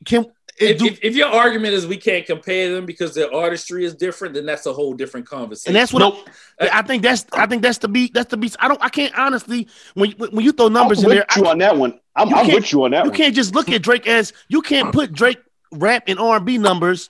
[0.05, 0.27] Can
[0.59, 3.95] If, do, if, if your argument is we can't compare them because their artistry is
[3.95, 5.71] different, then that's a whole different conversation.
[5.71, 6.29] and that's what Nope.
[6.61, 7.03] I, I think.
[7.03, 8.13] That's I think that's the beat.
[8.13, 8.55] That's the beat.
[8.61, 8.83] I don't.
[8.83, 11.27] I can't honestly when when you throw I'm numbers in with there.
[11.31, 11.99] I you on that one.
[12.15, 13.17] I'm, I'm with you on that You one.
[13.17, 15.39] can't just look at Drake as you can't put Drake
[15.73, 17.09] rap and R and B numbers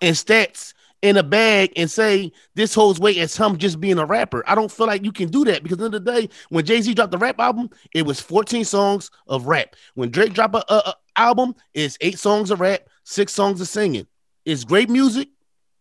[0.00, 0.72] and stats
[1.02, 4.42] in a bag and say this holds weight as him just being a rapper.
[4.46, 6.28] I don't feel like you can do that because at the end of the day,
[6.48, 9.76] when Jay Z dropped the rap album, it was 14 songs of rap.
[9.94, 13.68] When Drake dropped a, a- a album, it's eight songs of rap, six songs of
[13.68, 14.06] singing.
[14.44, 15.28] It's great music,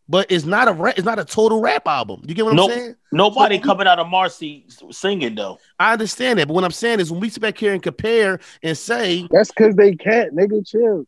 [0.10, 0.98] but it's not a rap.
[0.98, 2.22] It's not a total rap album.
[2.28, 2.72] You get what Nope.
[2.72, 2.96] I'm saying?
[3.12, 5.58] Nobody So- coming out of Marcy singing though.
[5.80, 8.40] I understand that, but what I'm saying is when we sit back here and compare
[8.62, 10.66] and say That's because they can't, nigga.
[10.68, 11.06] Chill.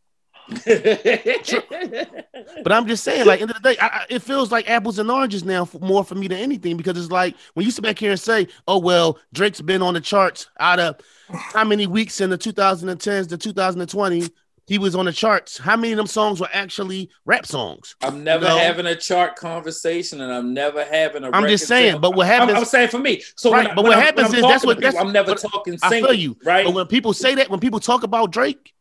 [2.63, 4.99] But I'm just saying, like, end of the day, I, I, it feels like apples
[4.99, 7.83] and oranges now for, more for me than anything because it's like when you sit
[7.83, 10.99] back here and say, "Oh well, Drake's been on the charts out of
[11.31, 14.29] how many weeks in the 2010s to 2020."
[14.67, 15.57] He was on the charts.
[15.57, 17.95] How many of them songs were actually rap songs?
[18.03, 18.55] I'm never No.
[18.55, 21.31] having a chart conversation, and I'm never having a.
[21.31, 21.99] I'm just saying, sale.
[21.99, 22.57] but what I'm, happens?
[22.59, 23.23] I'm saying for me.
[23.35, 25.33] So Right, when but when what I'm- happens is that's what- people, that's- I'm never
[25.33, 26.65] talking I feel you, right?
[26.65, 28.73] But when people say that, when people talk about Drake,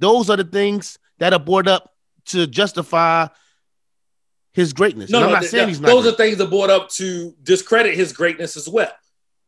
[0.00, 1.92] those are the things that are brought up
[2.26, 3.26] to justify
[4.52, 5.10] his greatness.
[5.10, 5.88] no, And I'm no, not th- saying th- he's not.
[5.88, 6.14] those great.
[6.14, 8.90] are things that brought up to discredit his greatness as well.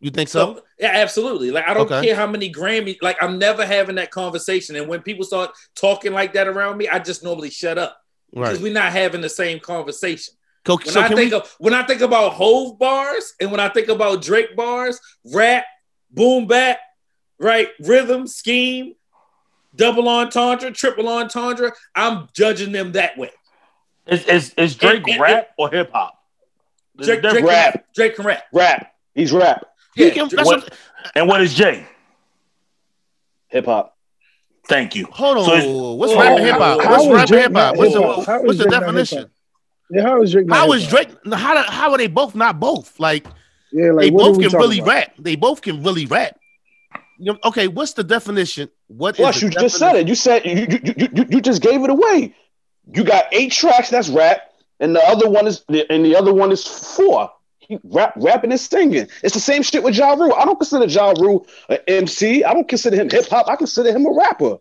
[0.01, 0.55] you think so?
[0.57, 1.51] So yeah, absolutely.
[1.51, 2.07] Like I don't Okay.
[2.07, 2.97] care how many Grammy.
[3.03, 4.77] Like I'm never having that conversation.
[4.77, 7.99] And when people start talking like that around me, I just normally shut up
[8.33, 8.61] because right.
[8.63, 10.35] we're not having the same conversation.
[10.65, 13.61] Co- When so I think we- of when I think about Hov bars and when
[13.61, 15.65] I think about Drake bars, rap,
[16.11, 16.79] boom bap,
[17.39, 18.95] right, rhythm, scheme,
[19.75, 23.31] double entendre, triple entendre, I'm judging them that way.
[24.07, 26.15] Is is, is Drake And- and- rap or hip hop?
[26.97, 27.39] Drake, Drake, difference.
[27.39, 27.85] can Rap.
[27.95, 28.43] Drake can rap.
[28.53, 28.93] Rap.
[29.15, 29.67] He's rap.
[29.95, 30.75] He Yeah, can- Drake- what- what-
[31.15, 31.87] And what is Jay?
[33.49, 33.97] Hip hop.
[34.69, 35.07] Thank you.
[35.11, 35.45] hold on.
[35.45, 36.79] So what's Oh, rap and hip hop?
[36.79, 37.77] What's rap and hip hop?
[37.77, 38.27] What's the, hip-hop?
[38.27, 39.31] How is what's the definition?
[39.91, 40.47] Yeah, how is Drake?
[40.51, 40.87] How is?
[40.87, 41.09] Drake?
[41.33, 43.01] How how are they both not both?
[43.01, 43.27] Like
[43.73, 44.89] Yeah, like they both can really about?
[44.89, 45.13] rap.
[45.19, 46.39] They both can really rap.
[47.21, 48.71] You know, okay, what's the definition?
[48.87, 50.09] What Plus, the you just said it.
[50.09, 52.35] You said you, you, you, you, you just gave it away.
[52.95, 53.91] You got eight tracks.
[53.91, 54.41] That's rap,
[54.81, 57.31] and the other one is and the other one is four.
[57.59, 59.07] He rap, rapping and singing.
[59.23, 60.33] It's the same shit with Ja Rule.
[60.35, 62.43] I don't consider Ja Rule an MC.
[62.43, 63.49] I don't consider him hip hop.
[63.49, 64.57] I consider him a rapper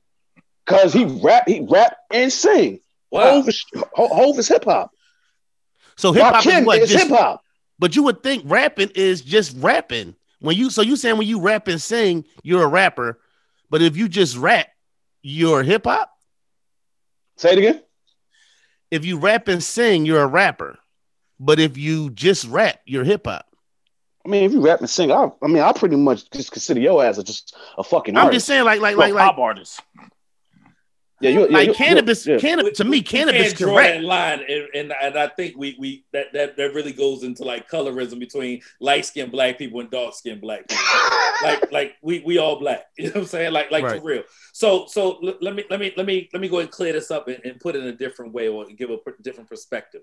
[0.65, 2.81] because he rap, he rap and sing.
[3.09, 3.35] Wow.
[3.35, 4.91] Hov is, Ho- Hov is hip hop.
[5.95, 6.79] So hip hop is Rakim what?
[6.81, 7.41] is Just, hip hop.
[7.79, 10.13] but you would think rapping is just rapping.
[10.39, 13.19] When you so you saying when you rap and sing, you're a rapper.
[13.69, 14.67] But if you just rap,
[15.21, 16.11] you're hip hop.
[17.37, 17.83] Say it again.
[18.91, 20.79] If you rap and sing, you're a rapper.
[21.39, 23.45] But if you just rap, you're hip hop.
[24.25, 26.79] I mean, if you rap and sing, I, I mean, I pretty much just consider
[26.79, 28.35] your ass a, just a fucking I'm artist.
[28.35, 29.81] just saying, like, like, like, like, pop artists.
[31.21, 32.37] Yeah, you, yeah, like you- cannabis, yeah.
[32.37, 32.77] cannabis.
[32.77, 35.57] To me, We- we cannabis can't can draw that line, and, and and I think
[35.57, 39.79] we we that that that really goes into like colorism between light skinned black people
[39.81, 40.83] and dark skinned black people.
[41.43, 42.85] like like we we all black.
[42.97, 43.51] You know what I'm saying?
[43.53, 43.99] Like like Right.
[43.99, 44.23] for real.
[44.53, 46.93] So so l- let me let me let me let me go ahead and clear
[46.93, 49.49] this up and, and put it in a different way or give a per- different
[49.49, 50.01] perspective.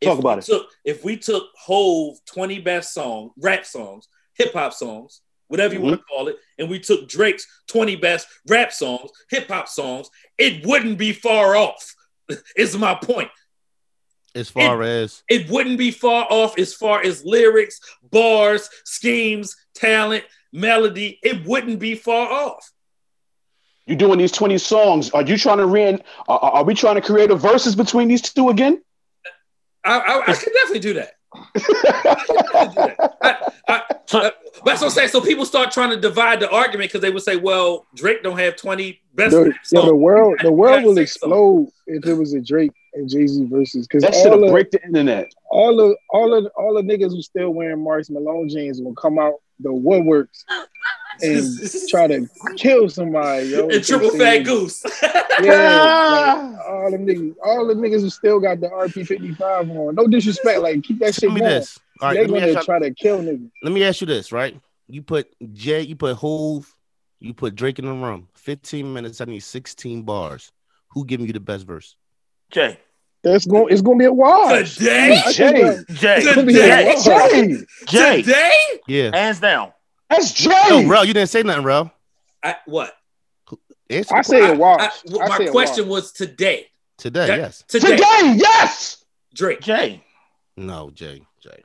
[0.00, 0.44] Talk If about it.
[0.44, 5.80] Took, if we took Hov 20 best song, rap songs, hip hop songs, whatever you
[5.80, 5.88] Mm-hmm.
[5.88, 10.08] want to call it, and we took Drake's 20 best rap songs, hip hop songs,
[10.38, 11.94] it wouldn't be far off.
[12.56, 13.30] is my point.
[14.34, 17.80] As far as It wouldn't be far off as far as lyrics,
[18.12, 21.18] bars, schemes, talent, melody.
[21.22, 22.70] It wouldn't be far off.
[23.86, 25.10] You're doing these 20 songs.
[25.12, 25.98] Are you trying to re
[26.28, 28.82] are, are we trying to create a verses between these two again?
[29.82, 31.14] I, I, I could definitely do that.
[33.22, 33.36] I,
[33.68, 35.08] I, So- But that's what I'm saying.
[35.08, 38.38] So people start trying to divide the argument because they would say, "Well, Drake don't
[38.38, 42.34] have 20 best." The, yo, the world, the world will Six explode if it was
[42.34, 45.30] a Drake and Jay Z versus because That should all will the break the internet.
[45.50, 49.18] all the all of all the niggas who still wearing Marks Malone jeans will come
[49.18, 50.44] out the woodworks
[51.20, 51.44] and
[51.88, 53.46] try to kill somebody.
[53.48, 54.84] Yo, and triple fat say- goose.
[55.40, 56.56] Yeah, like, ah!
[56.68, 59.94] all them niggas, all the niggas who still got the RP fifty five on.
[59.94, 61.52] No disrespect, like keep that shit Tell me going.
[61.52, 61.78] this.
[62.00, 63.50] All right, They're let me, gonna ask you, try to kill niggas.
[63.62, 64.58] let me ask you this, right?
[64.88, 66.72] You put Jay, you put Hov,
[67.20, 68.28] you put Drake in the room.
[68.36, 70.52] 15 minutes, I need 16 bars.
[70.92, 71.96] Who giving you the best verse?
[72.50, 72.78] Jay.
[73.24, 73.72] That's going.
[73.72, 74.76] It's gonna be a wash.
[74.76, 75.52] Today, Jay.
[75.90, 76.16] Jay.
[76.18, 76.84] it's gonna be a Jay.
[76.94, 77.04] wash.
[77.04, 78.22] Jay, Jay.
[78.22, 78.52] today.
[78.86, 79.10] Yeah.
[79.14, 79.72] Hands down.
[80.08, 80.50] that's Jay.
[80.70, 81.92] Yo, Rel, you didn't say nothing, Rel.
[82.42, 82.94] I, what?
[83.90, 84.80] Answer I say I- a wash.
[84.80, 86.02] I- I my question wash.
[86.04, 86.68] was today.
[86.96, 87.64] today, That- yes.
[87.66, 89.04] Today, Today, yes.
[89.34, 89.60] Drake.
[89.62, 90.02] Jay.
[90.56, 91.22] No, Jay.
[91.42, 91.62] Jay.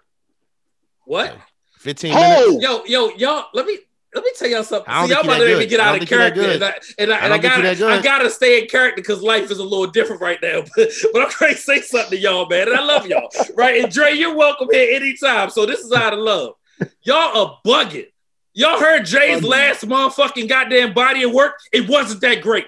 [1.05, 1.37] What?
[1.79, 2.43] 15 minutes.
[2.45, 3.45] Oh, Yo, yo, y'all.
[3.53, 3.77] Let me
[4.13, 4.85] let me tell y'all something.
[4.87, 6.11] I don't See, y'all think you about to that make me get out of think
[6.11, 7.93] you that character, and I and I, I and I don't think you that gotta
[7.93, 10.61] I gotta stay in character because life is a little different right now.
[10.75, 13.83] But, but I'm trying to say something to y'all, man, and I love y'all, right?
[13.83, 15.49] And Dre, you're welcome here anytime.
[15.49, 16.53] So this is out of love.
[17.01, 18.07] Y'all are bugging.
[18.53, 19.49] Y'all heard Jay's Bugging.
[19.49, 21.55] last motherfucking goddamn body of work.
[21.71, 22.65] It wasn't that great.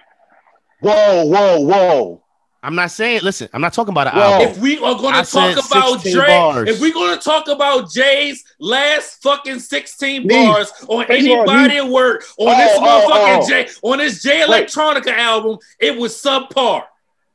[0.80, 2.24] whoa, whoa, whoa.
[2.66, 4.22] I'm not saying, listen, I'm not talking about an Whoa.
[4.24, 4.48] album.
[4.50, 6.68] If we are going to talk about 16 Dre, bars.
[6.68, 10.28] if we're going to talk about Jay's last fucking 16 Nee.
[10.28, 13.48] bars on First of all, anybody at work on Oh, this oh, motherfucking oh.
[13.48, 14.68] Jay on this Jay Wait.
[14.68, 16.84] Electronica album, it was subpar.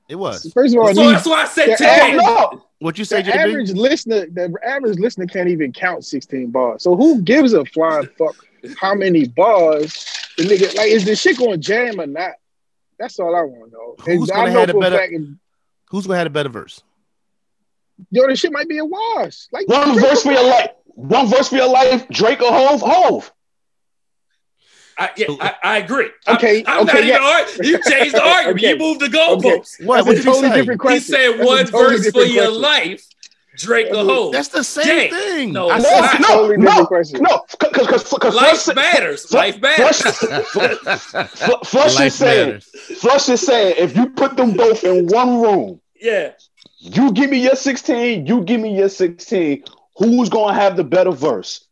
[0.09, 0.51] It was.
[0.52, 2.16] First of all, So that's why I said Yeah, today.
[2.16, 3.36] No, What you say, the JB?
[3.36, 6.82] average listener, the average listener can't even count 16 bars.
[6.82, 8.35] So who gives a flying fuck
[8.78, 12.32] how many bars the nigga like is this shit going to jam or not?
[13.01, 13.97] That's all I want to know.
[14.05, 15.12] Who's And gonna have a better- fact,
[15.90, 16.82] Who's gonna have a better verse?
[18.10, 19.48] yo, this shit might be a wash.
[19.51, 20.70] Like one verse for your life.
[20.86, 22.06] One verse for your life.
[22.10, 22.81] Drake or Hov.
[22.82, 23.32] Hov.
[24.98, 26.10] I, yeah, I, I agree.
[26.27, 27.18] I'm- Okay, I'm, not okay, even yeah.
[27.22, 27.68] arguing.
[27.72, 28.59] You changed the argument.
[28.59, 28.68] Okay.
[28.72, 29.82] You moved the goalposts.
[29.85, 29.97] What?
[29.97, 30.56] That's What a did totally you say?
[30.60, 31.14] different He question.
[31.14, 33.06] said That's a one totally verse for different your life,
[33.56, 34.32] Drake or That's a- Hov.
[34.32, 35.10] That's the same Jay.
[35.10, 35.52] thing.
[35.52, 36.20] No, I it's No, not.
[36.20, 37.22] no, Totally no, question.
[37.22, 39.27] no, because because Life Flush, matters.
[39.27, 40.01] Fl- Life matters.
[40.02, 41.01] Flush,
[41.64, 42.64] Flush Life is saying, matters.
[43.01, 46.32] Flush is saying, if you put them both in one room, yeah.
[46.78, 49.64] you give me your 16, you give me your 16,
[49.97, 51.66] who's gonna have the better verse?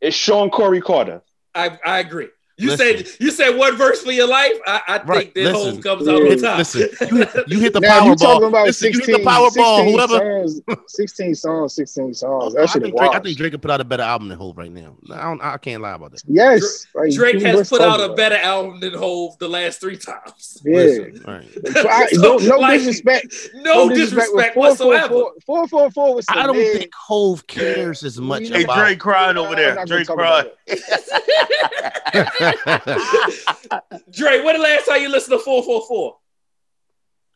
[0.00, 1.22] It's Shawn Corey Carter.
[1.54, 2.28] I, I agree.
[2.60, 3.04] You Listen.
[3.06, 4.52] said you said one verse for your life.
[4.66, 5.74] I, I Right, think that listen.
[5.76, 6.12] Hov comes Yeah.
[6.14, 6.58] out on Hit- top.
[6.58, 8.66] listen, you hit, you hit the Now you talking Powerball.
[8.66, 9.76] Listen, 16, you hit the Powerball.
[9.84, 10.18] 16 Whoever.
[10.48, 12.56] songs, 16 songs, 16 songs.
[12.56, 14.38] I That shit think, Drake, I think Drake could put out a better album than
[14.38, 14.96] Hov right now.
[15.12, 15.40] I don't.
[15.40, 16.22] I can't lie about that.
[16.26, 20.60] Yes, like, Drake has put out a better album than Hov the last three times.
[20.64, 20.76] Yeah.
[20.78, 21.48] Listen, all right.
[21.76, 23.34] I- no, no Like, disrespect.
[23.54, 25.08] No disrespect with whatsoever.
[25.46, 28.78] 444 444 was I don't mid- think Hov cares as much Hey, Hey, about.
[28.78, 29.74] Dre crying over there.
[29.84, 32.47] Drake Dre gonna talk crying.
[32.66, 36.16] About Dre, when the last time you listened to 444?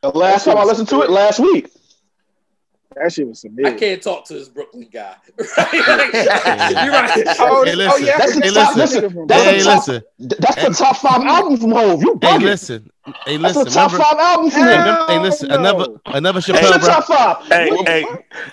[0.03, 1.69] The last time I listened to it, last week.
[2.97, 3.65] That shit was some big.
[3.67, 5.15] I can't talk to this Brooklyn guy.
[5.57, 6.13] Right?
[6.85, 7.37] You're right.
[7.41, 8.05] Oh, Hey, oh, listen.
[8.07, 9.27] yeah, That's forgot the Hey, top, that listen.
[9.27, 10.03] That's hey, the top- listen.
[10.41, 12.03] That's the top five album from Hov.
[12.03, 12.91] You Hey, listen.
[13.25, 13.65] Hey, That's listen.
[13.65, 14.79] the top Remember, five album from hey, him.
[14.81, 15.51] remember- hey, listen.
[15.51, 16.73] Hell Another, another It's Chappelle.
[16.81, 17.47] the top five.
[17.47, 18.05] Hey, hey, hey,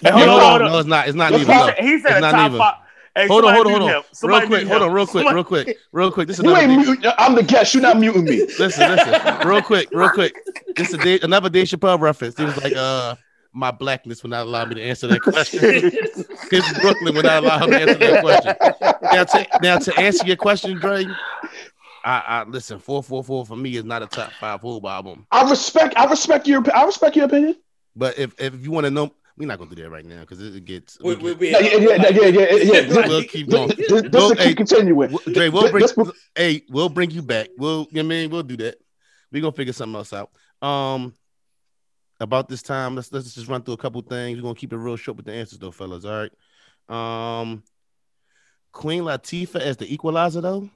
[0.04, 0.72] No, hold on, no, hold on.
[0.72, 1.08] no, it's not.
[1.10, 2.58] It's not He said, he said It's a not top neither.
[2.60, 2.76] five.
[3.20, 4.04] Hey, Hold on, hold on, hold on.
[4.30, 6.28] Real quick, hold on, real quick, Somebody- real quick, real quick.
[6.30, 6.72] This is You another.
[6.72, 7.06] ain't mute.
[7.18, 7.74] I'm the guest.
[7.74, 8.46] You're not muting me.
[8.60, 10.34] Listen, listen, real quick, real quick.
[10.78, 12.38] This is Dave, another Dave Chappelle reference.
[12.38, 13.16] He was like, uh,
[13.52, 15.60] my blackness would not allow me to answer that question.
[16.50, 18.56] His Brooklyn would not allow him to answer that question.
[19.02, 21.06] Now to, now to answer your question, Dre,
[22.06, 25.28] I, I listen, 444 for me is not a top five Hov album.
[25.32, 25.94] I respect.
[25.98, 26.64] I respect your.
[26.74, 27.58] I respect your opinion.
[27.96, 30.42] But if, if you want to know, we're not gonna do that right now because
[30.42, 31.00] it, it gets.
[31.02, 33.08] We, we, we, yeah, yeah, yeah, yeah, yeah, yeah, yeah.
[33.08, 33.70] We'll keep going.
[33.70, 35.12] this, this Go- will hey, keep continuing.
[35.12, 35.82] W- Dre, we'll bring.
[35.82, 37.48] This will- hey, we'll bring you back.
[37.58, 37.88] We'll.
[37.98, 38.76] I mean, we'll do that.
[39.32, 40.30] We're gonna figure something else out.
[40.62, 41.14] Um,
[42.20, 44.38] about this time, let's let's just run through a couple things.
[44.38, 46.04] We're gonna keep it real short with the answers, though, fellas.
[46.04, 46.28] All
[46.90, 47.42] right.
[47.42, 47.64] Um,
[48.74, 50.70] Queen Latifah as the equalizer, though.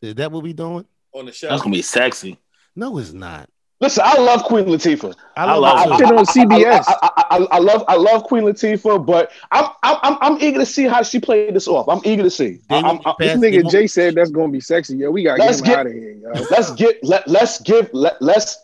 [0.00, 0.86] Is that what we doing?
[1.12, 1.48] on the show.
[1.48, 2.38] That's gonna be sexy.
[2.76, 3.48] No, it's not.
[3.78, 5.14] Listen, I love Queen Latifah.
[5.36, 6.18] I I love, love her it.
[6.18, 6.84] on CBS.
[6.88, 10.58] I, I, I, I love I love Queen Latifah, but I'm I'm I'm, I'm eager
[10.60, 11.86] to see how she played this off.
[11.86, 12.60] I'm eager to see.
[12.70, 14.96] I'm- I'm- This nigga won't- Jay said that's gonna be sexy.
[14.96, 16.30] Yo, we gotta Let's get get- out of here, yo.
[16.50, 18.58] let's get let let's give let let's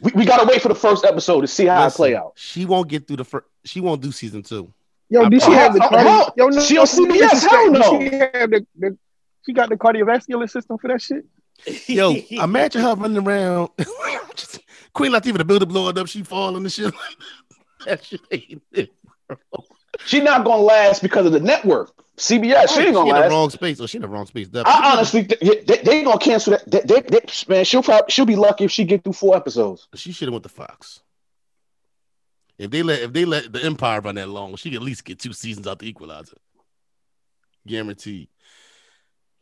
[0.00, 2.32] we, we gotta wait for the first episode to see how it play out.
[2.36, 3.46] She won't get through the first.
[3.66, 4.72] She won't do season two.
[5.10, 7.46] Yo, did she have the cardi- oh, Yo, no, she on CBS?
[7.46, 8.00] Hell no.
[8.00, 8.96] She have the, the
[9.44, 11.26] she got the cardiovascular system for that shit.
[11.86, 13.68] Yo, imagine her running around.
[14.92, 16.92] Queen Latifah, the building blowing up, she falling and shit.
[17.86, 18.92] that shit ain't it.
[20.04, 21.92] She's not gonna last because of the network.
[22.16, 23.30] CBS, she ain't gonna in the last.
[23.30, 23.80] wrong space.
[23.80, 24.48] Oh, she in the wrong space.
[24.48, 24.72] definitely.
[24.72, 26.70] I honestly, they, they, they gonna cancel that.
[26.70, 29.88] They, they, they- man, she'll probably she'll be lucky if she get through four episodes.
[29.94, 31.00] She should have went to Fox.
[32.58, 35.04] If they let if they let the Empire run that long, she could at least
[35.04, 36.36] get two seasons out the Equalizer.
[37.66, 38.28] Guaranteed.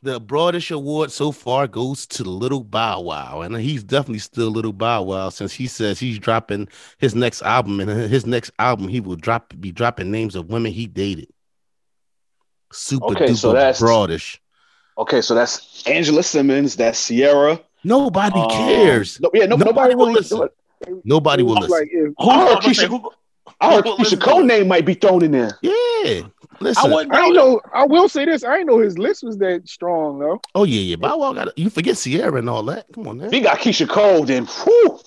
[0.01, 4.73] The broadish award so far goes to Little Bow Wow, and he's definitely still Little
[4.73, 6.69] Bow Wow since he says he's dropping
[6.99, 10.71] his next album, and his next album he will drop be dropping names of women
[10.73, 11.29] he dated.
[12.73, 14.39] Super Okay, duper so that's- broadish.
[14.99, 17.61] Okay, so that's Angela Simmons, that's Ciara.
[17.85, 19.21] Nobody Um, cares.
[19.21, 20.19] No, yeah, no, Nobody nobody, will really.
[20.21, 20.49] listen.
[21.05, 21.71] Nobody will listen.
[21.71, 21.89] Like
[22.19, 23.11] Who, I heard Keisha-
[23.61, 25.59] I heard listen Keyshia Cole name might be thrown in there.
[25.63, 26.23] Yeah.
[26.61, 26.91] Listen.
[26.91, 27.55] I wouldn't I ain't know.
[27.55, 27.61] know.
[27.73, 28.43] I will say this.
[28.45, 30.41] I ain't know his list was that strong though.
[30.55, 30.97] Oh yeah, yeah.
[30.97, 32.87] Bow Wow got you forget Ciara and all that.
[32.95, 33.27] Come on, man.
[33.29, 34.99] If he got Keyshia Cole, then whew,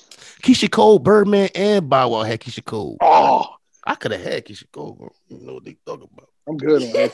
[0.43, 2.97] Keyshia Cole, Birdman, and Bow Wow had Keyshia Cole.
[3.01, 3.45] oh,
[3.85, 5.11] I could have had Keyshia Cole.
[5.29, 6.29] You know what they talking about?
[6.47, 7.13] I'm good on that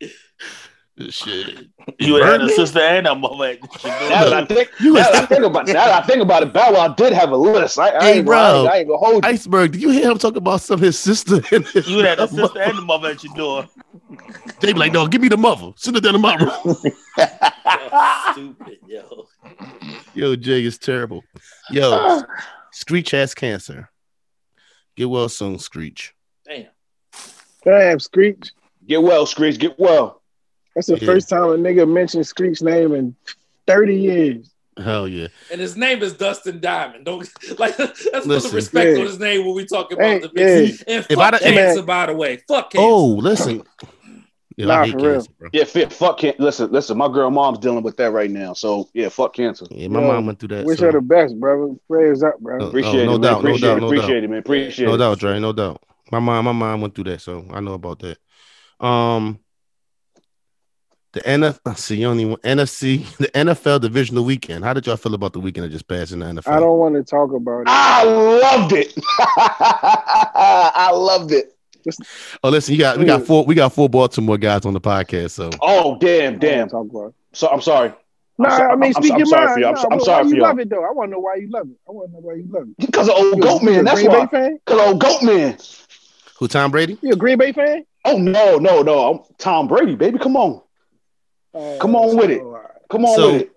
[0.00, 0.08] too.
[1.00, 1.66] This shit.
[1.98, 3.56] You had a sister and a mother.
[3.84, 6.42] now that I think, You now that I think about, now that I think about
[6.42, 7.78] it, Bow Wow did have a list.
[7.78, 8.66] I, I Hey, ain't, gonna- I ain't, bro.
[8.70, 9.30] I ain't gonna hold you.
[9.30, 9.72] Iceberg.
[9.72, 11.36] Did you hear him talk about some of his sister?
[11.52, 13.66] And his You had a sister and a mother at your door.
[14.60, 15.72] They be like, no, give me the mother.
[15.76, 16.76] Send it down to my room.
[18.32, 19.26] Stupid, yo.
[20.14, 21.24] Yo, Jay is terrible.
[21.70, 22.20] Yo,
[22.72, 23.88] Screech has cancer.
[24.96, 26.14] Get well soon, Screech.
[26.46, 26.66] Damn.
[27.64, 28.50] Damn, Screech.
[28.86, 29.58] Get well, Screech.
[29.58, 30.19] Get well.
[30.74, 31.06] That's the Yeah.
[31.06, 33.14] first time a nigga mentioned Screech's name in
[33.66, 34.50] 30 years.
[34.78, 35.26] Hell yeah.
[35.50, 37.04] And his name is Dustin Diamond.
[37.04, 37.28] Don't
[37.58, 38.54] like let's put Listen.
[38.54, 39.00] respect Yeah.
[39.02, 40.66] on his name when we talk about Hey, the yeah.
[40.66, 40.82] fix.
[40.82, 42.36] And If fuck I'd- cancer, by the way.
[42.48, 42.86] Fuck cancer.
[42.88, 43.62] Oh, listen.
[44.56, 45.12] Yeah, Nah, for real.
[45.14, 45.30] cancer.
[45.52, 45.92] Yeah, fit.
[45.92, 46.96] Fuck can Listen, listen.
[46.98, 48.52] My girl mom's dealing with that right now.
[48.52, 49.66] So yeah, fuck cancer.
[49.70, 50.64] Yeah, my Yo, mom went through that.
[50.64, 51.74] Wish so- her the best, brother.
[51.88, 52.58] Prayers up, bro.
[52.62, 53.20] Oh, Appreciate no it, man.
[53.20, 54.38] doubt, no appreciate doubt, it, no appreciate it, man.
[54.38, 54.98] Appreciate No it.
[54.98, 55.38] doubt, Dre.
[55.40, 55.82] No doubt.
[56.12, 58.18] My mom, my mom went through that, so I know about that.
[58.84, 59.38] Um,
[61.12, 64.64] the NF, see, only want- NFC, the NFL divisional weekend.
[64.64, 66.48] How did y'all feel about the weekend that just passed in the NFL?
[66.48, 67.66] I don't want to talk about it.
[67.68, 68.94] I loved it.
[69.18, 71.56] I loved it.
[72.44, 75.30] Oh, listen, you got we got four we got four Baltimore guys on the podcast,
[75.30, 76.68] so Oh damn, damn.
[76.68, 77.14] Talk about.
[77.32, 77.92] So I'm sorry.
[78.36, 79.54] Nah, so- I mean, I'm- speak I'm your sorry mind.
[79.54, 79.66] for you.
[79.66, 80.84] I'm Nah, so- I'm but sorry why for you love it though.
[80.84, 81.76] I want to know why you love it.
[81.88, 82.76] I want to know why you love it.
[82.86, 83.84] Because of old You goat man.
[83.86, 84.26] That's Green why.
[84.26, 84.58] Bay fan?
[84.64, 85.56] Because old goat man.
[86.38, 86.98] who Tom Brady?
[87.02, 87.84] You a Green Bay fan?
[88.04, 89.10] Oh no, no, no.
[89.14, 90.18] I'm Tom Brady, baby.
[90.18, 90.60] Come on.
[91.54, 92.42] Uh, Come on with it.
[92.90, 93.52] Come on So- with it.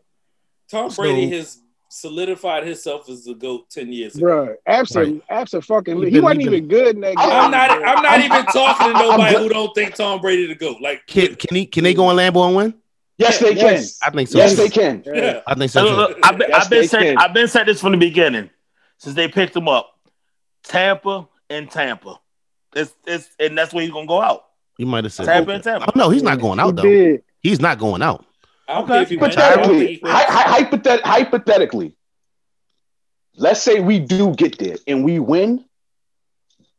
[0.70, 1.60] Tom So- Brady has
[1.90, 4.26] solidified himself as the GOAT 10 years ago.
[4.26, 6.02] Bro, absent, absent fucking.
[6.04, 7.30] He He, wasn't even good in that game.
[7.30, 9.42] I'm not I'm not even talking to I'm nobody good.
[9.44, 10.82] who don't think Tom Brady the GOAT.
[10.82, 12.74] Like Can can he can they go on Lambeau and win?
[13.20, 14.00] Yes, they Yes.
[14.02, 14.40] I think so.
[14.40, 15.04] Yes, they can.
[15.06, 15.42] yeah.
[15.46, 15.84] I think so.
[15.84, 16.22] Look, too.
[16.24, 17.18] I've been, Yes, I've been they saying.
[17.18, 18.50] I've been saying this from the beginning
[18.98, 19.92] since they picked him up.
[20.64, 22.20] Tampa and Tampa.
[22.76, 24.46] It's it's and that's where he's gonna go out.
[24.80, 25.56] You might have said Tampa that.
[25.56, 25.86] and Tampa.
[25.90, 26.82] Oh, no, he's not going He out though.
[26.82, 27.24] did.
[27.44, 28.26] He's not going out.
[28.70, 29.02] Okay.
[29.02, 29.36] if he wins.
[29.38, 31.96] I don't think Hypothetically, he hy- hy- hypothet- hypothetically,
[33.36, 35.66] let's say we do get there and we win.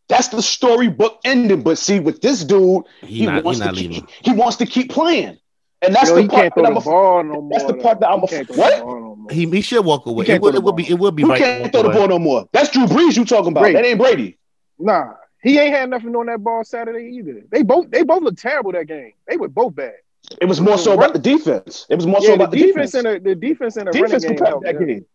[0.09, 1.63] That's the storybook ending.
[1.63, 3.45] But see, with this dude, He, he, not.
[3.45, 5.39] Wants to keep, he wants to keep playing,
[5.83, 6.75] and that's Yo, the part can't that I'm.
[6.75, 7.51] the A, ball no more.
[7.53, 8.77] that's the part that I'm He a- can't what?
[8.79, 9.31] the ball no more.
[9.31, 10.25] He, he should walk away.
[10.25, 10.93] He can't It would, throw it the would be ball.
[10.93, 11.39] it would be who right.
[11.39, 12.47] can't throw the ball no more?
[12.53, 13.61] That's Drew Brees you talking about.
[13.63, 13.75] Brady.
[13.77, 14.39] That ain't Brady.
[14.79, 15.13] Nah,
[15.43, 17.43] he ain't had nothing on that ball Saturday either.
[17.51, 19.13] They both they both looked terrible that game.
[19.29, 19.95] They were both bad.
[20.41, 21.87] It was more so about the defense.
[21.91, 22.95] It was more so Yeah, the about the defense defense.
[23.17, 24.47] and the, the defense and the defense running game.
[24.47, 24.87] helped that them.
[24.87, 25.07] game.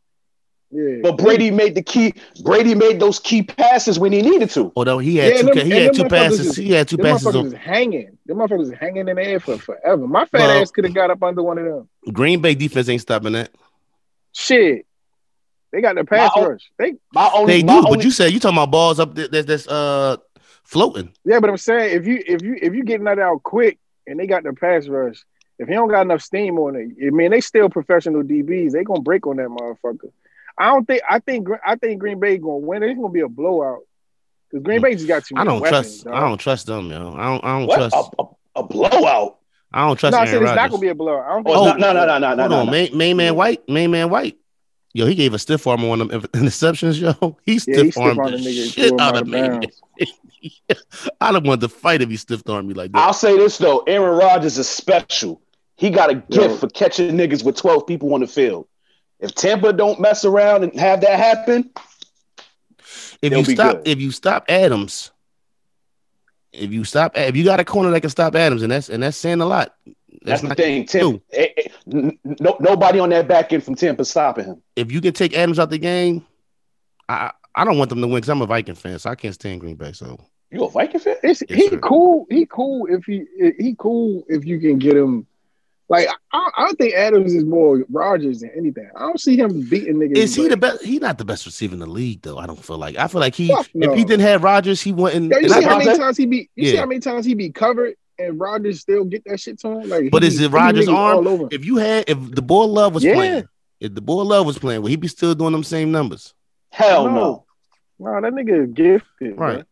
[0.71, 2.13] Yeah, But Brady made the key.
[2.43, 4.71] Brady made those key passes when he needed to.
[4.75, 6.39] Although he had Yeah, two, them- he had two passes.
[6.45, 7.27] is- He had two Them passes.
[7.27, 8.17] motherfuckers On, is hanging.
[8.27, 10.05] Them motherfuckers is hanging in the air for forever.
[10.07, 11.89] My fat Well- ass could have got up under one of them.
[12.13, 13.49] Green Bay defense ain't stopping that.
[14.33, 14.85] Shit.
[15.71, 16.69] They got the pass My- rush.
[16.77, 19.15] They My only, They my do, only, but you said you talking about balls up
[19.15, 20.17] there that's, that's uh
[20.63, 21.11] floating.
[21.25, 23.77] yeah, but I'm saying if you if you if you getting that out quick
[24.09, 25.23] and they got the pass rush,
[25.57, 28.71] if he don't got enough steam on it, I mean they still professional DBs.
[28.71, 30.11] They gonna break on that motherfucker.
[30.57, 32.83] I don't think I think I think Green Bay gonna win.
[32.83, 33.79] It's gonna be a blowout
[34.49, 36.03] because Green Bay just got too I don't weapons.
[36.03, 36.07] trust.
[36.15, 37.13] I don't trust them, yo.
[37.15, 37.43] I don't.
[37.45, 37.75] I don't what?
[37.75, 37.95] trust.
[37.95, 38.25] A, a,
[38.61, 39.37] a blowout.
[39.71, 41.25] I don't trust No, I said Aaron it's not gonna be a blowout.
[41.25, 42.71] I don't Oh, think no, no, no, no, no, Hold no, on, no.
[42.71, 44.37] main, main man White, main man White.
[44.93, 47.37] Yo, he gave a stiff arm on them interceptions, yo.
[47.45, 48.73] He stiff he armed on the the nigga.
[48.73, 49.67] shit out out of of me.
[50.41, 51.09] bounds.
[51.21, 52.99] I'd have wanted to fight if he stiff armed me like that.
[52.99, 55.41] I'll say this though, Aaron Rodgers is special.
[55.75, 56.55] He got a gift Yo.
[56.57, 58.67] for catching niggas with 12 people on the field.
[59.19, 61.69] If Tampa don't mess around and have that happen,
[63.21, 63.87] if they'll you be stop, good.
[63.87, 65.11] if you stop Adams,
[66.51, 69.03] if you stop, if you got a corner that can stop Adams, and that's and
[69.03, 69.75] that's saying a lot.
[70.23, 70.87] that's, That's, the thing.
[70.87, 70.99] true.
[70.99, 74.61] Tim, eh, eh, n- no, nobody on that back end from Tampa stopping him.
[74.75, 76.25] If you can take Adams out the game,
[77.07, 79.33] I I don't want them to win because I'm a Viking fan, so I can't
[79.33, 79.91] stand Green Bay.
[79.91, 80.17] So
[80.51, 81.17] You a Viking fan?
[81.23, 81.77] It's Yes, he sir.
[81.79, 82.25] cool.
[82.29, 83.25] He cool if he
[83.59, 85.25] he cool if you can get him.
[85.89, 88.87] Like I, I think Adams is more Rodgers than anything.
[88.95, 90.15] I don't see him beating niggas.
[90.17, 90.83] Is he but- the best?
[90.83, 92.37] He not the best receiver in the league, though.
[92.37, 92.95] I don't feel like.
[92.97, 93.47] I feel like he.
[93.47, 95.31] Fuck If he didn't have Rodgers, he wouldn't.
[95.31, 96.49] Yo, you see how many times he be?
[96.55, 99.79] You see how many times he be covered and Rodgers still get that shit to
[99.79, 99.89] him?
[99.89, 101.17] Like, But he is it he be Rodgers' arm?
[101.17, 101.47] All over.
[101.51, 103.15] if you had, if the boy Love was Yeah.
[103.15, 103.43] playing,
[103.79, 106.33] if the boy Love was playing, would he be still doing them same numbers?
[106.71, 107.13] Hell No.
[107.15, 107.45] no.
[107.99, 109.37] Wow, that nigga is gifted.
[109.37, 109.57] Right.
[109.57, 109.65] Right.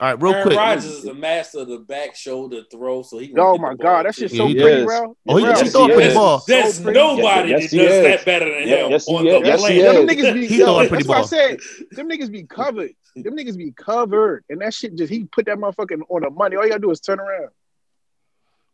[0.00, 0.56] All right, real Aaron quick.
[0.56, 3.28] Rodgers is the master of the back shoulder throw, so he.
[3.28, 4.84] can Oh my god, that to shit's so Yeah, he pretty, is.
[4.84, 5.16] bro.
[5.26, 6.44] Oh, he, Bro, he Yes, throw a pretty ball.
[6.46, 8.02] There's So nobody Yes, that does is.
[8.04, 9.32] that better than Yeah, him yes, he on is.
[9.32, 9.96] the Yes, he planet.
[9.96, 11.26] Them niggas be, He throwing pretty that's why I ball.
[11.26, 11.58] said
[11.96, 12.90] them niggas be covered.
[13.16, 16.54] Them niggas be covered, and that shit just he put that motherfucking on the money.
[16.54, 17.48] All you gotta do is turn around.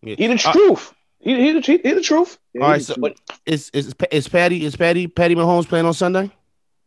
[0.02, 0.16] Yeah.
[0.18, 0.92] He the Uh, truth.
[1.20, 2.38] He, he, the, he the truth.
[2.52, 3.16] Yeah, All he right, the so truth.
[3.46, 6.30] is is is Patty is Patty Patty Mahomes playing on Sunday?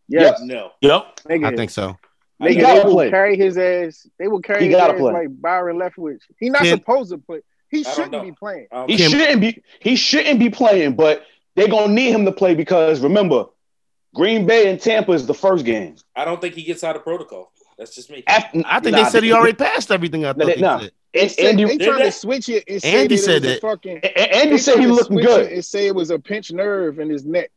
[0.08, 0.72] Yes, No.
[0.82, 1.20] Yep.
[1.30, 1.98] nigga, I think so.
[2.42, 3.10] Nigga, they gotta will play.
[3.10, 4.08] carry his ass.
[4.20, 5.14] They will carry He his gotta ass play.
[5.14, 6.22] like Byron Leftwich.
[6.40, 7.42] He not Can- supposed to play.
[7.70, 8.68] He shouldn't be playing.
[8.72, 9.62] I He Kim- shouldn't be.
[9.80, 11.24] He shouldn't be playing, but
[11.56, 13.46] they're gonna need him to play because remember,
[14.16, 15.96] Green Bay and Tampa is the first game.
[16.16, 17.52] I don't think he gets out of protocol.
[17.78, 18.24] That's just me.
[18.28, 20.26] After, I think nah, they said he already passed everything.
[20.26, 20.80] I Nah, thought they nah.
[20.80, 20.92] said.
[21.14, 23.62] They, And, said, Andy, they trying to switch it and Andy said it was that.
[23.62, 23.98] fucking.
[24.00, 25.48] Andy said he to looking good.
[25.48, 27.52] it And say it was a pinched nerve in his neck,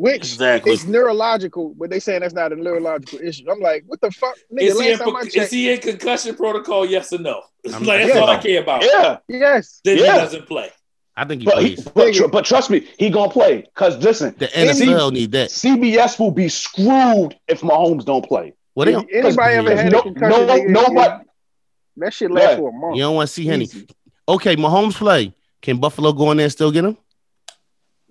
[0.00, 0.72] which Exactly.
[0.72, 3.44] is neurological, but they saying that's not a neurological issue.
[3.50, 4.62] I'm like, what the fuck, nigga?
[4.62, 6.86] Is he, in, last time I is he in concussion protocol?
[6.86, 7.42] Yes or no?
[7.72, 8.20] I'm- like that's Yeah.
[8.20, 8.82] all I care about.
[8.84, 10.12] Yeah, yes, Then Yeah.
[10.14, 10.70] he doesn't play.
[11.16, 11.84] I think he but he, plays.
[11.94, 13.66] but, tr- but trust me, he gonna play.
[13.74, 15.50] Cause listen, The Andy- NFL need that.
[15.50, 18.54] CBS will be screwed if Mahomes don't play.
[18.74, 21.24] Well, they If anybody ever had No- a concussion, no- nigga, nobody-
[21.98, 22.56] that shit lasts Yeah.
[22.56, 22.96] for a month.
[22.96, 23.64] you don't want to see Henny.
[23.64, 23.86] Easy.
[24.26, 25.34] Okay, Mahomes play.
[25.60, 26.96] Can Buffalo go in there and still get him?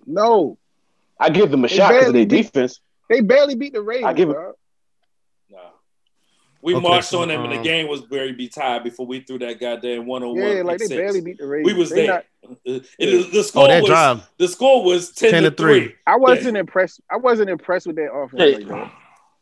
[0.05, 0.58] No,
[1.19, 2.79] I give them a They shot because of their defense.
[3.09, 4.05] they barely beat the Ravens.
[4.05, 4.53] I give it- dog.
[5.49, 5.59] No.
[6.61, 9.05] We Okay, marched so, on them, and the um, game was very be tied before
[9.05, 10.37] we threw that goddamn one on one.
[10.57, 11.73] Yeah, like they barely beat the Ravens.
[11.73, 12.15] We was They there.
[12.15, 12.25] not-
[12.67, 14.29] Uh, it- the score Oh, that was drive.
[14.37, 15.79] the score was 10, 10 to to three.
[15.85, 15.95] 3.
[16.07, 16.99] I wasn't impressed.
[17.11, 18.41] I wasn't impressed with that offense.
[18.41, 18.91] Hey, like.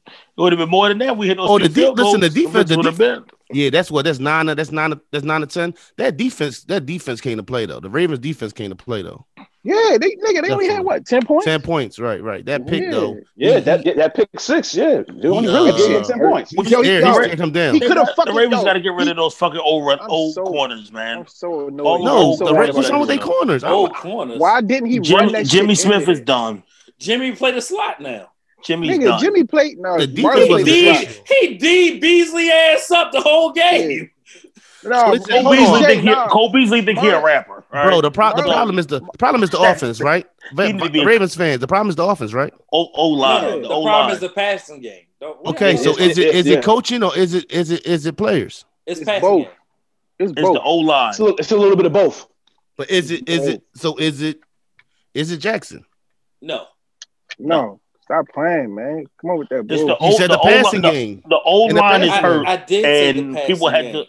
[0.08, 1.18] It would have been more than that.
[1.18, 3.26] We hit those Oh, two the de- field listen, the defense- the would have been.
[3.52, 4.06] Yeah, that's what.
[4.06, 4.46] That's nine.
[4.46, 4.94] That's nine.
[5.12, 5.74] That's nine to ten.
[5.98, 6.64] That defense.
[6.66, 7.80] That defense came to play though.
[7.82, 9.26] The Ravens defense came to play though.
[9.68, 11.44] Yeah, they nigga, they only had what ten points.
[11.46, 12.00] Ten points.
[12.00, 12.24] Right.
[12.24, 12.46] Right.
[12.46, 12.92] That pick Yeah.
[12.92, 13.18] though.
[13.36, 14.74] Yeah, he- that that pick six.
[14.74, 16.52] Yeah, they only really uh, gave him ten points.
[16.52, 17.74] He, Yo, he- yeah, yo, he stared him down.
[17.74, 18.34] he could've fucking.
[18.34, 21.18] The Ravens got to get rid of those fucking old run, old so- corners, man.
[21.20, 21.86] I'm so annoyed.
[21.86, 22.70] Oh, no, so the Ravens.
[22.70, 23.64] about What's wrong with their corners?
[23.66, 24.40] I Oh, corners.
[24.40, 26.14] Why didn't he run Jimmy, that Jimmy shit in Smith there?
[26.16, 26.64] is done.
[26.98, 28.30] Jimmy played the slot now.
[28.64, 29.20] Jimmy's Nigga, done.
[29.20, 29.78] Jimmy played.
[29.80, 30.98] No, The defense He played D, slot.
[31.04, 31.28] slot.
[31.28, 34.10] he D Beasley ass up the whole game.
[34.84, 36.14] No, Listen, Cole Beasley think he.
[36.30, 39.44] Cole Beasley think he a rapper, all Bro, the, pro- the problem is the problem
[39.44, 40.26] is the offense, right?
[40.58, 41.60] He be- Ravens fans.
[41.60, 42.54] The problem is the offense, right?
[42.72, 45.04] O O Yeah, line, the the O problem is the passing game.
[45.22, 46.58] Okay, so it's- is it it's- yeah.
[46.58, 48.66] it coaching or is it is it is it players?
[48.86, 49.44] it's It's both.
[49.44, 49.52] game.
[50.20, 50.54] It's It's both.
[50.56, 51.10] the O line.
[51.10, 52.28] It's a, little, it's a little bit of both.
[52.78, 54.40] But is it is it so is it
[55.14, 55.84] is it Jackson?
[56.42, 56.66] No,
[57.40, 59.06] No, stop playing, man.
[59.20, 59.98] Come on with that It's bull.
[60.00, 60.64] the You said the the O line.
[60.64, 61.24] passing The, game.
[61.28, 63.82] the O And line is hurt, I, I did say the and passing people had
[63.86, 63.94] game.
[63.94, 64.06] to.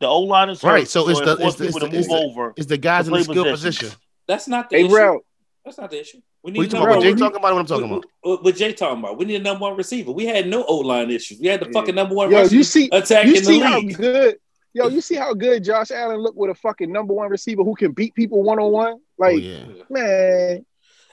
[0.00, 2.22] The O line is Right, so it's the- it's the- people it's to the- move
[2.30, 2.54] over.
[2.56, 3.76] It's the guys in the play skill positions.
[3.78, 3.98] position.
[4.26, 4.94] That's not the Hey, issue.
[4.96, 5.20] Rel,
[5.64, 6.18] That's not the issue.
[6.42, 7.02] We What you need talking about?
[7.02, 7.96] Jay talking about what I'm talking about.
[7.96, 9.18] What, uh, what, what Jay talking about?
[9.18, 10.10] We need a number one receiver.
[10.10, 11.38] We had no O line issues.
[11.38, 11.72] We had the Yeah.
[11.72, 13.94] fucking number one yo, receiver you see, attacking you see the how league.
[13.98, 14.36] good,
[14.72, 17.74] yo, you see how good Josh Allen looked with a fucking number one receiver who
[17.74, 18.96] can beat people one on oh, one.
[19.18, 19.64] Like, oh, yeah.
[19.90, 20.64] man,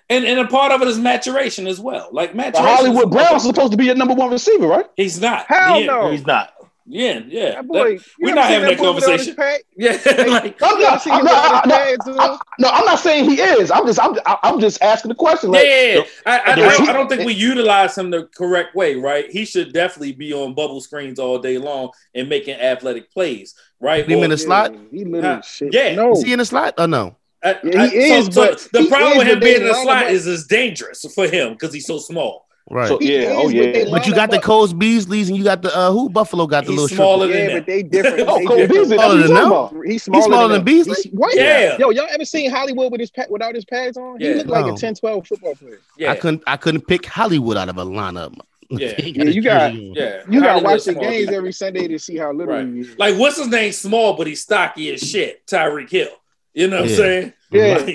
[0.10, 2.08] And and a part of it is maturation as well.
[2.14, 2.66] Like The maturation.
[2.66, 4.86] Hollywood Browns are supposed to be your number one receiver, right?
[4.96, 5.46] He's not.
[5.50, 6.10] Hell yeah, no.
[6.12, 6.54] He's not.
[6.90, 7.52] Yeah, yeah.
[7.52, 7.86] that boy.
[7.88, 9.64] you we're not having that boy without his conversation.
[9.78, 9.92] yeah,
[10.32, 12.20] like I'm not, I'm not, I'm not- pads on?
[12.20, 13.72] I- no, I'm not saying he is.
[13.72, 15.52] I'm just, I'm, I'm just asking the question.
[15.54, 16.02] yeah, Like, yeah, yeah.
[16.26, 19.30] I, I, I, the- don't, I don't think we utilize him the correct way, right?
[19.30, 24.06] He should definitely be on bubble screens all day long and making athletic plays, right?
[24.06, 24.74] Put him in the slot?
[24.74, 25.42] Yeah, he literally Huh.
[25.42, 25.74] shit.
[25.74, 25.94] Yeah.
[25.96, 26.14] no.
[26.14, 27.18] Is he in the slot or no?
[27.44, 30.04] I- Yeah, he so- is, so but the problem with him being in the slot
[30.04, 30.12] him up.
[30.14, 32.47] is it's dangerous for him because he's so small.
[32.70, 32.88] Right.
[32.90, 33.72] So- Yeah, is, oh, yeah.
[33.72, 34.44] they but you got the up.
[34.44, 37.34] Coles Beasleys and you got the uh who Buffalo got the He's little smaller shrimp.
[37.34, 37.60] than Yeah, them.
[37.60, 38.20] but they different.
[38.22, 38.70] oh, Cole different.
[38.70, 39.38] Beasley, that's Smaller than he's them?
[39.50, 39.86] talking about.
[39.88, 40.66] He's smaller, smaller than, than.
[40.66, 40.96] Beasley?
[41.04, 41.36] He's- what?
[41.36, 41.78] Yeah.
[41.80, 44.20] Yo, y'all ever seen Hollywood with his pa- without his pads on?
[44.20, 44.36] He Yeah.
[44.36, 44.74] looked like No.
[44.74, 45.80] a 10, 12 football player.
[45.98, 48.34] Yeah, I couldn't I couldn't pick Hollywood out of a lineup.
[48.70, 48.96] Yeah.
[49.00, 50.24] Yeah, you got- yeah.
[50.30, 51.36] You gotta watch the games dude.
[51.36, 52.68] every Sunday to see how little Right.
[52.68, 52.98] he is.
[53.00, 53.72] Like, what's his name?
[53.72, 55.48] Small, but he's stocky as shit.
[55.48, 56.10] Tyreek Hill.
[56.54, 56.92] You know what Yeah.
[56.92, 57.34] I'm saying?
[57.50, 57.78] Yeah.
[57.78, 57.86] Like,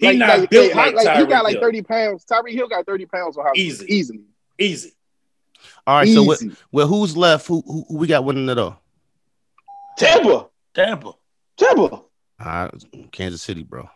[0.00, 2.24] he Like- not like- built like- like, like, he Tyreek got like 30 pounds.
[2.24, 3.58] Tyreek Hill got 30 pounds on Hollywood.
[3.58, 3.86] Easy.
[3.94, 4.20] Easily.
[4.58, 4.92] Easy.
[5.86, 6.48] All right, so Easy.
[6.48, 7.46] what, well, who's left?
[7.46, 8.80] Who, who who we got winning it all?
[9.98, 11.12] Tampa, Tampa.
[11.56, 12.06] Tampa, All
[12.40, 12.70] right,
[13.12, 13.88] Kansas City, bro.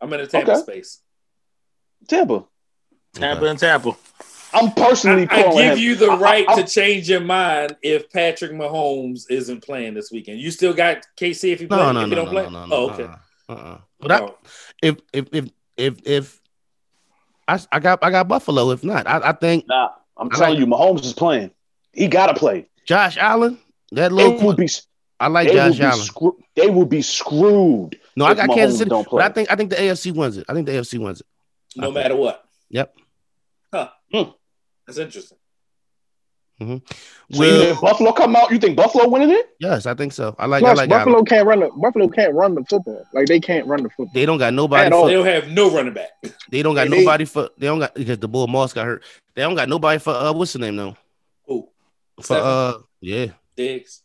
[0.00, 0.60] I'm in a Tampa Okay.
[0.60, 1.00] space.
[2.08, 2.44] Tampa.
[3.14, 3.50] Tampa Okay.
[3.50, 3.92] and Tampa.
[4.54, 5.78] I'm personally I, I give him.
[5.78, 9.94] you the I- I- right I- to change your mind if Patrick Mahomes isn't playing
[9.94, 10.40] this weekend.
[10.40, 12.50] You still got KC if he play, No, no, if he no, don't no, play.
[12.50, 12.92] no, no, oh, no.
[12.94, 13.08] okay.
[13.48, 13.78] Uh-uh.
[14.02, 14.36] But I, Oh.
[14.82, 16.40] if if if if if
[17.48, 18.70] I, I got I got Buffalo.
[18.72, 21.50] If not, I, I think Nah, I'm I telling like- you, Mahomes is playing.
[21.92, 22.66] He gotta play.
[22.86, 23.58] Josh Allen.
[23.92, 24.46] That They little.
[24.46, 24.68] will be.
[25.20, 25.98] I like Josh Allen.
[26.04, 27.98] screw, they will be screwed.
[28.16, 29.24] No, I if got Kansas Mahomes City, don't but play.
[29.24, 30.46] I think I think the AFC wins it.
[30.48, 31.26] I think the AFC wins it.
[31.76, 31.94] No Okay.
[32.02, 32.44] matter what.
[32.70, 32.94] Yep.
[33.72, 33.88] Huh.
[34.12, 34.30] Hmm.
[34.86, 35.38] That's interesting.
[36.60, 36.82] So even
[37.38, 39.50] Well, if Buffalo come out, you think Buffalo winning it?
[39.58, 40.34] yes, I think so.
[40.38, 40.60] I like.
[40.60, 41.24] Plus, I like Buffalo Allen.
[41.26, 43.04] can't run the Buffalo can't run the football.
[43.12, 44.10] Like they can't run the football.
[44.14, 44.86] They don't got nobody.
[44.86, 45.02] At all.
[45.04, 46.10] For, They don't have no running back.
[46.50, 47.48] they don't got They- nobody for.
[47.58, 49.02] They don't got because the bull Moss got hurt.
[49.34, 50.10] They don't got nobody for.
[50.12, 50.96] Uh, what's the name though?
[51.46, 51.68] Who?
[52.18, 52.44] For Seven.
[52.46, 53.26] uh, yeah.
[53.56, 54.02] Diggs.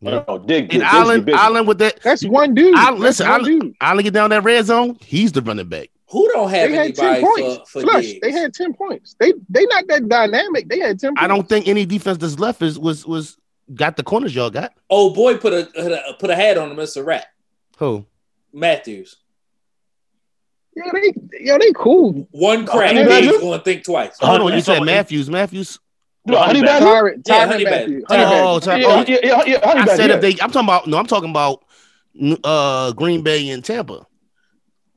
[0.00, 0.24] Yeah.
[0.28, 1.34] Oh, Dig, And Dig, Diggs be Allen.
[1.34, 2.00] Allen with that.
[2.02, 2.74] That's one dude.
[2.76, 3.74] I- listen, one I- dude.
[3.80, 4.98] Allen get down that red zone.
[5.00, 5.88] He's the running back.
[6.14, 7.56] Who don't have They had ten points.
[7.56, 8.04] for, for Flush.
[8.04, 8.20] Diggs?
[8.22, 9.16] They had ten points.
[9.18, 10.68] They they not that dynamic.
[10.68, 11.10] They had ten.
[11.10, 11.22] Points.
[11.22, 13.36] I don't think any defense that's left is was was
[13.74, 14.72] got the corners y'all got.
[14.88, 17.26] Oh boy, put a put a, hat on him, It's a Rat.
[17.78, 18.06] Who?
[18.52, 19.16] Matthews.
[20.76, 22.28] Yeah, they yeah they cool.
[22.30, 23.40] One crack, Honey Diggs Badger?
[23.40, 24.16] going to think twice.
[24.20, 25.28] Hold on, you you said talking- Matthews.
[25.28, 25.80] Matthews.
[26.26, 26.86] No, Honey Honey Badger?
[26.86, 28.02] Tyrann, Yeah, Honey Badger.
[28.08, 28.78] Honey Oh, Badger.
[28.80, 30.14] Yeah, oh, yeah, yeah, yeah, Honey I said yeah.
[30.16, 30.30] if they.
[30.40, 30.86] I'm talking about.
[30.86, 31.64] No, I'm talking about.
[32.44, 34.06] Uh, Green Bay and Tampa.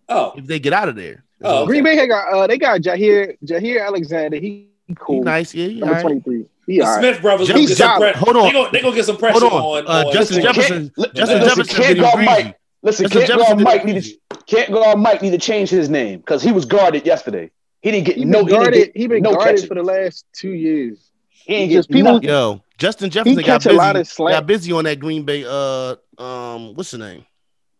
[0.09, 1.23] Oh, If they get out of there.
[1.43, 4.37] Oh, Green Bay got uh they got Jaire Jaire Alexander.
[4.37, 5.23] He, he He cool.
[5.23, 5.53] nice.
[5.53, 6.45] Yeah, he Number twenty three.
[6.65, 6.99] He the all right.
[6.99, 8.17] Smith brothers Just- gonna get some Just- pressure.
[8.19, 8.43] hold on.
[8.45, 9.87] They gonna, they gonna get some pressure Hold on.
[9.87, 9.87] on.
[9.87, 10.91] Uh, on- Justin Listen, Jefferson.
[10.97, 12.25] can't- Justin listen, Jefferson can't getting guard.
[12.25, 12.59] Mike.
[12.83, 15.89] Listen, Justin can't Jefferson guard Mike need to can't guard Mike need to change his
[15.89, 17.51] name because he was guarded yesterday.
[17.81, 18.73] He didn't get He no been he guarded.
[18.73, 19.65] get He been no guarded catches.
[19.65, 20.97] for the last two years.
[21.29, 22.29] He ain't just get people- nothing.
[22.29, 23.77] Yo, Justin Jefferson got catch a busy.
[23.77, 24.33] lot of slack.
[24.33, 25.45] Got busy on that Green Bay.
[25.47, 27.25] Uh, um, what's the name?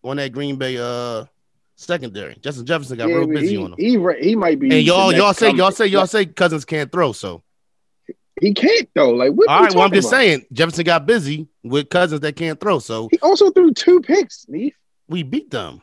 [0.03, 0.77] On that Green Bay.
[0.77, 1.25] Uh,
[1.77, 2.35] secondary.
[2.41, 3.75] Justin Jefferson got Yeah, real busy he, on him.
[3.77, 4.75] he, he might be.
[4.75, 7.13] And y'all, y'all say, y'all say, y'all say, Cousins can't throw.
[7.13, 7.43] So,
[8.41, 9.11] he can't though.
[9.11, 9.47] Like what?
[9.47, 9.73] all right.
[9.73, 10.17] Well, I'm just about?
[10.17, 12.79] saying, Jefferson got busy with Cousins that can't throw.
[12.79, 14.45] So He also threw two picks.
[14.49, 14.75] Neef.
[15.07, 15.81] we beat them.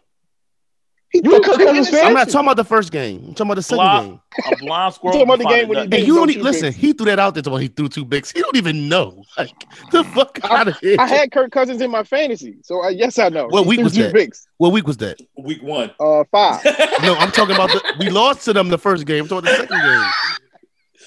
[1.15, 2.07] He You threw a Kirk two Cousins fan?
[2.09, 3.19] I'm not talking about the first game.
[3.28, 4.20] I'm talking about the second Blind, game.
[4.53, 5.12] a blind squirrel.
[5.12, 5.99] talking about the game when a he nut.
[6.01, 6.62] And you don't even, listen.
[6.70, 6.77] picks.
[6.77, 7.53] He threw that out there.
[7.53, 8.32] When he threw two bigs.
[8.32, 9.23] He don't even know.
[9.39, 9.53] Like
[9.93, 10.97] the fuck out of here.
[10.99, 13.47] I had Kirk Cousins in my fantasy, so I yes I know.
[13.47, 14.12] What He week was that?
[14.12, 14.47] picks.
[14.59, 15.19] What week was that?
[15.39, 15.91] week one.
[16.01, 16.62] Uh, five.
[17.03, 17.95] No, I'm talking about the.
[17.99, 19.23] We lost to them the first game.
[19.24, 19.77] I'm talking about the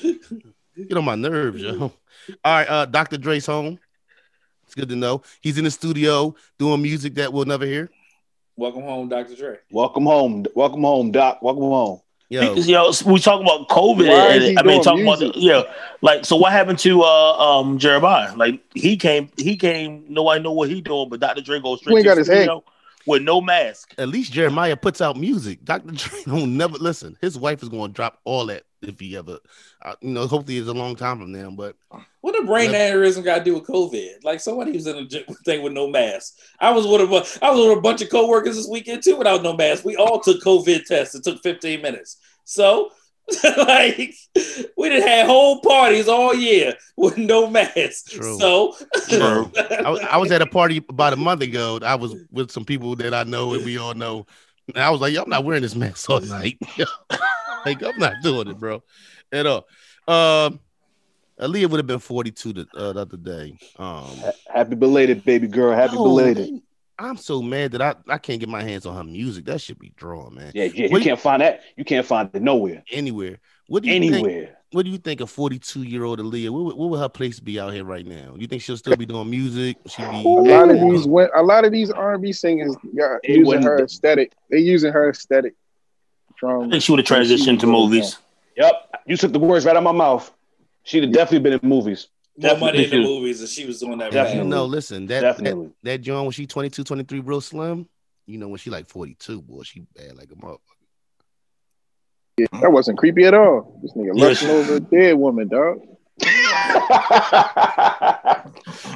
[0.01, 0.53] second game.
[0.87, 1.79] Get on my nerves, yo.
[1.81, 1.91] All
[2.45, 3.17] right, uh, Dr.
[3.17, 3.79] Dre's home.
[4.65, 7.89] It's good to know he's in the studio doing music that we'll never hear.
[8.57, 9.35] Welcome home, Dr.
[9.35, 9.57] Dre.
[9.71, 10.45] Welcome home.
[10.55, 11.39] Welcome home, Doc.
[11.43, 12.01] Welcome home.
[12.29, 14.09] Yo, Yo, we talk about COVID.
[14.09, 15.35] Why is he and- I mean, talking about music?
[15.35, 15.61] the, yeah,
[16.01, 16.35] like so.
[16.35, 18.35] What happened to uh um Jeremih?
[18.35, 20.05] Like he came, he came.
[20.09, 21.41] Nobody know what he doing, but Dr.
[21.41, 22.49] Dre goes straight Who to got his head?
[23.05, 23.93] with no mask.
[23.97, 25.63] at least Jeremih puts out music.
[25.63, 25.91] Dr.
[25.91, 27.15] Dre don't never listen.
[27.21, 29.37] His wife is going to drop all that if he ever,
[29.83, 30.27] uh, you know.
[30.27, 31.49] Hopefully, it's a long time from now.
[31.51, 31.75] But
[32.27, 32.91] What the brain Yeah.
[32.91, 34.25] aneurysm got to do with COVID?
[34.25, 36.33] Like somebody was in a thing with no mask.
[36.59, 39.15] I was with a bu- I was with a bunch of coworkers this weekend too
[39.15, 39.85] without no mask.
[39.85, 41.15] We all took COVID tests.
[41.15, 42.17] It took 15 minutes.
[42.43, 42.91] So
[43.57, 44.13] like
[44.77, 48.07] we done had whole parties all year with no mask.
[48.09, 48.37] True.
[48.37, 48.75] So
[49.07, 49.49] True.
[49.85, 51.79] I, was- I was at a party about a month ago.
[51.81, 54.25] I was with some people that I know and we all know.
[54.75, 56.57] And I was like, Yo, I'm not wearing this mask all night.
[57.65, 58.83] like, I'm not doing it, bro.
[59.31, 59.65] At all.
[60.09, 60.59] Um,
[61.39, 63.57] Aaliyah would have been 42 the, uh, the other day.
[63.77, 64.09] Um,
[64.51, 65.75] Happy belated, baby girl.
[65.75, 66.51] Happy yo, belated.
[66.51, 66.61] man,
[66.99, 69.45] I'm so mad that I, I can't get my hands on her music.
[69.45, 70.51] That should be drawn, man.
[70.55, 70.85] Yeah, yeah.
[70.85, 71.61] You What- can't find that.
[71.75, 72.83] You can't find it nowhere.
[72.91, 73.37] Anywhere.
[73.67, 74.13] What do you think?
[74.27, 74.53] Anywhere.
[74.71, 76.49] What do you think of 42 year old Aaliyah?
[76.49, 78.35] What, would- what would her place be out here right now?
[78.37, 79.77] You think she'll still be doing music?
[79.87, 81.29] She be A lot of these went.
[81.35, 84.33] A lot of these R and B singers got using wouldn't- her aesthetic.
[84.49, 85.53] They're using her aesthetic
[86.43, 88.17] I think she would have transitioned to movies.
[88.57, 89.01] Yep.
[89.07, 90.31] You took the words right out of my mouth.
[90.87, 92.07] She'd have definitely been in movies.
[92.37, 94.11] more money in the movies and she was doing that.
[94.11, 94.39] Definitely.
[94.43, 94.47] bad.
[94.47, 95.69] No, listen, that that, Definitely.
[95.83, 97.89] that John when she 22, 23, real slim.
[98.25, 100.59] You know, when she like 42, boy, she bad like a motherfucker.
[102.37, 103.79] Yeah, That wasn't creepy at all.
[103.81, 104.41] This nigga Yes.
[104.43, 105.79] lusting over a dead woman, dog.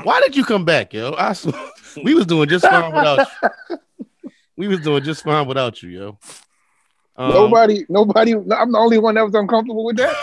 [0.04, 1.14] Why did you come back, yo?
[1.18, 1.54] I swear,
[2.04, 3.28] we was doing just fine without
[3.70, 3.78] you.
[4.58, 6.18] We was doing just fine without you, yo.
[7.18, 8.34] Um, nobody, nobody.
[8.34, 10.16] I'm the only one that was uncomfortable with that.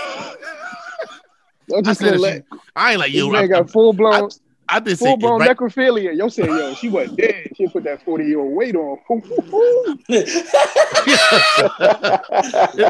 [1.68, 3.30] Y'all I just said let she- I ain't like this yo.
[3.30, 4.30] man I, got full blown,
[4.68, 6.16] I did say full blown right, necrophilia.
[6.16, 7.50] Yo said, yo, she wasn't dead.
[7.56, 8.98] She put that 40 year old weight on.
[10.08, 10.42] this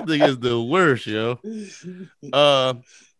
[0.06, 1.38] thing is the worst, yo.
[2.32, 2.74] Uh,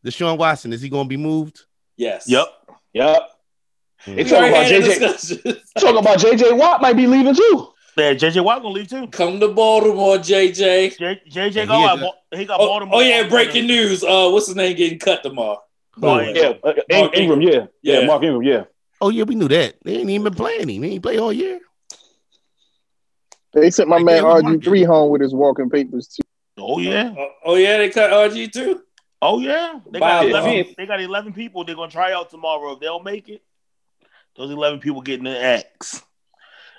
[0.05, 1.65] Deshaun Watson is he gonna be moved?
[1.97, 2.29] yes.
[2.29, 2.47] Yep.
[2.93, 3.23] yep.
[4.01, 4.15] Hmm.
[4.15, 4.85] They talking about had JJ.
[4.85, 5.57] discussion.
[5.79, 7.69] Talking about JJ Watt might be leaving too.
[7.99, 9.09] Yeah, JJ Watt gonna leave too.
[9.09, 10.97] Come to Baltimore, JJ.
[10.97, 12.15] J, JJ Yeah, go he out.
[12.33, 12.97] He got Oh, Baltimore.
[12.97, 14.05] oh yeah, breaking news.
[14.05, 15.61] Uh, what's his name getting cut tomorrow?
[16.01, 16.33] Oh, yeah.
[16.33, 17.67] Yeah, uh, In- Mark Ingram, yeah.
[17.83, 18.07] yeah, Yeah.
[18.07, 18.65] Mark Ingram, yeah.
[19.01, 19.77] Oh yeah, we knew that.
[19.85, 20.83] They ain't even been playing him.
[20.83, 21.61] He ain't play all year.
[23.53, 26.23] They sent my Like, man RG three home with his walking papers too.
[26.59, 27.15] Oh yeah.
[27.17, 28.83] Oh, oh, yeah, they cut RG too.
[29.23, 29.81] Oh yeah.
[29.91, 30.75] They got eleven.
[30.77, 31.65] They got eleven people.
[31.65, 32.73] They're gonna try out tomorrow.
[32.75, 33.43] If they don't make it,
[34.37, 36.03] those eleven people getting the X.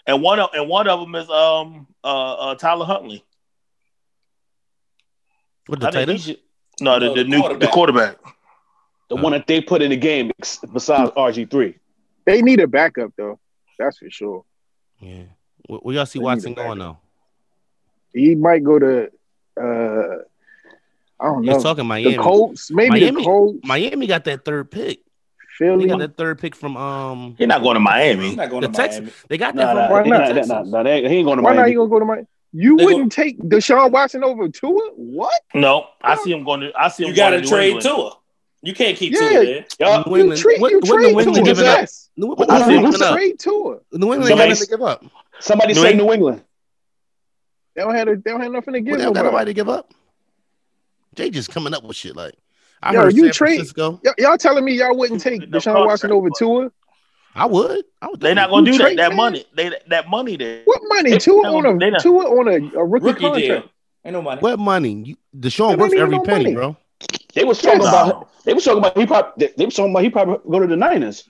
[0.10, 3.24] And one of and one of them is um uh, uh Tyler Huntley.
[5.68, 6.40] What the I tight should.
[6.82, 7.60] No, the, No, the, the new quarterback.
[7.60, 8.18] the quarterback.
[9.10, 10.32] The one that they put in the game
[10.74, 11.76] besides RG3.
[12.26, 13.40] They need a backup though.
[13.78, 14.46] That's for sure.
[15.00, 15.24] Yeah.
[15.68, 16.98] Where, where y'all see They Watson going though?
[18.12, 19.12] He might go to
[19.62, 20.16] uh
[21.22, 21.54] I don't know.
[21.54, 22.16] He's talking Miami.
[22.16, 25.02] the Colts, maybe Miami- the Colts, Miami got that third pick.
[25.60, 25.88] They Philly.
[25.88, 27.36] got that third pick from um.
[27.38, 28.30] He's not going to Miami.
[28.30, 28.36] He's Miami.
[28.38, 29.02] not going The to Texans.
[29.08, 29.14] Miami.
[29.28, 30.36] They got that nah, from Why he, not?
[30.48, 31.72] nah, nah, nah, they ain't- he ain't going to Why not Miami.
[31.72, 32.28] you gonna go to Miami?
[32.54, 34.92] You They wouldn't take Deshaun Watson over Tua?
[34.96, 35.40] What?
[35.54, 36.72] No, I see him going to.
[36.76, 37.10] I see him.
[37.10, 37.86] You got to going to trade England.
[37.86, 38.12] Tua.
[38.64, 39.20] You can't keep Yeah.
[39.20, 39.66] Tua there.
[39.80, 40.08] Yup.
[40.08, 40.42] New You, England.
[40.42, 41.78] treat, What, you what trade New England Tua, giving up?
[41.80, 42.10] yes.
[42.18, 43.16] New, what I New see England him giving up?
[43.16, 43.78] Trade Tua.
[43.92, 45.06] New England Somebody- got to give up.
[45.40, 46.42] Somebody New say England- New England.
[47.76, 49.32] They don't have a, they don't have nothing to Well, give they don't got nobody.
[49.34, 49.94] nobody to give up.
[51.16, 52.34] Jay just coming up with shit like.
[52.82, 54.00] I Yo, heard you San trade- Francisco.
[54.04, 56.72] Y- y'all telling me y'all wouldn't take No Deshaun Watson over but- Tua?
[57.36, 57.86] I would.
[58.02, 58.20] I would.
[58.22, 58.84] They're not going to You do that.
[58.90, 59.18] trade That man?
[59.18, 59.46] money.
[59.56, 60.62] They that money there.
[60.66, 61.12] What money?
[61.12, 63.38] They- Tua on a don't- Tua on a, a rookie, Rookie contract.
[63.48, 63.64] deal.
[64.06, 64.42] Ain't no money.
[64.42, 65.04] What money?
[65.06, 66.56] You, Deshaun That worth every no penny, money.
[66.56, 66.78] bro.
[67.34, 67.90] They was talking Yes.
[67.90, 68.30] about.
[68.46, 69.46] They was talking about he probably.
[69.48, 71.30] They, they was talking about he probably go to the Niners.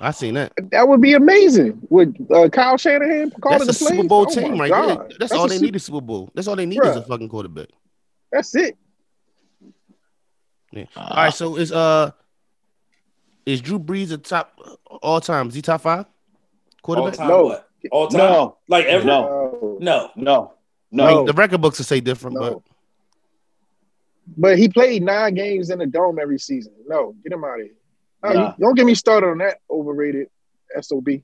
[0.00, 0.52] I seen that.
[0.72, 1.80] That would be amazing.
[1.88, 3.96] With uh, Kyle Shanahan calling That's the a plays.
[3.98, 4.88] Super Bowl Oh team right God.
[4.88, 5.08] there.
[5.18, 6.30] That's, all they Su- need is Super Bowl.
[6.34, 7.68] That's all they need is a fucking quarterback.
[8.30, 8.76] That's it.
[10.72, 10.84] Yeah.
[10.96, 11.32] all right.
[11.34, 12.10] So is uh
[13.46, 14.58] is Drew Brees a top
[15.02, 15.48] all time?
[15.48, 16.06] Is he top five All
[16.82, 17.14] quarterback?
[17.14, 17.44] time No.
[17.44, 17.68] what?
[17.90, 18.18] All time?
[18.18, 19.04] No, Like ever?
[19.04, 19.78] No.
[19.80, 20.10] No.
[20.16, 20.52] no,
[20.92, 21.24] I mean, no.
[21.26, 22.62] the record books will say different, No.
[24.36, 26.72] But he played nine games in the dome every season.
[26.86, 27.74] No, get him out of here.
[28.22, 28.54] No, you- Nah.
[28.58, 30.28] don't get me started on that overrated
[30.80, 31.22] SOB.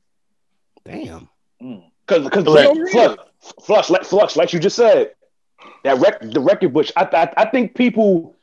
[0.85, 1.29] but damn.
[1.61, 3.23] Because because Like- flux,
[3.65, 5.13] flux, like flux, like you just said,
[5.85, 6.91] that rec, the record bush.
[6.97, 8.37] I, I I think people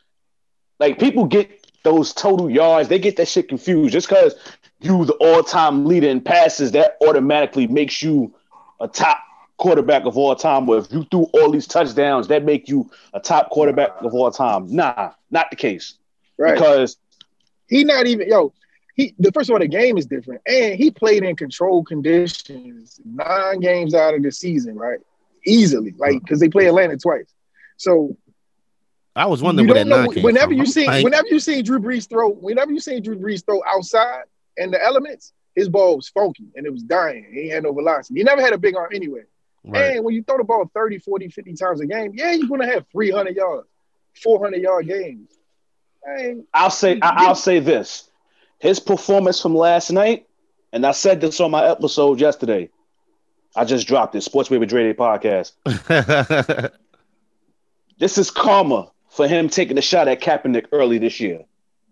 [0.80, 2.90] like people get those total yards.
[2.90, 3.94] They get that shit confused.
[3.94, 4.36] Just because
[4.82, 8.34] you the all time leader in passes, that automatically makes you
[8.80, 9.20] a top
[9.58, 10.68] quarterback of all time.
[10.68, 14.32] Or if you threw all these touchdowns, that make you a top quarterback of all
[14.32, 14.74] time.
[14.74, 15.94] Nah, not the case.
[16.38, 16.56] Right.
[16.56, 16.98] Because
[17.68, 18.54] he not even yo.
[18.96, 23.00] He the first of all, the game is different, and he played in controlled conditions
[23.04, 25.00] nine games out of the season, right?
[25.46, 27.28] Easily, like because they play Atlanta twice.
[27.78, 28.18] So
[29.16, 30.58] I was you wondering where don't that know nine came whenever from.
[30.58, 33.46] you I'm see like, whenever you see Drew Brees throw, whenever you see Drew Brees
[33.46, 34.24] throw outside
[34.58, 37.28] and the elements, his ball was funky and it was dying.
[37.32, 38.20] He had no velocity.
[38.20, 39.22] He never had a big arm anyway.
[39.64, 39.96] right.
[39.96, 42.68] And when you throw the ball 30, 40, 50 times a game, yeah, you're gonna
[42.68, 43.68] have 300 yards,
[44.22, 45.30] 400 yard games.
[46.06, 48.10] Hey, I'll say I, I'll say this:
[48.60, 50.28] his performance from last night,
[50.74, 52.70] and I said this on my episode yesterday.
[53.56, 54.22] I just dropped it.
[54.22, 55.54] Sports Wave with Dre Day podcast.
[57.98, 61.42] This is karma for him taking a shot at Kaepernick early this year.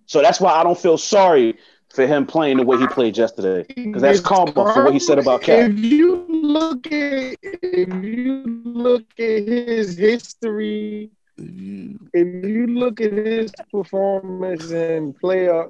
[0.05, 1.57] So that's why I don't feel sorry
[1.93, 5.19] for him playing the way he played yesterday, because that's karma for what he said
[5.19, 5.69] about Cap.
[5.69, 13.51] If you look at if you look at his history, if you look at his
[13.71, 15.69] performance in playoff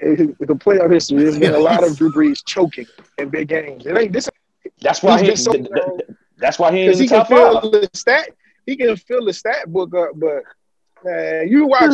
[0.00, 2.86] the playoff history, there's been a lot of Drew Brees choking
[3.18, 3.86] in big games.
[3.86, 4.30] It ain't this
[4.80, 5.30] That's why he.
[5.30, 7.70] He's been so th- th- that's why he ain't because he the can top fill
[7.70, 8.30] the stat.
[8.66, 10.44] He can fill the stat book up, but
[11.04, 11.92] man, you watch.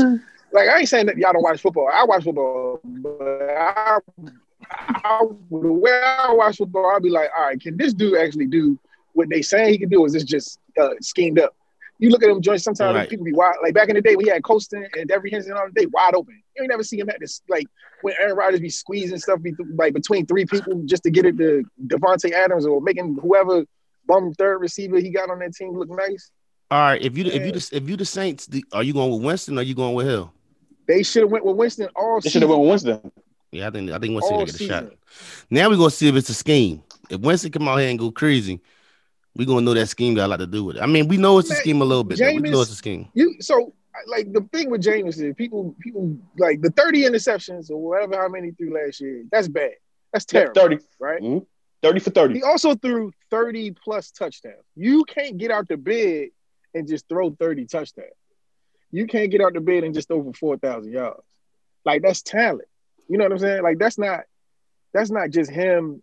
[0.53, 1.89] Like I ain't saying that y'all don't watch football.
[1.93, 3.99] I watch football, but I,
[5.05, 5.21] I
[5.51, 8.79] the way I watch football, I'll be like, all right, can this dude actually do
[9.13, 10.01] what they saying he can do?
[10.01, 11.55] Or is this just uh, schemed up?
[11.99, 12.65] You look at them joints.
[12.65, 13.09] Sometimes Right.
[13.11, 13.57] people be wide.
[13.63, 15.87] Like back in the day when he had Colston and Devery Henson on the day,
[15.93, 16.43] wide open.
[16.57, 17.67] You ain't never see him at this like
[18.03, 21.37] when Aaron Rodgers be squeezing stuff be, like between three people just to get it
[21.39, 23.65] to Davante Adams or making whoever
[24.07, 26.31] bum third receiver he got on that team look nice.
[26.71, 29.11] All right, if you if you the, if you the Saints, the, are you going
[29.11, 30.33] with Winston or are you going with Hill?
[30.87, 33.13] They should have went with Winston all They should have went with Winston.
[33.51, 34.93] Yeah, I think I think Winston get a shot.
[35.51, 36.83] Now we're gonna see if it's a scheme.
[37.09, 38.61] If Winston come out here and go crazy,
[39.35, 40.83] we're gonna know that scheme got a lot to do with it.
[40.83, 42.19] I mean, we know it's a scheme a little bit.
[42.19, 42.33] though.
[42.33, 43.09] We know it's a scheme.
[43.15, 43.75] You so
[44.07, 48.29] like the thing with Jameis is people people like the 30 interceptions or whatever how
[48.29, 49.25] many threw last year.
[49.33, 49.73] That's bad.
[50.13, 51.21] That's terrible, 30, right?
[51.21, 51.47] Mhm.
[51.83, 52.35] 30 for 30.
[52.35, 54.65] He also threw 30 plus touchdowns.
[54.77, 56.29] You can't get out the bed
[56.75, 58.09] and just throw 30 touchdowns.
[58.91, 61.21] You can't get out the bed and just throw for 4,000 yards.
[61.85, 62.69] Like that's talent.
[63.09, 63.63] You know what I'm saying?
[63.63, 64.21] Like that's not
[64.93, 66.03] that's not just him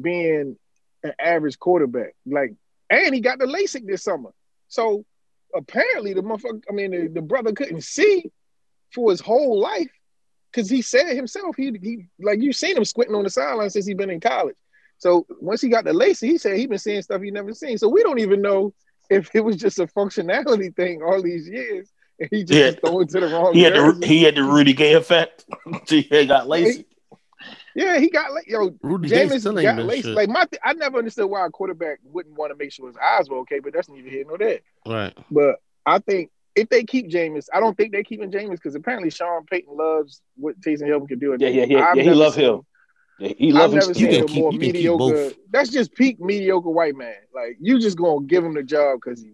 [0.00, 0.56] being
[1.02, 2.14] an average quarterback.
[2.26, 2.54] Like
[2.90, 4.30] and he got the LASIK this summer.
[4.68, 5.04] So
[5.54, 8.30] apparently the motherfucker, I mean, the, the brother couldn't see
[8.92, 9.90] for his whole life
[10.50, 13.86] because he said himself he he like you seen him squinting on the sideline since
[13.86, 14.56] he been in college.
[14.98, 17.78] So once he got the LASIK, he said he been seeing stuff he never seen.
[17.78, 18.74] So we don't even know
[19.10, 21.90] if it was just a functionality thing all these years.
[22.20, 22.66] And he just Yeah.
[22.66, 23.54] was throwing to the wrong.
[23.54, 25.44] He had the he had the Rudy Gay effect.
[25.88, 26.84] he got lazy.
[27.76, 28.74] Yeah, he got like yo.
[28.82, 30.08] Rudy Gay Jameis still ain't got been laced.
[30.08, 32.96] Like my, th- I never understood why a quarterback wouldn't want to make sure his
[32.96, 34.58] eyes were okay, but that's neither here nor there.
[34.84, 35.16] Right.
[35.30, 35.56] But
[35.86, 39.44] I think if they keep Jameis, I don't think they're keeping Jameis because apparently Sean
[39.46, 41.36] Payton loves what Taysom Hill can do.
[41.38, 42.02] Yeah, yeah, yeah, yeah.
[42.02, 42.66] He loves love seen- Hill.
[43.18, 43.86] Yeah, he I've never.
[43.88, 44.98] You seen can a keep- more you can keep mediocre.
[44.98, 45.34] both.
[45.50, 47.14] That's just peak mediocre white man.
[47.34, 49.32] Like you just gonna give him the job because he's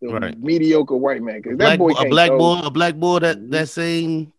[0.00, 0.38] the Right.
[0.38, 1.40] mediocre white man.
[1.40, 2.38] Because that boy a black throw.
[2.38, 4.32] boy, a black boy that that same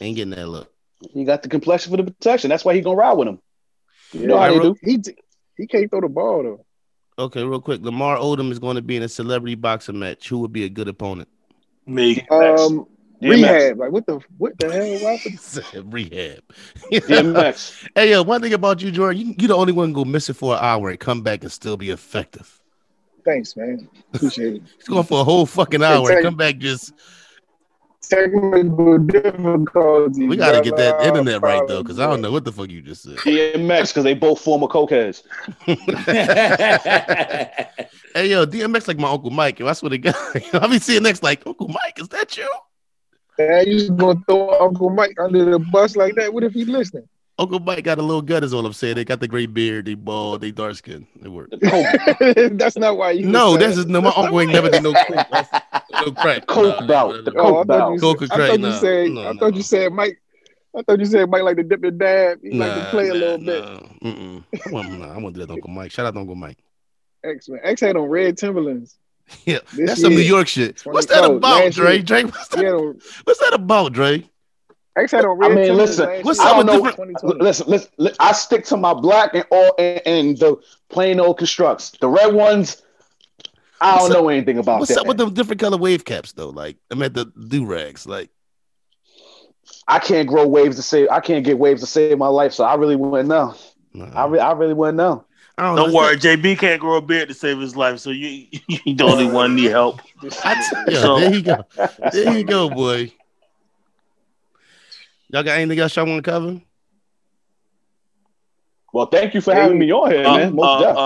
[0.00, 0.70] ain't getting that look.
[1.12, 2.48] He got the complexion for the protection.
[2.48, 3.38] That's why he gonna ride with him.
[4.12, 4.90] You Yeah, know how I they wrote- do.
[4.90, 4.98] He
[5.58, 6.64] he can't throw the ball though.
[7.18, 7.82] Okay, real quick.
[7.82, 10.28] Lamar Odom is going to be in a celebrity boxing match.
[10.30, 11.28] Who would be a good opponent?
[11.86, 12.20] Me.
[12.30, 12.86] Um, DMX.
[13.28, 13.78] Rehab.
[13.78, 14.98] Like what the what the hell?
[15.04, 15.18] Why
[15.84, 16.42] Rehab.
[16.92, 17.88] DMX.
[17.94, 20.54] hey, yo, one thing about you, Jordan, you, you the only one go missing for
[20.54, 22.60] an hour and come back and still be effective.
[23.24, 23.88] Thanks, man.
[24.12, 24.62] Appreciate it.
[24.76, 26.92] He's going for a whole fucking hour and come back just.
[28.02, 30.28] Technical difficulties.
[30.28, 31.08] We got to get that brother.
[31.08, 33.16] internet right though, because I don't know what the fuck you just said.
[33.18, 35.22] DMX because they both former cokeheads.
[38.14, 39.58] Hey, yo, DMX like my Uncle Mike.
[39.58, 40.14] Yo, I swear to God,
[40.52, 41.98] I'll be seeing next like Uncle Mike.
[41.98, 42.48] Is that you?
[43.48, 46.32] Man, you just gonna throw Uncle Mike under the bus like that?
[46.32, 47.08] What if he's listening?
[47.38, 48.94] Uncle Mike got a little gut, is all I'm saying.
[48.96, 51.06] They got the great beard, they bald, they dark skin.
[51.20, 51.50] They work.
[52.52, 53.26] That's not why you.
[53.26, 54.00] No, was that's just no.
[54.00, 55.26] My uncle ain't never did no coke,
[55.92, 56.46] no crack.
[56.46, 57.24] Coke Nah, bout.
[57.24, 58.00] The nah, Oh, I coke thought bout.
[58.00, 59.10] Coke said, I crack, thought you said.
[59.10, 59.38] No, I no.
[59.40, 60.22] thought you said Mike.
[60.76, 62.38] I thought you said Mike like to dip and dab.
[62.42, 63.64] He like to nah, play a nah, little bit.
[63.64, 64.10] nah.
[64.10, 64.44] Mm-mm.
[64.66, 65.90] I want, nah, I want to do that, Uncle Mike.
[65.90, 66.58] Shout out to Uncle Mike.
[67.24, 67.60] X man.
[67.64, 68.98] X had on red Timberlands.
[69.44, 70.20] Yeah, This that's some New.
[70.20, 70.80] York shit.
[70.84, 71.94] What's that no, about, last Dre?
[71.94, 72.02] year.
[72.02, 74.28] Dre, what's that, had on, what's that about, Dre?
[74.96, 76.90] X had on I mean, listen, what's up I with don't know.
[76.90, 80.56] different- Listen, listen, listen, I stick to my black and all and, and the
[80.90, 81.92] plain old constructs.
[81.92, 82.82] The red ones,
[83.80, 85.00] I What's don't know anything about What's that.
[85.00, 86.50] up with them different color wave caps though?
[86.50, 88.06] Like I meant the do rags.
[88.06, 88.28] Like
[89.88, 91.08] I can't grow waves to save.
[91.10, 93.54] I can't get waves to save my life, so I really wouldn't know.
[93.94, 95.24] nah, I, re- I really wouldn't know.
[95.62, 95.84] I don't, know.
[95.84, 99.04] Don't worry, JB can't grow a beard to save his life, so you you the
[99.04, 100.00] only one need help.
[100.44, 101.64] I t- yeah, So- there you go.
[102.12, 103.12] There you go, boy.
[105.28, 106.60] Y'all got anything else y'all want to cover?
[108.92, 110.54] Well, thank you for having me on here, Uh, man.
[110.56, 111.02] Most uh, definitely.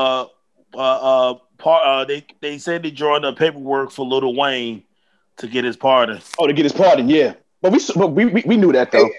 [0.74, 4.83] uh, uh, uh, part, uh, they they said they drawing up paperwork for Lil Wayne
[5.37, 6.20] to get his pardon.
[6.39, 7.35] oh, to get his pardon, yeah.
[7.61, 9.11] But we, but we, we, we knew that though.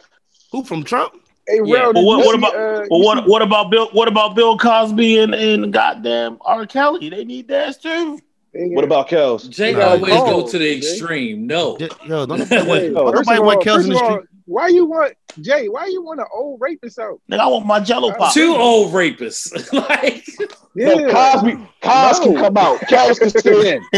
[0.51, 1.13] Who from Trump?
[1.47, 3.71] Hey, Yeah, Rel, but did what- you what see, about- uh, Well, what what about
[3.71, 3.87] Bill?
[3.93, 6.65] What about Bill Cosby and, and goddamn R.
[6.65, 7.09] Kelly?
[7.09, 8.19] They need that too.
[8.57, 9.49] They What got- about Kels?
[9.49, 10.25] Jay Nah, always no.
[10.25, 11.47] go oh, to the extreme.
[11.47, 11.77] No.
[11.79, 13.93] Yeah, Yo, don't nobody want, Hey, don't first nobody of want all- Kels first in
[13.93, 14.29] of the street.
[14.45, 15.67] Why you want Jay?
[15.67, 17.19] Why you want an old rapist out?
[17.29, 18.33] Nigga, I want my Jello pop.
[18.33, 19.51] Two old rapists.
[19.89, 20.25] like
[20.73, 22.79] No, Cosby, Cos can come out.
[22.81, 23.83] Kels can stay in.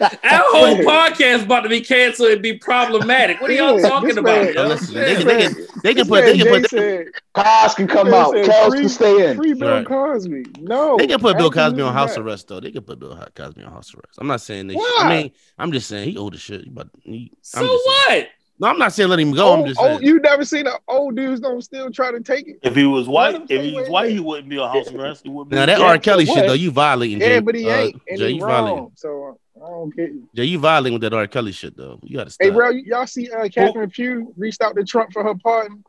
[0.00, 3.42] our whole podcast about to be canceled and be problematic.
[3.42, 4.42] What are y'all Yeah, talking this about?
[4.44, 4.64] man- yo?
[4.64, 5.02] Oh, listen, Yeah.
[5.04, 7.86] they can- they can- They can put man they can Jay put said, Cos can
[7.86, 8.32] come out.
[8.32, 9.36] said Kels can stay in.
[9.36, 9.86] free Bill Right.
[9.86, 10.46] Cosby.
[10.60, 12.58] No, they can put Bill Cosby on house arrest though.
[12.60, 14.18] They can put Bill Cosby on house arrest.
[14.18, 14.74] I'm not saying they.
[14.74, 14.80] Should.
[14.80, 14.96] Why?
[15.00, 16.72] I mean, I'm just saying he old as shit.
[16.72, 18.20] But he, So I'm just saying.
[18.22, 18.28] what?
[18.60, 19.52] No, I'm not saying let him go.
[19.52, 19.92] I'm just saying.
[19.94, 22.60] old, you never seen an old dudes don't still try to take it.
[22.62, 25.22] If he was white, if he was white, he he wouldn't be on house arrest.
[25.24, 25.56] He wouldn't be.
[25.56, 25.98] now that Yeah, R.
[25.98, 27.20] Kelly shit though, you violating.
[27.20, 27.40] Yeah, Jay.
[27.40, 28.78] but he Uh, ain't, and Jay, he you violating.
[28.78, 28.92] wrong.
[28.94, 30.10] So I don't get.
[30.10, 30.28] You.
[30.36, 31.26] Jay, you violating with that R.
[31.26, 31.98] Kelly shit though.
[32.04, 32.44] You gotta stop.
[32.44, 35.82] Hey, bro, y'all see uh, Catherine Pugh reached out to Trump for her pardon?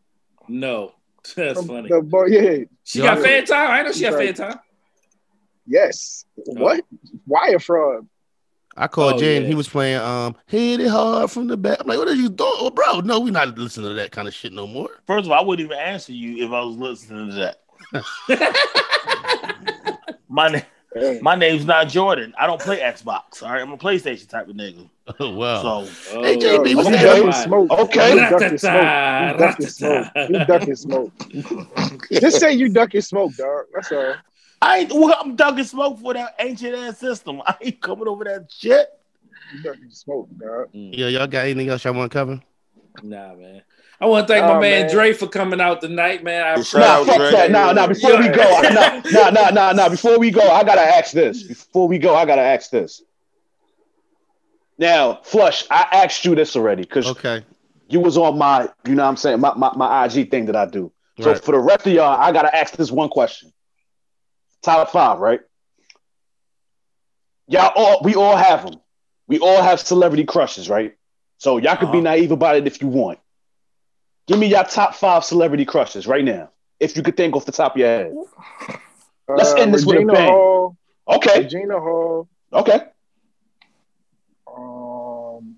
[0.48, 0.94] No.
[1.36, 1.90] That's From funny.
[1.90, 3.72] The boy, yeah, She Yo, got I- fan time.
[3.72, 4.36] I know she got Right.
[4.38, 4.60] fan time.
[5.68, 6.26] Yes.
[6.36, 6.82] What?
[7.26, 8.08] Why Wire fraud?
[8.78, 11.78] I called Oh, Jay and he was playing um hit it hard from the back.
[11.80, 13.00] I'm like, what are you doing, oh, bro?
[13.00, 14.90] No, we're not listening to that kind of shit no more.
[15.08, 17.62] First of all, I wouldn't even answer you if I was listening to that.
[20.28, 20.64] My name,
[20.96, 21.20] Yeah.
[21.22, 22.34] my name's not Jordan.
[22.38, 23.42] I don't play Xbox.
[23.44, 24.90] All right, I'm a PlayStation type of nigga.
[25.20, 25.86] Oh wow.
[25.86, 27.04] So Hey, Yo, JB, he what's Okay.
[27.04, 27.70] ducking smoke.
[27.72, 28.10] Okay.
[28.12, 30.28] He ducking smoke.
[30.28, 31.22] He ducking smoke.
[31.22, 32.08] He ducking smoke.
[32.12, 33.66] Just say you ducking smoke, dog.
[33.74, 34.16] That's all.
[34.66, 34.92] I ain't.
[34.92, 37.42] Well, I'm ducking smoke for that ancient ass system.
[37.46, 38.88] I ain't coming over that shit.
[39.54, 40.74] You ducking smoke, dog.
[40.74, 40.98] Mm.
[40.98, 42.42] Yeah, y'all got anything else y'all want to cover?
[43.04, 43.62] Nah, man.
[44.02, 44.92] I want to thank my Oh, man, man.
[44.92, 46.42] Dre for coming out tonight, man.
[46.42, 47.32] I Nah, out, fuck Dre.
[47.32, 47.52] that.
[47.52, 47.86] Nah, nah.
[47.88, 49.90] Before we go, nah, nah, nah, nah, nah.
[49.90, 51.44] Before we go, I gotta ask this.
[51.44, 53.04] Before we go, I gotta ask this.
[54.80, 57.46] Now, Flush, I asked you this already because Okay.
[57.88, 60.56] you was on my, you know what I'm saying, my, my, my IG thing that
[60.56, 60.92] I do.
[61.20, 61.44] So Right.
[61.44, 63.54] for the rest of y'all, I gotta ask this one question.
[64.66, 65.42] Top five, right?
[67.48, 68.80] y'all all we all have them.
[69.28, 70.96] We all have celebrity crushes, right?
[71.38, 72.02] So y'all could be Uh-huh.
[72.02, 73.20] naive about it if you want.
[74.28, 77.52] Give me your top five celebrity crushes right now, if you could think off the
[77.52, 78.16] top of your head.
[79.30, 80.28] Let's Uh, end this with a bang.
[80.28, 80.78] Hall.
[81.08, 82.28] Okay, Regina Hall.
[82.54, 82.80] okay.
[84.48, 85.58] Um,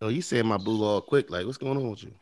[0.00, 1.30] Oh, you saying my boo all quick?
[1.30, 2.12] Like, what's going on with you?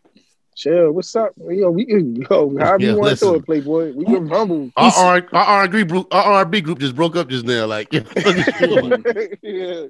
[0.57, 0.93] Chill.
[0.93, 1.33] What's up?
[1.49, 3.29] Yo, we yo, however Yeah, you want to listen.
[3.29, 3.93] throw it, Playboy.
[3.93, 4.71] We can humble.
[4.77, 7.29] Our R our R and B group, our R and B group just broke up
[7.29, 7.67] just now.
[7.67, 8.01] Like, yeah.
[9.43, 9.87] yeah.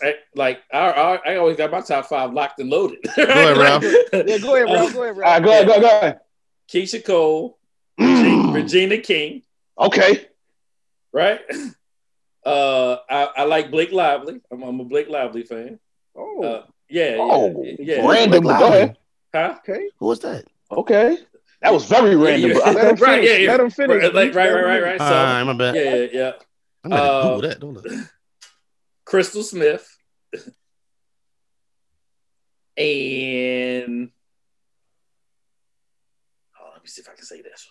[0.00, 2.98] I, like I, I, I always got my top five locked and loaded.
[3.16, 3.84] Go ahead, Ralph.
[3.84, 4.88] yeah, go ahead, bro.
[4.90, 5.44] Go ahead, All right, bro.
[5.44, 6.20] go ahead, go ahead, go ahead.
[6.68, 7.58] Keyshia Cole,
[7.98, 9.42] Regina, Mm, Regina King,
[9.78, 10.26] okay.
[11.12, 11.40] right?
[12.44, 14.40] Uh, I, I like Blake Lively.
[14.50, 15.78] I'm, I'm a Blake Lively fan.
[16.16, 18.08] Oh, Uh, yeah, Oh, yeah, yeah.
[18.08, 18.42] random.
[18.44, 18.96] Go ahead.
[19.34, 19.56] Huh?
[19.58, 19.88] okay.
[19.98, 20.44] Who was that?
[20.70, 21.18] Okay.
[21.62, 22.50] That was very random.
[22.52, 22.56] yeah.
[22.58, 23.00] but I- Let finish.
[23.00, 23.50] Right, yeah, yeah.
[23.50, 24.02] Let him finish.
[24.02, 25.00] Right, like, right, right, right, right.
[25.00, 25.74] All So, right, my bad.
[25.74, 26.32] yeah, yeah, yeah.
[26.84, 27.60] I'm gonna Uh, Google that.
[27.60, 28.04] Don't I?
[29.04, 29.88] Crystal Smith.
[32.76, 34.10] And
[36.60, 37.68] oh, let me see if I can say this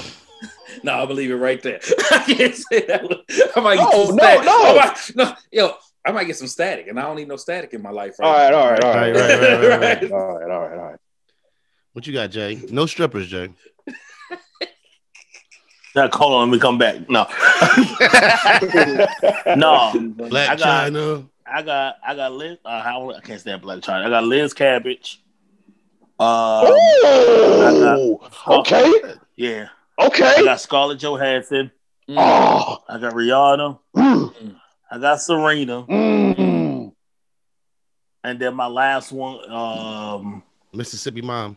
[0.00, 0.10] one.
[0.84, 1.80] no, I'll believe it right there.
[2.12, 3.18] I can't say that one.
[3.54, 4.78] I might get No, some no, no.
[4.78, 5.74] I might- no, yo,
[6.04, 8.26] I might get some static, and I don't need no static in my life right
[8.26, 8.58] All right, now.
[8.58, 10.12] all right, all Right, right, right, right, right, right.
[10.12, 10.98] all right, all right, all right.
[11.92, 12.60] What you got, Jay?
[12.70, 13.50] No strippers, Jay.
[15.94, 17.08] Now, hold on, let me come back.
[17.08, 17.24] No,
[19.56, 21.24] no, Black I got- China.
[21.44, 22.56] I got, I got Liz.
[22.64, 24.06] Uh, how I can't stand Blac Chyna.
[24.06, 25.18] I got Liz Cambage.
[26.18, 28.90] Um, Ooh, okay,
[29.36, 29.68] yeah,
[30.00, 30.34] Okay.
[30.38, 31.70] I got Scarlett Johansson.
[32.08, 32.14] Mm.
[32.16, 33.78] Oh, I got Rihanna.
[33.96, 34.56] mm,
[34.92, 36.92] I got Serena, mm.
[38.22, 39.50] and then my last one.
[39.50, 40.42] Um,
[40.74, 41.56] Mississippi mom.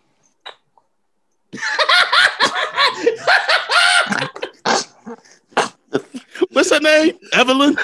[6.52, 7.18] What's her name?
[7.34, 7.76] Evelyn.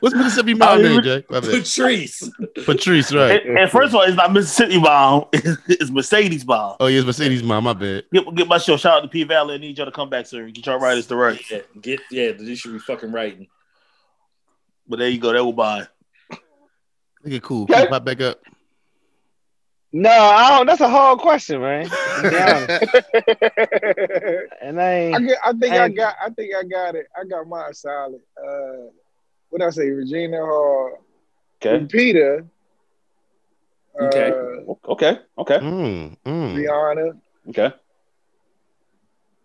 [0.00, 1.24] What's Mississippi mom Oh, name, you- Jay?
[1.30, 1.40] My.
[1.40, 2.30] Patrice.
[2.66, 3.42] Patrice, right?
[3.46, 5.24] and, and first of all, it's not Mississippi Mom.
[5.66, 6.76] It's Mercedes Mom.
[6.78, 7.64] Oh, yeah, it's Mercedes mom.
[7.64, 8.04] My bad.
[8.12, 8.76] Get, get my show.
[8.76, 9.54] Shout out to P Valley.
[9.54, 10.46] I need y'all to come back, sir.
[10.50, 11.50] Get y'all writers to write.
[11.50, 13.46] Yeah, get yeah, you should be fucking writing.
[14.88, 15.32] But there you go.
[15.32, 15.86] That will buy.
[17.24, 17.62] Look at cool.
[17.64, 17.74] Okay.
[17.74, 18.40] Can pop back up.
[19.92, 20.66] No, I don't.
[20.66, 21.88] That's a hard question, man.
[21.88, 22.84] To be honest.
[24.60, 26.16] and I I, get, I think I And- got.
[26.20, 27.06] I think I got it.
[27.16, 28.20] I got mine solid.
[28.36, 28.90] Uh,
[29.50, 29.88] what did I say?
[29.90, 30.98] Regina Hall,
[31.64, 32.44] Okay, Peter.
[33.98, 34.32] Uh, Okay.
[34.88, 36.54] okay, okay, Mm, mm.
[36.56, 37.16] Rihanna,
[37.50, 37.72] okay.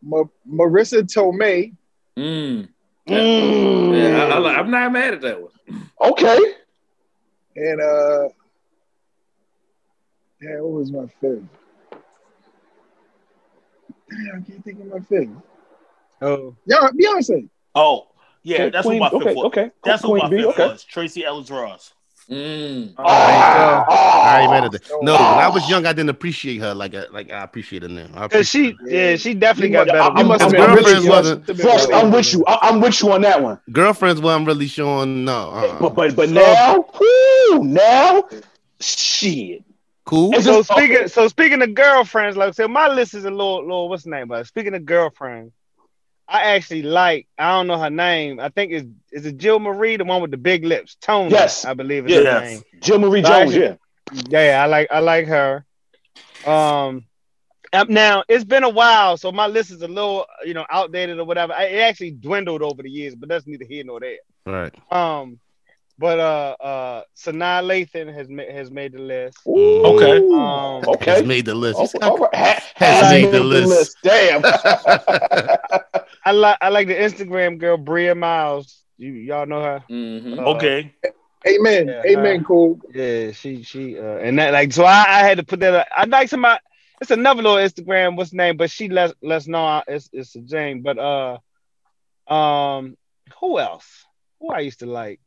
[0.01, 1.75] Ma- Marisa Tomei,
[2.17, 2.67] Mm.
[3.09, 3.97] Mm.
[3.97, 5.51] Yeah, I, I, I'm not mad at that one.
[6.01, 6.37] Okay.
[7.55, 8.29] and uh,
[10.41, 11.43] yeah, what was my fifth?
[14.09, 15.29] Damn, I can't think of my fifth.
[16.21, 17.49] Oh, Yeah, Beyonce.
[17.75, 18.07] Oh,
[18.43, 18.69] yeah.
[18.69, 19.45] That's Queen- what my fifth okay, was.
[19.45, 19.71] okay.
[19.83, 20.67] That's Queen what my B, fifth okay.
[20.67, 20.83] was.
[20.83, 21.93] Tracee Ellis Ross.
[22.29, 22.93] Mm.
[22.97, 24.91] all right, so- I ain't mad at that.
[24.91, 25.35] Oh, No, wow.
[25.37, 25.69] when I was ah.
[25.69, 28.07] young, I didn't appreciate her like I, like I appreciate her now.
[28.13, 29.99] I appreciate she, yeah, she definitely You got better.
[30.15, 31.09] I must His have been with girlfriends you.
[31.11, 32.43] wasn't- Frost, I'm with you.
[32.47, 33.59] I, I'm with you on that one.
[33.71, 35.49] girlfriends wasn't really showing no.
[35.51, 35.79] Uh-uh.
[35.79, 38.23] But but but now, whoo, now,
[38.79, 39.63] shit.
[40.05, 40.31] cool.
[40.35, 43.89] It's So speaking, so speaking of girlfriends, like so, my list is a little, little.
[43.89, 44.27] What's the name?
[44.27, 45.53] But speaking of girlfriends,
[46.31, 47.27] I actually like.
[47.37, 48.39] I don't know her name.
[48.39, 50.95] I think is is it Jill Marie, the one with the big lips?
[51.01, 51.65] Tony, Yes.
[51.65, 52.41] I believe is her Yes.
[52.43, 52.61] name.
[52.81, 53.75] Jill Marie So Jones, I- yeah.
[54.29, 55.65] Yeah, I like I like her.
[56.45, 57.05] Um,
[57.73, 61.19] um, now it's been a while, so my list is a little, you know, outdated
[61.19, 61.53] or whatever.
[61.53, 64.17] It actually dwindled over the years, but that's neither here nor there.
[64.45, 64.73] Right.
[64.91, 65.39] Um,
[65.99, 69.37] but uh, uh, Sanaa Lathan has ma- has made the list.
[69.47, 69.83] Ooh.
[69.85, 70.17] Okay.
[70.17, 71.21] Um, Has Okay.
[71.23, 71.77] made the list.
[72.01, 72.35] Oh, all right.
[72.35, 73.97] Ha- Has has made the list.
[74.03, 74.41] Damn.
[76.25, 78.83] I like I like the Instagram girl Bria Miles.
[78.97, 79.83] You y'all know her?
[79.89, 80.39] Mhm.
[80.39, 80.93] Uh, Okay.
[81.47, 81.87] Amen.
[81.87, 82.41] Yeah, Amen.
[82.41, 82.79] uh, Cool.
[82.93, 85.73] Yeah, she she uh, and that like so I, I had to put that.
[85.73, 85.87] Up.
[85.95, 86.59] I like somebody.
[87.01, 88.17] It's another little Instagram.
[88.17, 88.57] What's the name?
[88.57, 90.81] But she less less know it's it's a Jane.
[90.81, 91.37] But uh,
[92.33, 92.97] um,
[93.39, 94.05] who else?
[94.41, 95.19] Who I used to like?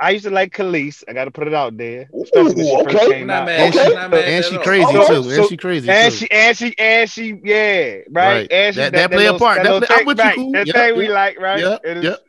[0.00, 1.02] I used to like Khalees.
[1.08, 3.10] I got to put it out there, especially when she Ooh, okay.
[3.12, 3.48] came Not out.
[3.48, 3.88] And Okay.
[3.88, 5.06] she, Not and she crazy Okay.
[5.06, 5.22] too.
[5.24, 6.18] So- and she crazy And too.
[6.18, 8.06] she and she and she yeah right.
[8.10, 8.52] Right.
[8.52, 9.56] And she That- that play a part.
[9.62, 10.52] That little play- I'm thing- with you, cool.
[10.52, 11.58] That Yep, thing we like right.
[11.60, 12.20] Yep, It is- yep.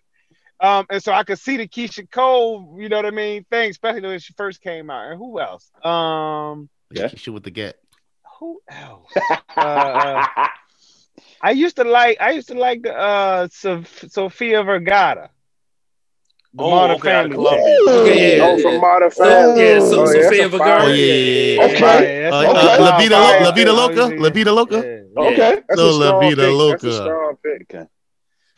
[0.61, 3.69] Um, and so I could see the Keyshia Cole, you know what I mean, thing,
[3.69, 5.09] especially when she first came out.
[5.11, 5.69] And who else?
[5.85, 7.07] Um, Yeah.
[7.15, 7.75] Shit with the gap.
[8.39, 9.11] who else?
[9.55, 10.25] uh, uh,
[11.41, 15.29] I used to like, I used to like the uh Sof- Sofia Vergara.
[16.51, 17.37] The Oh, Modern okay, Family.
[17.37, 19.61] Okay, yeah, oh, from Modern Family.
[19.61, 20.83] yeah, so Oh, yeah, Sophia that's Vergara.
[20.83, 21.63] Oh, yeah, yeah, yeah.
[21.65, 21.79] Okay.
[21.79, 23.39] Yeah, Uh, that's uh, La Vida, fire.
[23.39, 23.93] Lo- La Vida Loca.
[24.15, 24.21] yeah.
[24.21, 24.77] La Vida Loca.
[24.77, 25.61] Okay.
[25.67, 26.37] That's So a La strong Vida pick.
[26.37, 26.87] That's Loca.
[26.87, 27.73] a strong pick.
[27.75, 27.87] Okay.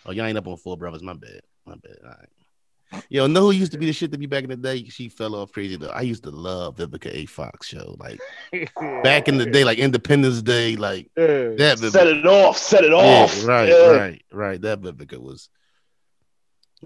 [0.05, 1.03] Oh, y'all ain't up on four brothers.
[1.03, 1.41] My bad.
[1.65, 1.97] My bad.
[2.03, 3.03] All right.
[3.09, 4.83] Yo, know who used to be the shit to be back in the day?
[4.85, 5.89] She fell off crazy though.
[5.89, 7.25] I used to love Vivica A.
[7.25, 7.95] Fox show.
[7.99, 8.19] Like
[9.03, 11.49] back in the day, like Independence Day, like Yeah.
[11.57, 12.57] that Set it off.
[12.57, 13.45] Set it Yeah, off.
[13.45, 13.87] right, Yeah.
[13.91, 14.61] right, right.
[14.61, 15.49] That Vivica was.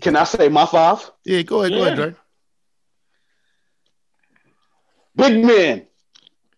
[0.01, 1.09] Can I say my five?
[1.23, 2.03] Yeah, go ahead, go ahead, Yeah.
[2.05, 2.15] Dre.
[5.15, 5.85] Big man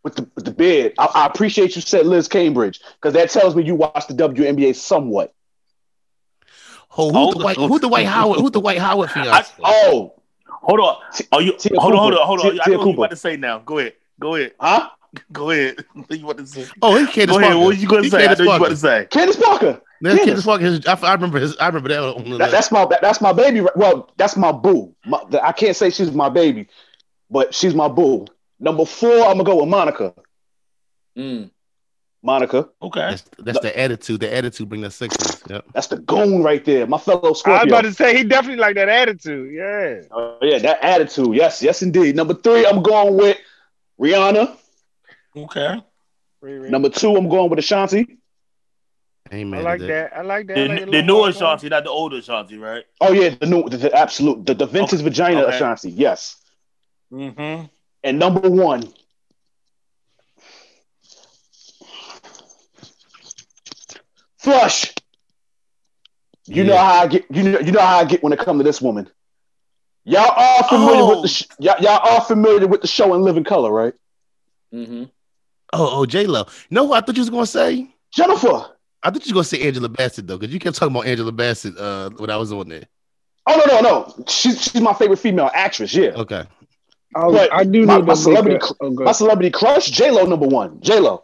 [0.03, 0.93] with the with the beard.
[0.97, 4.75] I, I appreciate you said Liz Cambage because that tells me you watch the WNBA
[4.75, 5.33] somewhat.
[6.97, 7.57] Oh, who Oh, the white?
[7.57, 8.39] Who the Dwight Howard?
[8.39, 9.53] Who the Dwight Howard fiance?
[9.63, 10.13] Oh,
[10.47, 10.95] Hold on.
[11.31, 12.51] Oh, you Tia hold on, hold on, hold on.
[12.51, 13.01] Tia- I Tia know what you Cooper.
[13.01, 13.59] about to say now.
[13.59, 13.93] Go ahead.
[14.19, 14.53] Go ahead.
[14.59, 14.89] huh?
[15.31, 15.85] Go ahead.
[15.93, 16.65] What you about to say?
[16.81, 17.29] oh, he can't.
[17.29, 17.55] Go ahead.
[17.55, 18.25] What was you going to say?
[18.27, 19.07] I know you about to say.
[19.09, 19.81] Candace Parker.
[20.01, 20.25] That's Candace.
[20.25, 20.63] Candace Parker.
[20.65, 21.57] His, I, I remember his.
[21.57, 21.99] I remember that.
[22.03, 23.61] On That- that's my that- that's my baby.
[23.75, 24.95] Well, that's my boo.
[25.05, 26.67] My, the- I can't say she's my baby,
[27.31, 28.25] but she's my boo.
[28.59, 30.13] Number four, I'm gonna go with Monica.
[31.17, 31.49] Mm.
[32.23, 32.99] Monica, Okay.
[32.99, 34.19] that's, that's the attitude.
[34.19, 35.41] The attitude bring the sixes.
[35.49, 35.65] Yep.
[35.73, 36.85] that's the goon right there.
[36.87, 37.67] My fellow I was Scorpio.
[37.67, 39.53] about to say he definitely like that attitude.
[39.53, 40.01] Yeah.
[40.11, 41.35] Oh, yeah, that attitude.
[41.35, 42.15] Yes, yes, indeed.
[42.15, 43.37] Number three, I'm going with
[44.01, 44.57] Rihanna.
[45.37, 45.81] Okay.
[46.41, 48.17] Number two, I'm going with Ashanti.
[49.31, 50.15] Ain't I like that.
[50.15, 50.55] I like that.
[50.55, 52.85] The, like the newer more- Ashanti, not the older Ashanti, right?
[53.01, 55.55] Oh yeah, the new, the, the absolute, the, the vintage vagina Okay.
[55.55, 55.91] Ashanti.
[55.91, 56.37] Yes.
[57.11, 57.65] Mm-hmm.
[58.03, 58.83] And number one,
[64.37, 64.93] Flash.
[66.45, 67.25] You know how I get.
[67.29, 69.09] You know, you know how I get when it comes to this woman.
[70.05, 71.09] Y'all all familiar Oh.
[71.09, 73.93] with the sh- y'all, y'all all familiar with the show in Living Color, right?
[74.73, 75.03] Mm-hmm.
[75.73, 76.45] Oh, oh, J Lo.
[76.69, 77.87] No, what I thought you was gonna say.
[78.13, 78.65] Jennifer.
[79.03, 81.31] I thought you was gonna say Angela Bassett though, because you kept talking about Angela
[81.31, 82.85] Bassett uh when I was on there.
[83.47, 84.25] Oh no no no.
[84.27, 85.93] She's she's my favorite female actress.
[85.93, 86.09] Yeah.
[86.15, 86.43] Okay.
[87.15, 90.11] I, But I do my- need my celebrity a, cr- oh, My celebrity crush, J
[90.11, 90.81] Lo number one.
[90.81, 91.23] J Lo.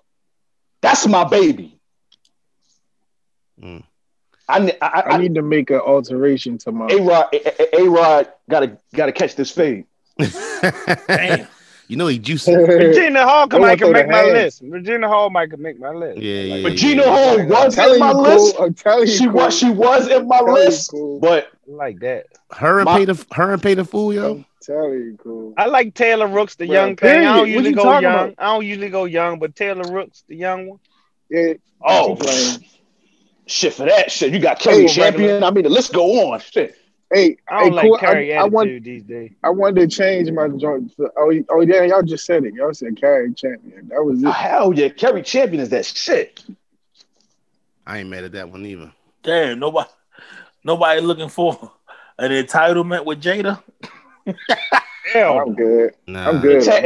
[0.81, 1.79] That's my baby.
[3.61, 3.83] Mm.
[4.49, 6.87] I I, I I, need to make an alteration to my.
[6.89, 7.33] A Rod
[7.73, 9.85] A Rod gotta gotta catch this fade.
[11.07, 11.47] Damn.
[11.93, 12.55] You know he juicy.
[12.57, 14.63] Regina Hall They might can make my the list.
[14.65, 16.19] Regina Hall might can make my list.
[16.19, 16.67] Yeah, yeah, yeah.
[16.67, 17.07] Regina yeah.
[17.09, 18.55] Hall I'm was in my you, list.
[18.59, 19.33] I'm telling you, She cool.
[19.33, 21.19] was she was in my list, cool.
[21.19, 22.25] but like that.
[22.51, 24.31] Her and My- pay the her and Paid in Full, yo.
[24.37, 25.53] I'm telling you, cool.
[25.55, 27.19] I like Taylor Rooks, the Well, young thing.
[27.19, 28.13] I don't What usually you go talking young.
[28.15, 28.35] about?
[28.39, 30.79] I don't usually go young, but Taylor Rooks, the young one.
[31.29, 31.53] Yeah,
[31.85, 32.17] oh
[33.45, 34.33] shit for that shit.
[34.33, 35.43] You got Kelly Hey, Champion.
[35.43, 36.39] I mean the list go on.
[36.39, 36.75] Shit.
[37.13, 37.97] Hey, I don't hey, like cool.
[37.99, 39.31] Cari I, I want, these days.
[39.43, 40.91] I wanted to change my joint.
[40.99, 42.55] Oh, oh yeah, y'all just said it.
[42.55, 43.89] Y'all said Cari Champion.
[43.89, 46.43] That was Oh, hell yeah, Cari Champion is that shit.
[47.85, 48.91] I ain't mad at that one either.
[49.21, 49.59] Damn.
[49.59, 49.89] Nobody.
[50.63, 51.71] Nobody looking for
[52.17, 53.61] an entitlement with Jada.
[55.13, 55.93] Hell, I'm good.
[56.07, 56.29] Nah.
[56.29, 56.63] I'm good.
[56.63, 56.77] Ta-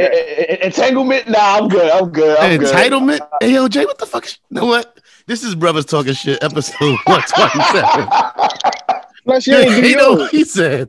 [0.66, 1.28] entanglement?
[1.28, 1.90] Nah, I'm good.
[1.90, 2.36] I'm good.
[2.38, 2.74] I'm good.
[2.74, 3.26] Entitlement?
[3.40, 4.26] Hey yo, Jay, what the fuck?
[4.26, 5.00] is- You know what?
[5.26, 8.84] This is brothers talking shit, episode 127.
[9.28, 10.88] Plus, you ain't ain't no, he said,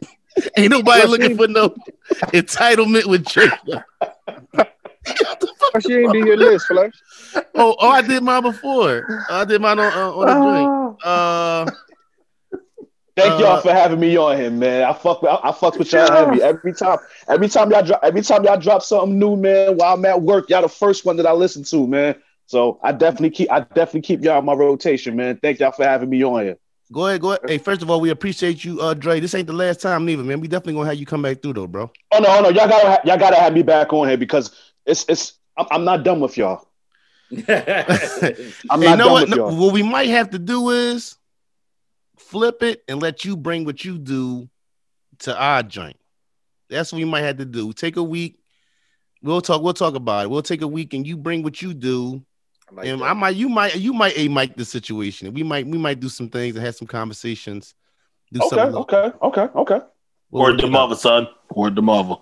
[0.56, 1.76] ain't nobody Plus, looking you- for no
[2.28, 3.52] entitlement with Jay.
[4.54, 6.94] Plus, you ain't do your list, Flash.
[7.56, 9.26] oh, oh, I did mine before.
[9.30, 10.70] I did mine on uh, on the drink.
[11.04, 11.70] Uh,
[13.18, 14.84] Thank Uh, y'all for having me on here, man.
[14.84, 17.00] I fuck with I, I fuck with y'all heavy every time.
[17.28, 19.76] Every time y'all drop, every time y'all drop something new, man.
[19.76, 22.16] While I'm at work, y'all the first one that I listen to, man.
[22.46, 25.38] So I definitely keep I definitely keep y'all in my rotation, man.
[25.42, 26.58] Thank y'all for having me on here.
[26.92, 27.42] Go ahead, go ahead.
[27.48, 29.20] Hey, first of all, we appreciate you, uh, Dre.
[29.20, 30.40] This ain't the last time, neither, man.
[30.40, 31.92] We definitely gonna have you come back through, though, bro.
[32.12, 34.56] Oh no, oh no, y'all gotta ha- y'all gotta have me back on here because
[34.86, 36.68] it's it's I'm, I'm not done with y'all.
[37.48, 39.22] I'm not you know done what?
[39.22, 39.56] with No, y'all.
[39.56, 41.16] what we might have to do is
[42.18, 44.50] flip it and let you bring what you do
[45.20, 45.98] to our joint.
[46.70, 47.74] That's what we might have to do.
[47.74, 48.40] Take a week.
[49.22, 49.62] We'll talk.
[49.62, 50.30] We'll talk about it.
[50.30, 52.24] We'll take a week and you bring what you do.
[52.70, 53.04] I like and.
[53.04, 55.34] I might, you might, you might a mic the situation.
[55.34, 57.74] We might, we might do some things and have some conversations.
[58.32, 58.76] Do Okay, something.
[58.82, 59.80] okay, okay, okay,
[60.30, 61.28] We'll Word work the mother, son.
[61.56, 62.16] Word the mother.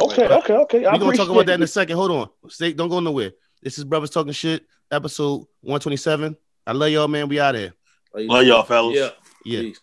[0.00, 0.84] okay, okay, okay.
[0.86, 1.96] I We're gonna talk about that in a second.
[1.96, 2.28] Hold on.
[2.48, 3.32] Stay, don't go nowhere.
[3.62, 6.36] This is Brothers Talking Shit, episode 127.
[6.66, 7.28] I love y'all, man.
[7.28, 7.74] We out here.
[8.14, 8.96] Love y'all, fellas.
[8.96, 9.10] Yeah.
[9.44, 9.60] Yeah.
[9.62, 9.80] Peace.